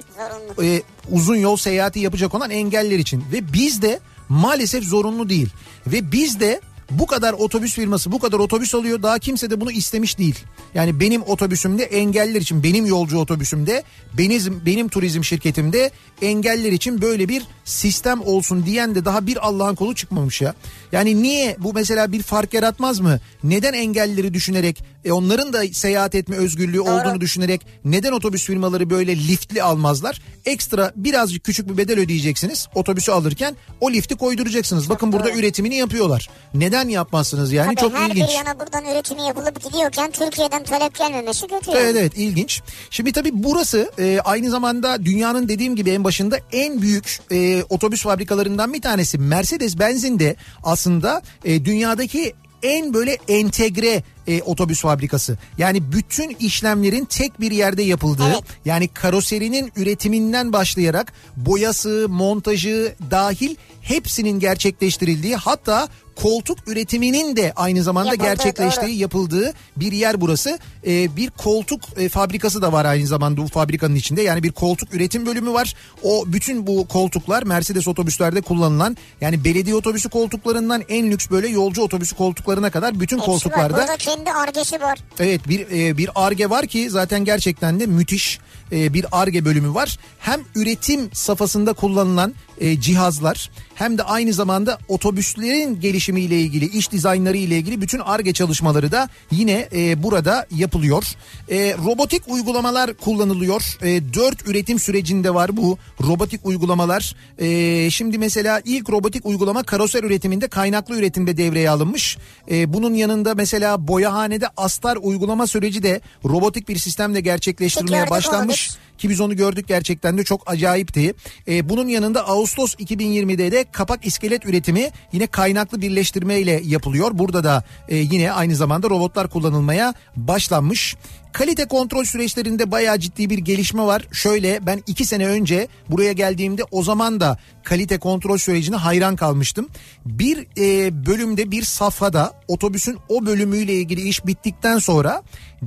[0.56, 0.64] Zorunlu.
[0.64, 5.48] E, uzun yol seyahati yapacak olan engeller için ve bizde maalesef zorunlu değil.
[5.86, 6.60] Ve bizde
[6.90, 10.38] bu kadar otobüs firması bu kadar otobüs alıyor daha kimse de bunu istemiş değil.
[10.74, 13.82] Yani benim otobüsümde engelliler için benim yolcu otobüsümde
[14.18, 15.90] benim, benim turizm şirketimde
[16.22, 20.54] engelliler için böyle bir sistem olsun diyen de daha bir Allah'ın kolu çıkmamış ya.
[20.92, 23.20] Yani niye bu mesela bir fark yaratmaz mı?
[23.44, 29.16] Neden engellileri düşünerek e onların da seyahat etme özgürlüğü olduğunu düşünerek neden otobüs firmaları böyle
[29.16, 30.22] liftli almazlar?
[30.44, 34.88] Ekstra birazcık küçük bir bedel ödeyeceksiniz otobüsü alırken o lifti koyduracaksınız.
[34.88, 36.30] Bakın burada üretimini yapıyorlar.
[36.54, 38.28] Neden yapmazsınız yani Tabii çok her ilginç.
[38.28, 41.70] bir yana buradan üretimi yapılıp gidiyorken Türkiye'den talep gelmemesi kötü.
[41.70, 41.80] yani.
[41.80, 42.62] Evet evet ilginç.
[42.90, 48.02] Şimdi tabii burası e, aynı zamanda dünyanın dediğim gibi en başında en büyük e, otobüs
[48.02, 49.18] fabrikalarından bir tanesi.
[49.18, 55.38] Mercedes-Benz'in de aslında e, dünyadaki en böyle entegre e, otobüs fabrikası.
[55.58, 58.42] Yani bütün işlemlerin tek bir yerde yapıldığı Evet.
[58.64, 68.10] yani karoserinin üretiminden başlayarak boyası, montajı dahil hepsinin gerçekleştirildiği hatta koltuk üretiminin de aynı zamanda
[68.10, 70.58] Yapıldığı, gerçekleştiği yapıldığı bir yer burası.
[70.86, 74.22] Ee, bir koltuk e, fabrikası da var aynı zamanda bu fabrikanın içinde.
[74.22, 75.74] Yani bir koltuk üretim bölümü var.
[76.02, 81.82] O bütün bu koltuklar Mercedes otobüslerde kullanılan yani belediye otobüsü koltuklarından en lüks böyle yolcu
[81.82, 83.40] otobüsü koltuklarına kadar bütün Hepsi var.
[83.40, 84.98] koltuklarda Burada kendi argesi var.
[85.18, 88.40] Evet bir e, bir arge var ki zaten gerçekten de müthiş
[88.72, 89.98] e, bir arge bölümü var.
[90.18, 97.36] Hem üretim safhasında kullanılan e, cihazlar hem de aynı zamanda otobüslerin gelişimiyle ilgili iş dizaynları
[97.36, 101.04] ile ilgili bütün arge çalışmaları da yine e, burada yapılıyor.
[101.48, 103.78] E, robotik uygulamalar kullanılıyor.
[103.82, 107.16] E, 4 üretim sürecinde var bu robotik uygulamalar.
[107.38, 112.18] E, şimdi mesela ilk robotik uygulama karoser üretiminde kaynaklı üretimde devreye alınmış.
[112.50, 118.61] E, bunun yanında mesela boyahanede astar uygulama süreci de robotik bir sistemle gerçekleştirilmeye başlanmış.
[118.62, 118.78] Biz.
[118.99, 121.14] Ki biz onu gördük gerçekten de çok acayipti.
[121.49, 127.11] Ee, bunun yanında Ağustos 2020'de de kapak iskelet üretimi yine kaynaklı birleştirme ile yapılıyor.
[127.14, 130.97] Burada da e, yine aynı zamanda robotlar kullanılmaya başlanmış.
[131.32, 134.09] Kalite kontrol süreçlerinde bayağı ciddi bir gelişme var.
[134.12, 139.68] Şöyle ben iki sene önce buraya geldiğimde o zaman da kalite kontrol sürecine hayran kalmıştım.
[140.07, 145.22] Bir e, bölümde bir safhada otobüsün o bölümüyle ilgili iş bittikten sonra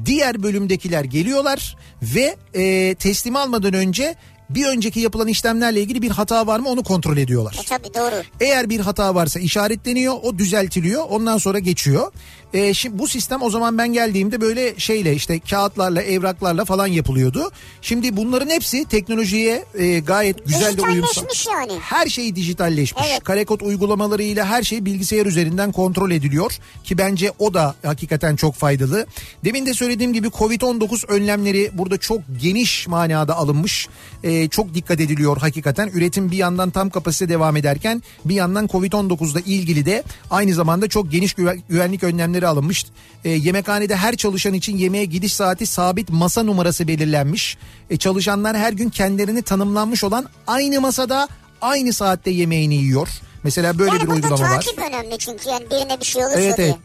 [0.05, 4.15] diğer bölümdekiler geliyorlar ve e, teslim almadan önce
[4.49, 7.57] bir önceki yapılan işlemlerle ilgili bir hata var mı onu kontrol ediyorlar.
[7.63, 8.15] E tabii doğru.
[8.41, 12.11] Eğer bir hata varsa işaretleniyor, o düzeltiliyor, ondan sonra geçiyor.
[12.53, 17.51] Ee, şimdi bu sistem o zaman ben geldiğimde böyle şeyle işte kağıtlarla, evraklarla falan yapılıyordu.
[17.81, 21.79] Şimdi bunların hepsi teknolojiye e, gayet güzel de uyum sağ- Dijitalleşmiş yani.
[21.81, 23.03] Her şey dijitalleşmiş.
[23.09, 23.23] Evet.
[23.23, 29.05] Karekod uygulamalarıyla her şey bilgisayar üzerinden kontrol ediliyor ki bence o da hakikaten çok faydalı.
[29.45, 33.87] Demin de söylediğim gibi Covid-19 önlemleri burada çok geniş manada alınmış.
[34.23, 35.89] Ee, e, çok dikkat ediliyor hakikaten.
[35.93, 41.11] Üretim bir yandan tam kapasite devam ederken bir yandan Covid-19'da ilgili de aynı zamanda çok
[41.11, 42.85] geniş güven- güvenlik önlemleri alınmış.
[43.23, 47.57] E, yemekhanede her çalışan için yemeğe gidiş saati sabit masa numarası belirlenmiş.
[47.89, 51.27] E, çalışanlar her gün kendilerini tanımlanmış olan aynı masada
[51.61, 53.07] aynı saatte yemeğini yiyor.
[53.43, 54.55] Mesela böyle yani bir uygulama var.
[54.55, 56.67] takip önemli çünkü yani birine bir şey olursa Evet diye.
[56.67, 56.77] evet.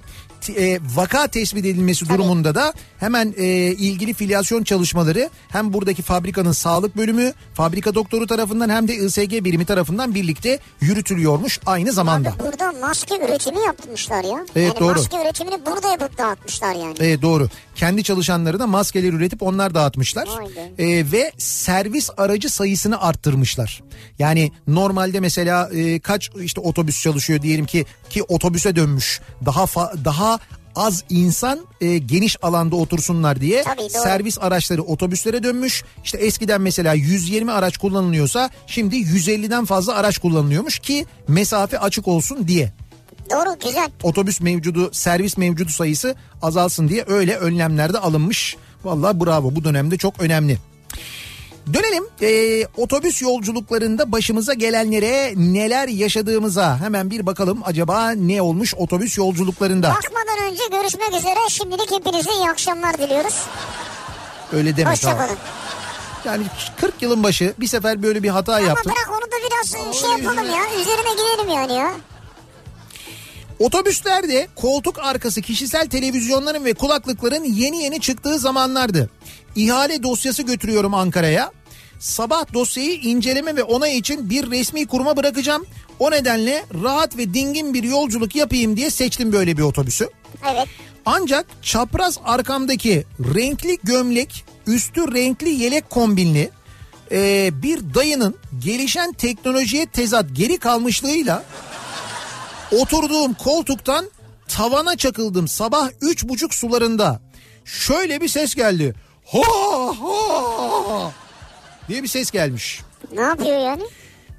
[0.59, 6.97] E, vaka tespit edilmesi durumunda da hemen e, ilgili filyasyon çalışmaları hem buradaki fabrikanın sağlık
[6.97, 12.29] bölümü, fabrika doktoru tarafından hem de ISG birimi tarafından birlikte yürütülüyormuş aynı zamanda.
[12.29, 14.47] Abi burada maske üretimi yapmışlar ya.
[14.57, 14.95] Evet, yani doğru.
[14.95, 16.95] maske üretimini burada yapıp dağıtmışlar yani.
[17.01, 17.49] Evet doğru.
[17.75, 20.29] Kendi çalışanları da maskeler üretip onlar dağıtmışlar.
[20.79, 23.83] E, ve servis aracı sayısını arttırmışlar.
[24.19, 29.21] Yani normalde mesela e, kaç işte otobüs çalışıyor diyelim ki ki otobüse dönmüş.
[29.47, 30.39] Daha fa- daha
[30.77, 34.03] az insan e, geniş alanda otursunlar diye Tabii, doğru.
[34.03, 35.85] servis araçları otobüslere dönmüş.
[36.05, 42.49] İşte eskiden mesela 120 araç kullanılıyorsa şimdi 150'den fazla araç kullanılıyormuş ki mesafe açık olsun
[42.49, 42.73] diye
[43.31, 43.89] Doğru güzel.
[44.03, 48.57] otobüs mevcudu, servis mevcudu sayısı azalsın diye öyle önlemler de alınmış.
[48.85, 50.59] Vallahi bravo bu dönemde çok önemli.
[51.73, 59.19] Dönelim e, otobüs yolculuklarında başımıza gelenlere neler yaşadığımıza hemen bir bakalım acaba ne olmuş otobüs
[59.19, 59.89] yolculuklarında.
[59.89, 61.49] Bakmadan önce görüşmek üzere.
[61.49, 63.35] Şimdilik hepinize iyi akşamlar diliyoruz.
[64.53, 64.91] Öyle deme.
[64.91, 65.37] Hoşçakalın.
[66.25, 66.45] Yani
[66.81, 68.93] 40 yılın başı bir sefer böyle bir hata Ama yaptın.
[68.93, 69.71] bırak onu da biraz
[70.01, 70.81] şey öyle yapalım ya.
[70.81, 71.93] Üzerine gidelim yani ya.
[73.61, 79.11] Otobüslerde koltuk arkası kişisel televizyonların ve kulaklıkların yeni yeni çıktığı zamanlardı.
[79.57, 81.53] İhale dosyası götürüyorum Ankara'ya.
[81.99, 85.67] Sabah dosyayı inceleme ve onay için bir resmi kuruma bırakacağım.
[85.99, 90.11] O nedenle rahat ve dingin bir yolculuk yapayım diye seçtim böyle bir otobüsü.
[90.53, 90.69] Evet.
[91.07, 93.05] Ancak çapraz arkamdaki
[93.35, 96.51] renkli gömlek, üstü renkli yelek kombinli
[97.13, 101.45] e, bir dayının gelişen teknolojiye tezat geri kalmışlığıyla
[102.73, 104.11] oturduğum koltuktan
[104.49, 107.21] tavana çakıldım sabah üç buçuk sularında.
[107.65, 108.95] Şöyle bir ses geldi.
[109.27, 109.41] Ha
[110.01, 111.13] ha
[111.89, 112.81] diye bir ses gelmiş.
[113.13, 113.83] Ne yapıyor yani?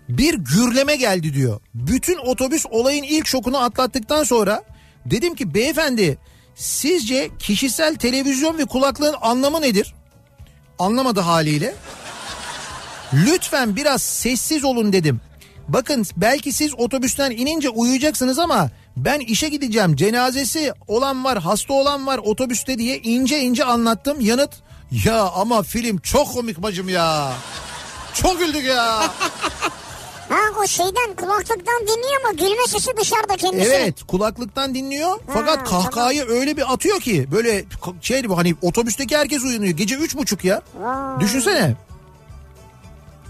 [0.10, 1.62] Bir gürleme geldi diyor.
[1.74, 4.64] Bütün otobüs olayın ilk şokunu atlattıktan sonra
[5.06, 6.18] dedim ki beyefendi
[6.56, 9.94] sizce kişisel televizyon ve kulaklığın anlamı nedir?
[10.80, 11.76] Anlamadı haliyle.
[13.14, 15.22] Lütfen biraz sessiz olun dedim.
[15.68, 19.96] Bakın belki siz otobüsten inince uyuyacaksınız ama ben işe gideceğim.
[19.96, 24.20] Cenazesi olan var, hasta olan var otobüste diye ince ince anlattım.
[24.20, 24.52] Yanıt
[25.06, 27.34] ya ama film çok komik bacım ya.
[28.14, 29.04] Çok güldük ya.
[30.30, 33.70] Ha o şeyden kulaklıktan dinliyor ama gülme sesi dışarıda kendisi.
[33.72, 37.66] Evet kulaklıktan dinliyor fakat Ha, kahkahayı öyle bir atıyor ki böyle
[38.02, 40.62] şey gibi hani otobüsteki herkes uyanıyor gece üç buçuk ya.
[40.80, 41.20] Vay.
[41.20, 41.76] Düşünsene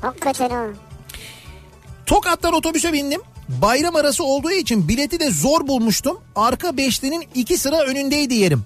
[0.02, 0.66] Hakikaten ha.
[2.12, 3.22] Tokat'tan otobüse bindim.
[3.50, 6.20] Bayram arası olduğu için bileti de zor bulmuştum.
[6.36, 8.64] Arka beşlinin iki sıra önündeydi yerim.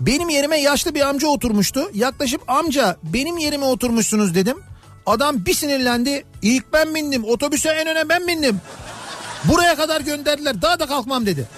[0.00, 1.90] Benim yerime yaşlı bir amca oturmuştu.
[1.94, 4.62] Yaklaşıp amca benim yerime oturmuşsunuz dedim.
[5.06, 6.24] Adam bir sinirlendi.
[6.42, 8.60] İlk ben bindim otobüse en öne ben bindim.
[9.44, 11.48] Buraya kadar gönderdiler daha da kalkmam dedi.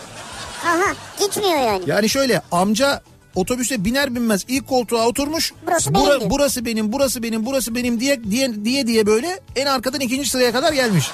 [0.66, 1.82] Aha gitmiyor yani.
[1.86, 3.02] Yani şöyle amca
[3.36, 5.52] otobüse biner binmez ilk koltuğa oturmuş.
[5.66, 9.66] Burası Bura- benim burası benim, burası benim, burası benim diye diye diye diye böyle en
[9.66, 11.10] arkadan ikinci sıraya kadar gelmiş.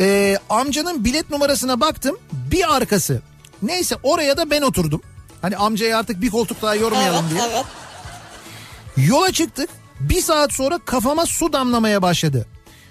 [0.00, 2.16] Ee, amcanın bilet numarasına baktım.
[2.32, 3.22] Bir arkası.
[3.62, 5.00] Neyse oraya da ben oturdum.
[5.42, 7.50] Hani amcayı artık bir koltuk daha yormayalım Evet diye.
[7.54, 7.64] evet.
[9.08, 9.70] Yola çıktık.
[10.00, 12.46] Bir saat sonra kafama su damlamaya başladı.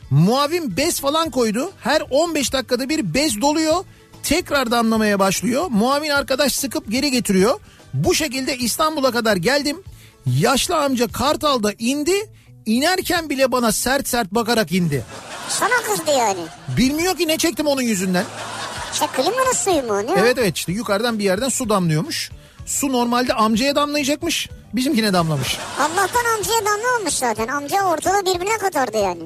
[0.09, 1.71] Muavin bez falan koydu.
[1.79, 3.85] Her 15 dakikada bir bez doluyor.
[4.23, 5.65] Tekrar damlamaya başlıyor.
[5.69, 7.59] Muavin arkadaş sıkıp geri getiriyor.
[7.93, 9.83] Bu şekilde İstanbul'a kadar geldim.
[10.25, 12.29] Yaşlı amca Kartal'da indi.
[12.65, 15.03] İnerken bile bana sert sert bakarak indi.
[15.49, 16.39] Sana kızdı yani.
[16.77, 18.25] Bilmiyor ki ne çektim onun yüzünden.
[18.93, 19.97] İşte klimanın suyu mu?
[20.15, 20.21] Ne?
[20.21, 22.31] Evet evet işte yukarıdan bir yerden su damlıyormuş.
[22.65, 24.49] Su normalde amcaya damlayacakmış.
[24.73, 25.57] Bizimkine damlamış.
[25.79, 27.47] Allah'tan amcaya damlamamış zaten.
[27.47, 29.23] Amca ortalığı birbirine katardı yani.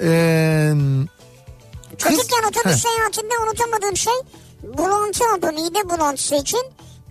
[0.00, 1.17] Ee, kız-
[1.98, 4.12] Çocukken otobüs seyahatinde unutamadığım şey
[4.62, 6.60] bulantı oldu mide bulantısı için.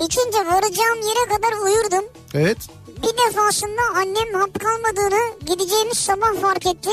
[0.05, 2.05] İçince varacağım yere kadar uyurdum.
[2.33, 2.57] Evet.
[2.87, 6.89] Bir defasında annem hap kalmadığını gideceğimiz sabah fark etti.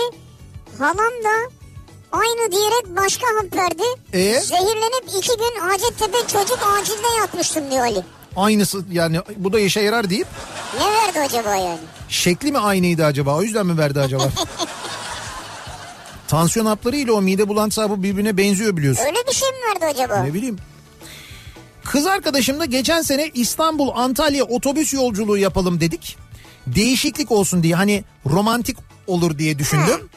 [0.79, 1.51] Halam da
[2.13, 3.83] aynı diyerek başka hap verdi.
[4.13, 4.41] Ee?
[4.41, 8.03] Zehirlenip iki gün Hacettepe çocuk acilde yatmıştım diyor Ali.
[8.37, 10.27] Aynısı yani bu da işe yarar deyip
[10.79, 11.79] Ne verdi acaba yani?
[12.09, 13.37] şekli mi aynıydı acaba?
[13.37, 14.23] O yüzden mi verdi acaba?
[16.29, 19.05] Tansiyon hapları ile o mide bulantısı hapı birbirine benziyor biliyorsun.
[19.05, 20.23] Öyle bir şey mi verdi acaba?
[20.23, 20.59] Ne bileyim.
[21.85, 26.17] Kız arkadaşımla geçen sene İstanbul Antalya otobüs yolculuğu yapalım dedik.
[26.67, 28.77] değişiklik olsun diye hani romantik
[29.07, 30.09] olur diye düşündüm.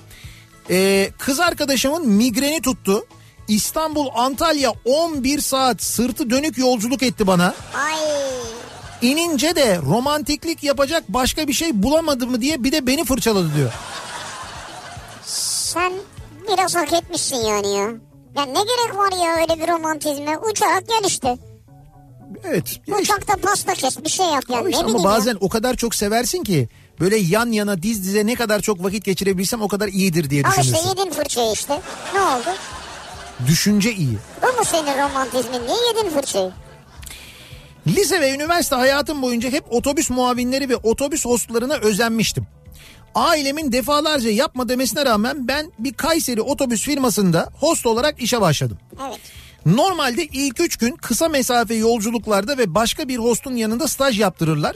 [0.69, 3.05] Ee, kız arkadaşımın migreni tuttu.
[3.47, 7.55] İstanbul Antalya 11 saat sırtı dönük yolculuk etti bana.
[7.75, 7.95] Ay.
[9.01, 13.71] İnince de romantiklik yapacak başka bir şey bulamadı mı diye bir de beni fırçaladı diyor.
[15.67, 15.93] Sen
[16.47, 17.83] biraz hak etmişsin yani ya.
[18.35, 20.37] Ya ne gerek var ya öyle bir romantizme?
[20.37, 21.37] Uçarak gel işte.
[22.43, 22.79] Evet.
[22.87, 24.57] ya işte- Uçakta pasta kes bir şey yap ya.
[24.57, 25.37] Ama, ne işte ama bazen ya.
[25.41, 26.69] o kadar çok seversin ki
[26.99, 30.49] böyle yan yana diz dize ne kadar çok vakit geçirebilsem o kadar iyidir diye Al
[30.49, 30.89] işte düşünürsün.
[30.89, 31.81] yedin fırçayı işte.
[32.13, 32.49] Ne oldu?
[33.47, 34.17] Düşünce iyi.
[34.41, 35.61] Bu mu senin romantizmin?
[35.67, 36.51] Niye yedin fırçayı?
[37.87, 42.47] Lise ve üniversite hayatım boyunca hep otobüs muavinleri ve otobüs hostlarına özenmiştim.
[43.15, 48.77] Ailemin defalarca yapma demesine rağmen ben bir Kayseri otobüs firmasında host olarak işe başladım.
[49.07, 49.19] Evet.
[49.65, 54.75] Normalde ilk üç gün kısa mesafe yolculuklarda ve başka bir hostun yanında staj yaptırırlar.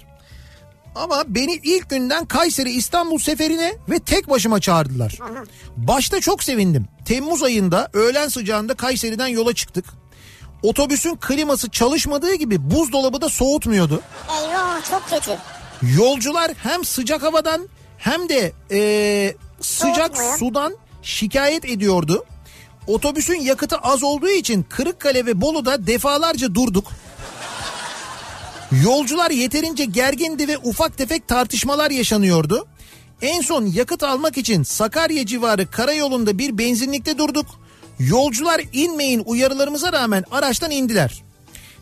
[0.96, 5.20] Ama beni ilk günden Kayseri İstanbul seferine ve tek başıma çağırdılar.
[5.78, 6.86] Başta çok sevindim.
[7.06, 9.86] Temmuz ayında öğlen sıcağında Kayseri'den yola çıktık.
[10.64, 14.02] Otobüsün kliması çalışmadığı gibi buzdolabı da soğutmuyordu.
[14.42, 15.32] Eyvah çok kötü.
[15.98, 17.70] Yolcular hem sıcak havadan
[18.02, 20.38] hem de eee, sıcak Soğutmuyor.
[20.38, 22.26] sudan şikayet ediyordu.
[22.88, 26.88] Otobüsün yakıtı az olduğu için Kırıkkale ve Bolu'da defalarca durduk.
[28.84, 32.68] Yolcular yeterince gergindi ve ufak tefek tartışmalar yaşanıyordu.
[33.22, 37.46] En son yakıt almak için Sakarya civarı karayolunda bir benzinlikte durduk.
[38.00, 41.24] Yolcular inmeyin uyarılarımıza rağmen araçtan indiler.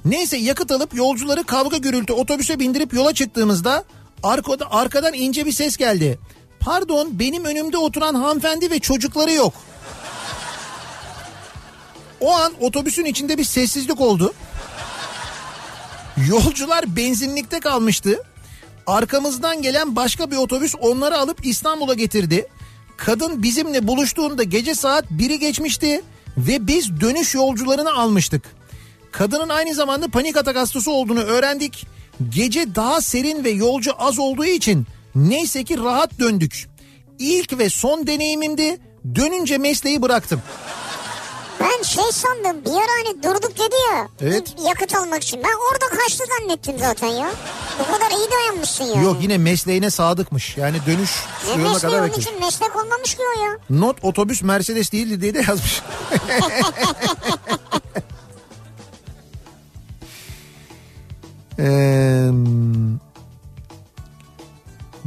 [0.05, 3.83] Neyse yakıt alıp yolcuları kavga gürültü otobüse bindirip yola çıktığımızda
[4.23, 6.19] arkada, arkadan ince bir ses geldi.
[6.59, 9.53] Pardon benim önümde oturan hanımefendi ve çocukları yok.
[12.19, 14.33] O an otobüsün içinde bir sessizlik oldu.
[16.27, 18.23] Yolcular benzinlikte kalmıştı.
[18.87, 22.47] Arkamızdan gelen başka bir otobüs onları alıp İstanbul'a getirdi.
[22.97, 26.01] Kadın bizimle buluştuğunda gece saat 1'i geçmişti
[26.37, 28.43] ve biz dönüş yolcularını almıştık.
[29.11, 31.87] Kadının aynı zamanda panik atak hastası olduğunu öğrendik.
[32.29, 34.85] Gece daha serin ve yolcu az olduğu için
[35.15, 36.69] neyse ki rahat döndük.
[37.19, 38.77] İlk ve son deneyimimdi.
[39.15, 40.41] Dönünce mesleği bıraktım.
[41.59, 44.07] Ben şey sandım bir ara hani durduk dedi ya.
[44.21, 44.55] Evet.
[44.67, 45.39] Yakıt almak için.
[45.43, 47.31] Ben orada kaçtı zannettim zaten ya.
[47.79, 49.01] Bu kadar iyi dayanmışsın ya.
[49.01, 50.57] Yok yine mesleğine sadıkmış.
[50.57, 51.11] Yani dönüş
[51.45, 52.31] Ne yoluna mesleği kadar onun bekliyor.
[52.31, 53.57] için meslek olmamış ki o ya.
[53.69, 55.81] Not otobüs Mercedes değildi diye de yazmış.
[61.59, 61.65] Eee,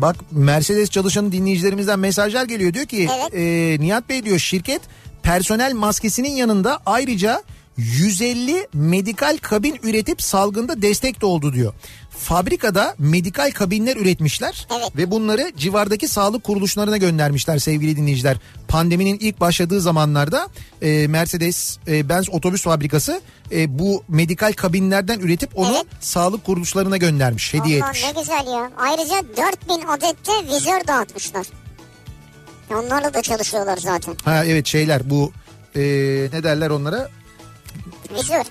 [0.02, 2.74] bak Mercedes çalışan dinleyicilerimizden mesajlar geliyor.
[2.74, 3.34] Diyor ki Evet.
[3.34, 4.80] eee, Nihat Bey diyor şirket
[5.22, 7.42] personel maskesinin yanında ayrıca
[7.76, 11.72] 150 medikal kabin üretip salgında destek de oldu diyor.
[12.10, 14.96] Fabrikada medikal kabinler üretmişler Evet.
[14.96, 18.36] ve bunları civardaki sağlık kuruluşlarına göndermişler sevgili dinleyiciler.
[18.68, 20.48] Pandeminin ilk başladığı zamanlarda
[20.82, 23.20] e, Mercedes e, Benz otobüs fabrikası
[23.52, 25.86] e, bu medikal kabinlerden üretip onu Evet.
[26.00, 28.04] sağlık kuruluşlarına göndermiş, hediye etmiş.
[28.04, 28.70] ne güzel ya.
[28.76, 31.46] Ayrıca 4000 adette vizör dağıtmışlar.
[32.70, 34.14] Onlarla da çalışıyorlar zaten.
[34.24, 35.32] Ha evet şeyler bu
[35.76, 35.80] e,
[36.32, 37.08] ne derler onlara?
[38.14, 38.44] Vizör.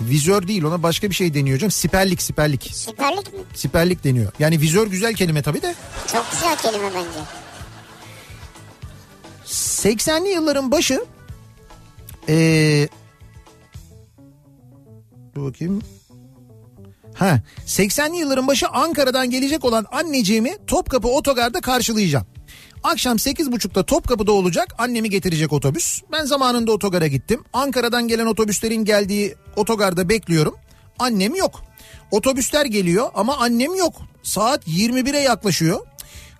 [0.00, 1.70] Vizör değil ona başka bir şey deniyor hocam.
[1.70, 2.70] Siperlik siperlik.
[2.74, 3.38] Siperlik mi?
[3.54, 4.32] Siperlik deniyor.
[4.38, 5.74] Yani vizör güzel kelime tabii de.
[6.12, 7.18] Çok güzel kelime bence.
[9.46, 11.04] 80'li yılların başı
[12.28, 12.88] ee,
[15.34, 15.82] dur bakayım.
[17.14, 22.26] Ha 80'li yılların başı Ankara'dan gelecek olan anneciğimi Topkapı Otogar'da karşılayacağım.
[22.84, 26.02] Akşam 8.30'da Topkapı'da olacak annemi getirecek otobüs.
[26.12, 27.44] Ben zamanında otogara gittim.
[27.52, 30.56] Ankara'dan gelen otobüslerin geldiği otogarda bekliyorum.
[30.98, 31.62] Annem yok.
[32.10, 33.94] Otobüsler geliyor ama annem yok.
[34.22, 35.86] Saat 21'e yaklaşıyor.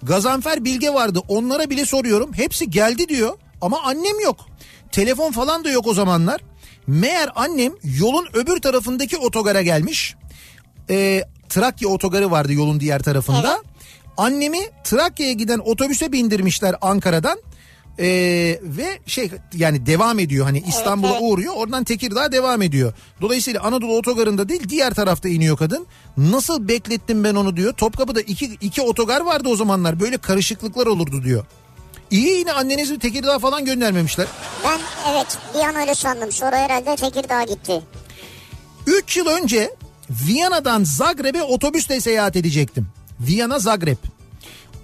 [0.03, 2.33] Gazanfer Bilge vardı onlara bile soruyorum.
[2.33, 4.37] Hepsi geldi diyor ama annem yok.
[4.93, 6.41] Telefon falan da yok o zamanlar.
[6.87, 10.15] Meğer annem yolun öbür tarafındaki otogara gelmiş.
[10.91, 13.59] Ee, Trakya otogarı vardı yolun diğer tarafında.
[13.65, 13.74] Evet.
[14.17, 17.39] Annemi Trakya'ya giden otobüse bindirmişler Ankara'dan.
[17.99, 18.07] Ee,
[18.63, 21.21] ve şey yani devam ediyor hani İstanbul'a evet.
[21.23, 22.93] uğruyor oradan Tekirdağ devam ediyor.
[23.21, 25.87] Dolayısıyla Anadolu otogarında değil diğer tarafta iniyor kadın.
[26.17, 27.73] Nasıl beklettim ben onu diyor.
[27.73, 31.45] Topkapı'da iki, iki otogar vardı o zamanlar böyle karışıklıklar olurdu diyor.
[32.11, 34.27] İyi yine annenizi Tekirdağ falan göndermemişler.
[34.65, 34.81] Ben
[35.13, 36.33] evet bir an öyle sandım.
[36.33, 37.83] Sonra herhalde Tekirdağ gitti.
[38.87, 39.75] 3 yıl önce
[40.11, 42.89] Viyana'dan Zagreb'e otobüsle seyahat edecektim.
[43.27, 43.97] Viyana Zagreb.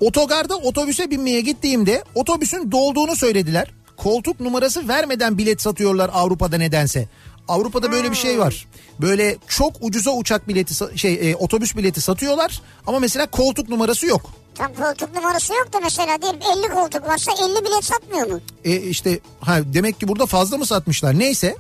[0.01, 3.71] Otogarda otobüse binmeye gittiğimde otobüsün dolduğunu söylediler.
[3.97, 7.09] Koltuk numarası vermeden bilet satıyorlar Avrupa'da nedense.
[7.49, 8.67] Avrupa'da böyle bir şey var.
[9.01, 14.31] Böyle çok ucuza uçak bileti şey e, otobüs bileti satıyorlar ama mesela koltuk numarası yok.
[14.55, 18.41] Tam koltuk numarası yok da mesela diyelim 50 koltuk varsa 50 bilet satmıyor mu?
[18.65, 21.19] E işte ha demek ki burada fazla mı satmışlar?
[21.19, 21.57] Neyse.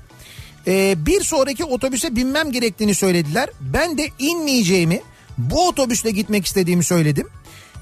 [0.66, 3.50] E, bir sonraki otobüse binmem gerektiğini söylediler.
[3.60, 5.02] Ben de inmeyeceğimi,
[5.50, 7.28] bu otobüsle gitmek istediğimi söyledim.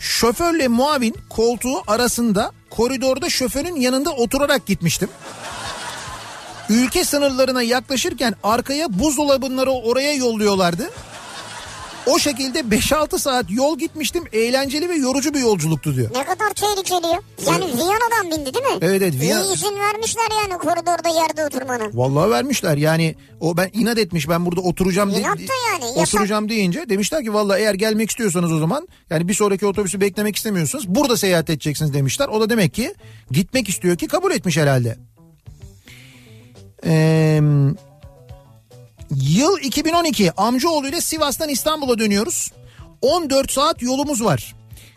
[0.01, 5.09] Şoförle muavin koltuğu arasında koridorda şoförün yanında oturarak gitmiştim.
[6.69, 10.91] Ülke sınırlarına yaklaşırken arkaya buzdolabınları oraya yolluyorlardı.
[12.09, 14.25] O şekilde 5-6 saat yol gitmiştim.
[14.33, 16.11] Eğlenceli ve yorucu bir yolculuktu diyor.
[16.15, 17.21] Ne kadar tehlikeli ya.
[17.47, 18.79] Yani Viyana'dan bindi değil mi?
[18.81, 21.85] Evet, evet, Viyana- İyi izin vermişler yani koridorda yerde oturmana.
[21.95, 26.15] Vallahi vermişler yani o ben inat etmiş ben burada oturacağım de- İnat da yani, yasak.
[26.15, 30.37] oturacağım deyince demişler ki vallahi eğer gelmek istiyorsanız o zaman yani bir sonraki otobüsü beklemek
[30.37, 32.29] istemiyorsanız burada seyahat edeceksiniz demişler.
[32.29, 32.95] O da demek ki
[33.31, 34.97] gitmek istiyor ki kabul etmiş herhalde.
[36.87, 37.43] Eee
[39.11, 42.53] Yıl 2012 amcaoğlu ile Sivas'tan İstanbul'a dönüyoruz.
[43.03, 44.55] 14 saat yolumuz var.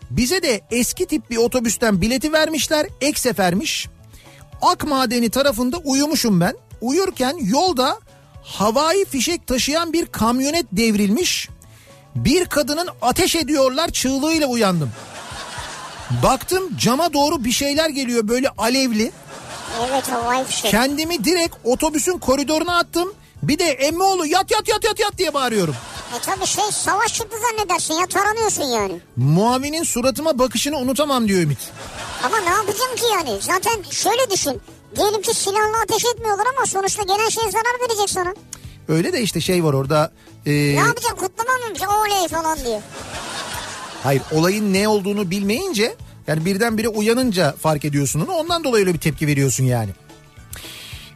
[0.09, 2.87] Bize de eski tip bir otobüsten bileti vermişler.
[3.01, 3.87] Ek sefermiş.
[4.61, 6.55] Ak madeni tarafında uyumuşum ben.
[6.81, 7.99] Uyurken yolda
[8.43, 11.49] havai fişek taşıyan bir kamyonet devrilmiş.
[12.15, 14.91] Bir kadının ateş ediyorlar çığlığıyla uyandım.
[16.23, 19.11] Baktım cama doğru bir şeyler geliyor böyle alevli.
[19.89, 20.71] Evet havai fişek.
[20.71, 23.13] Kendimi direkt otobüsün koridoruna attım.
[23.43, 25.75] Bir de Emmoğlu yat yat yat yat yat diye bağırıyorum.
[26.17, 28.99] E tabii şey savaş çıktı zannedersin ya taranıyorsun yani.
[29.15, 31.57] Muavinin suratıma bakışını unutamam diyor Ümit.
[32.23, 33.39] Ama ne yapacaksın ki yani?
[33.41, 34.61] Zaten şöyle düşün.
[34.95, 38.33] Diyelim ki silahla ateş etmiyorlar ama sonuçta gelen şey zarar verecek sana.
[38.87, 40.11] Öyle de işte şey var orada.
[40.45, 41.51] e, Ne yapacaksın kutlama
[41.93, 42.81] mı oley falan diye.
[44.03, 45.95] hayır olayın ne olduğunu bilmeyince
[46.27, 48.31] yani birdenbire uyanınca fark ediyorsun onu.
[48.31, 49.89] Ondan dolayı öyle bir tepki veriyorsun yani.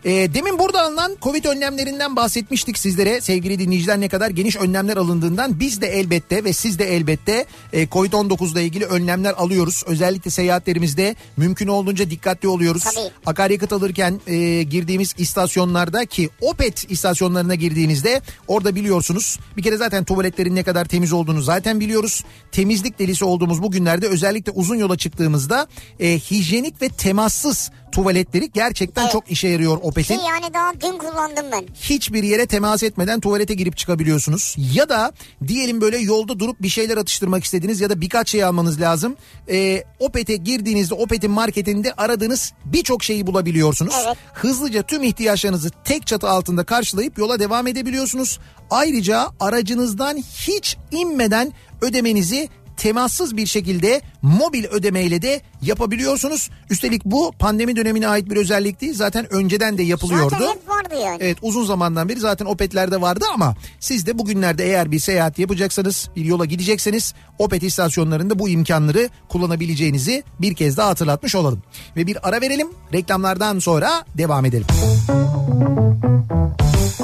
[0.05, 5.59] E, demin burada alınan Covid önlemlerinden bahsetmiştik sizlere sevgili dinleyiciler ne kadar geniş önlemler alındığından
[5.59, 9.83] biz de elbette ve siz de elbette e, Covid-19 ile ilgili önlemler alıyoruz.
[9.87, 12.83] Özellikle seyahatlerimizde mümkün olduğunca dikkatli oluyoruz.
[12.83, 13.11] Tabii.
[13.25, 20.55] Akaryakıt alırken e, girdiğimiz istasyonlarda ki Opet istasyonlarına girdiğinizde orada biliyorsunuz bir kere zaten tuvaletlerin
[20.55, 22.23] ne kadar temiz olduğunu zaten biliyoruz.
[22.51, 25.67] Temizlik delisi olduğumuz bu günlerde özellikle uzun yola çıktığımızda
[25.99, 29.11] e, hijyenik ve temassız tuvaletleri gerçekten Evet.
[29.11, 30.17] çok işe yarıyor Opet'in.
[30.17, 31.65] Ki yani daha dün kullandım ben.
[31.81, 34.55] Hiçbir yere temas etmeden tuvalete girip çıkabiliyorsunuz.
[34.73, 35.11] Ya da
[35.47, 39.15] diyelim böyle yolda durup bir şeyler atıştırmak istediniz ya da birkaç şey almanız lazım.
[39.49, 43.93] Ee, Opet'e girdiğinizde Opet'in marketinde aradığınız birçok şeyi bulabiliyorsunuz.
[44.05, 44.17] Evet.
[44.33, 48.39] Hızlıca tüm ihtiyaçlarınızı tek çatı altında karşılayıp yola devam edebiliyorsunuz.
[48.69, 56.49] Ayrıca aracınızdan hiç inmeden ödemenizi temassız bir şekilde mobil ödemeyle de yapabiliyorsunuz.
[56.69, 58.93] Üstelik bu pandemi dönemine ait bir özellik değil.
[58.93, 60.29] Zaten önceden de yapılıyordu.
[60.39, 61.17] Zaten hep vardı yani.
[61.19, 66.09] Evet uzun zamandan beri zaten Opet'lerde vardı ama siz de bugünlerde eğer bir seyahat yapacaksanız
[66.15, 71.61] bir yola gidecekseniz Opet istasyonlarında bu imkanları kullanabileceğinizi bir kez daha hatırlatmış olalım.
[71.97, 74.67] Ve bir ara verelim reklamlardan sonra devam edelim.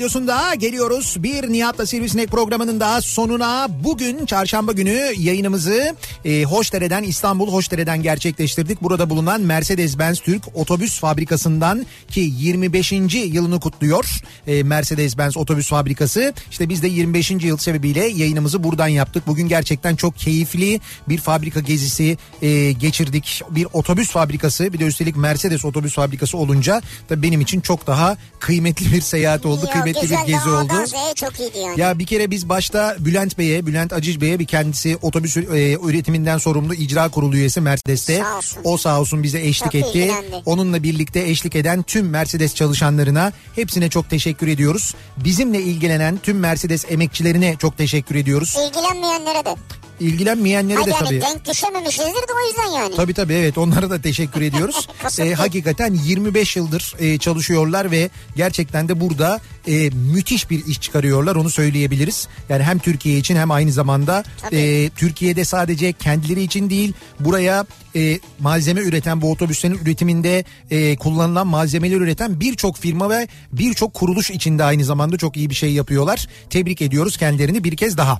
[0.00, 1.16] radyosunda geliyoruz.
[1.18, 8.82] Bir Nihat'la Sivrisinek programının daha sonuna bugün çarşamba günü yayınımızı e, Hoşdere'den İstanbul Hoşdere'den gerçekleştirdik.
[8.82, 12.92] Burada bulunan Mercedes-Benz Türk Otobüs Fabrikası'ndan ki 25.
[13.12, 16.34] yılını kutluyor e, Mercedes-Benz Otobüs Fabrikası.
[16.50, 17.30] İşte biz de 25.
[17.30, 19.26] yıl sebebiyle yayınımızı buradan yaptık.
[19.26, 23.42] Bugün gerçekten çok keyifli bir fabrika gezisi e, geçirdik.
[23.50, 28.16] Bir otobüs fabrikası bir de üstelik Mercedes otobüs fabrikası olunca da benim için çok daha
[28.38, 29.64] kıymetli bir seyahat oldu.
[29.66, 30.72] Ya, kıymetli güzel, bir gezi oldu.
[31.14, 31.80] Çok iyiydi yani.
[31.80, 35.40] Ya bir kere biz başta Bülent Bey'e, Bülent Aciz Bey'e bir kendisi otobüs e,
[35.82, 38.18] üretiminden sorumlu icra kurulu üyesi Mercedes'te.
[38.18, 38.60] Sağ olsun.
[38.64, 39.98] O sağ olsun bize eşlik Çok etti.
[39.98, 40.42] ilgilendi.
[40.46, 44.94] Onunla birlikte eşlik eden tüm Mercedes çalışanlarına hepsine çok teşekkür ediyoruz.
[45.16, 48.56] Bizimle ilgilenen tüm Mercedes emekçilerine çok teşekkür ediyoruz.
[48.68, 49.56] İlgilenmeyenlere de.
[50.00, 51.20] İlgilenmeyenlere Hayır de yani tabii.
[51.20, 52.96] denk düşememişizdir de o yüzden yani.
[52.96, 54.88] Tabii tabii evet onlara da teşekkür ediyoruz.
[55.18, 61.36] Ee, hakikaten 25 yıldır e, çalışıyorlar ve gerçekten de burada e, müthiş bir iş çıkarıyorlar
[61.36, 62.28] onu söyleyebiliriz.
[62.48, 64.56] Yani hem Türkiye için hem aynı zamanda Tabii.
[64.56, 71.46] e, Türkiye'de sadece kendileri için değil buraya e, malzeme üreten bu otobüslerin üretiminde e, kullanılan
[71.46, 76.26] malzemeler üreten birçok firma ve birçok kuruluş içinde aynı zamanda çok iyi bir şey yapıyorlar.
[76.50, 78.18] Tebrik ediyoruz kendilerini bir kez daha.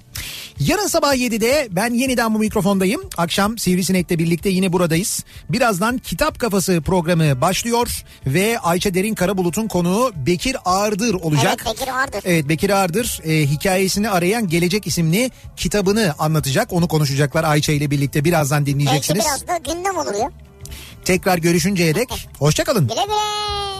[0.61, 3.01] Yarın sabah 7'de ben yeniden bu mikrofondayım.
[3.17, 5.25] Akşam Sivrisinek'le birlikte yine buradayız.
[5.49, 11.65] Birazdan Kitap Kafası programı başlıyor ve Ayça Derin Karabulut'un konuğu Bekir Ağırdır olacak.
[11.67, 12.23] Evet Bekir Ağırdır.
[12.25, 16.73] Evet Bekir Ağırdır e, hikayesini arayan Gelecek isimli kitabını anlatacak.
[16.73, 19.25] Onu konuşacaklar Ayça ile birlikte birazdan Belki dinleyeceksiniz.
[19.25, 20.31] biraz da gündem olur ya.
[21.05, 22.89] Tekrar görüşünceye dek hoşçakalın.
[22.89, 23.80] Güle güle.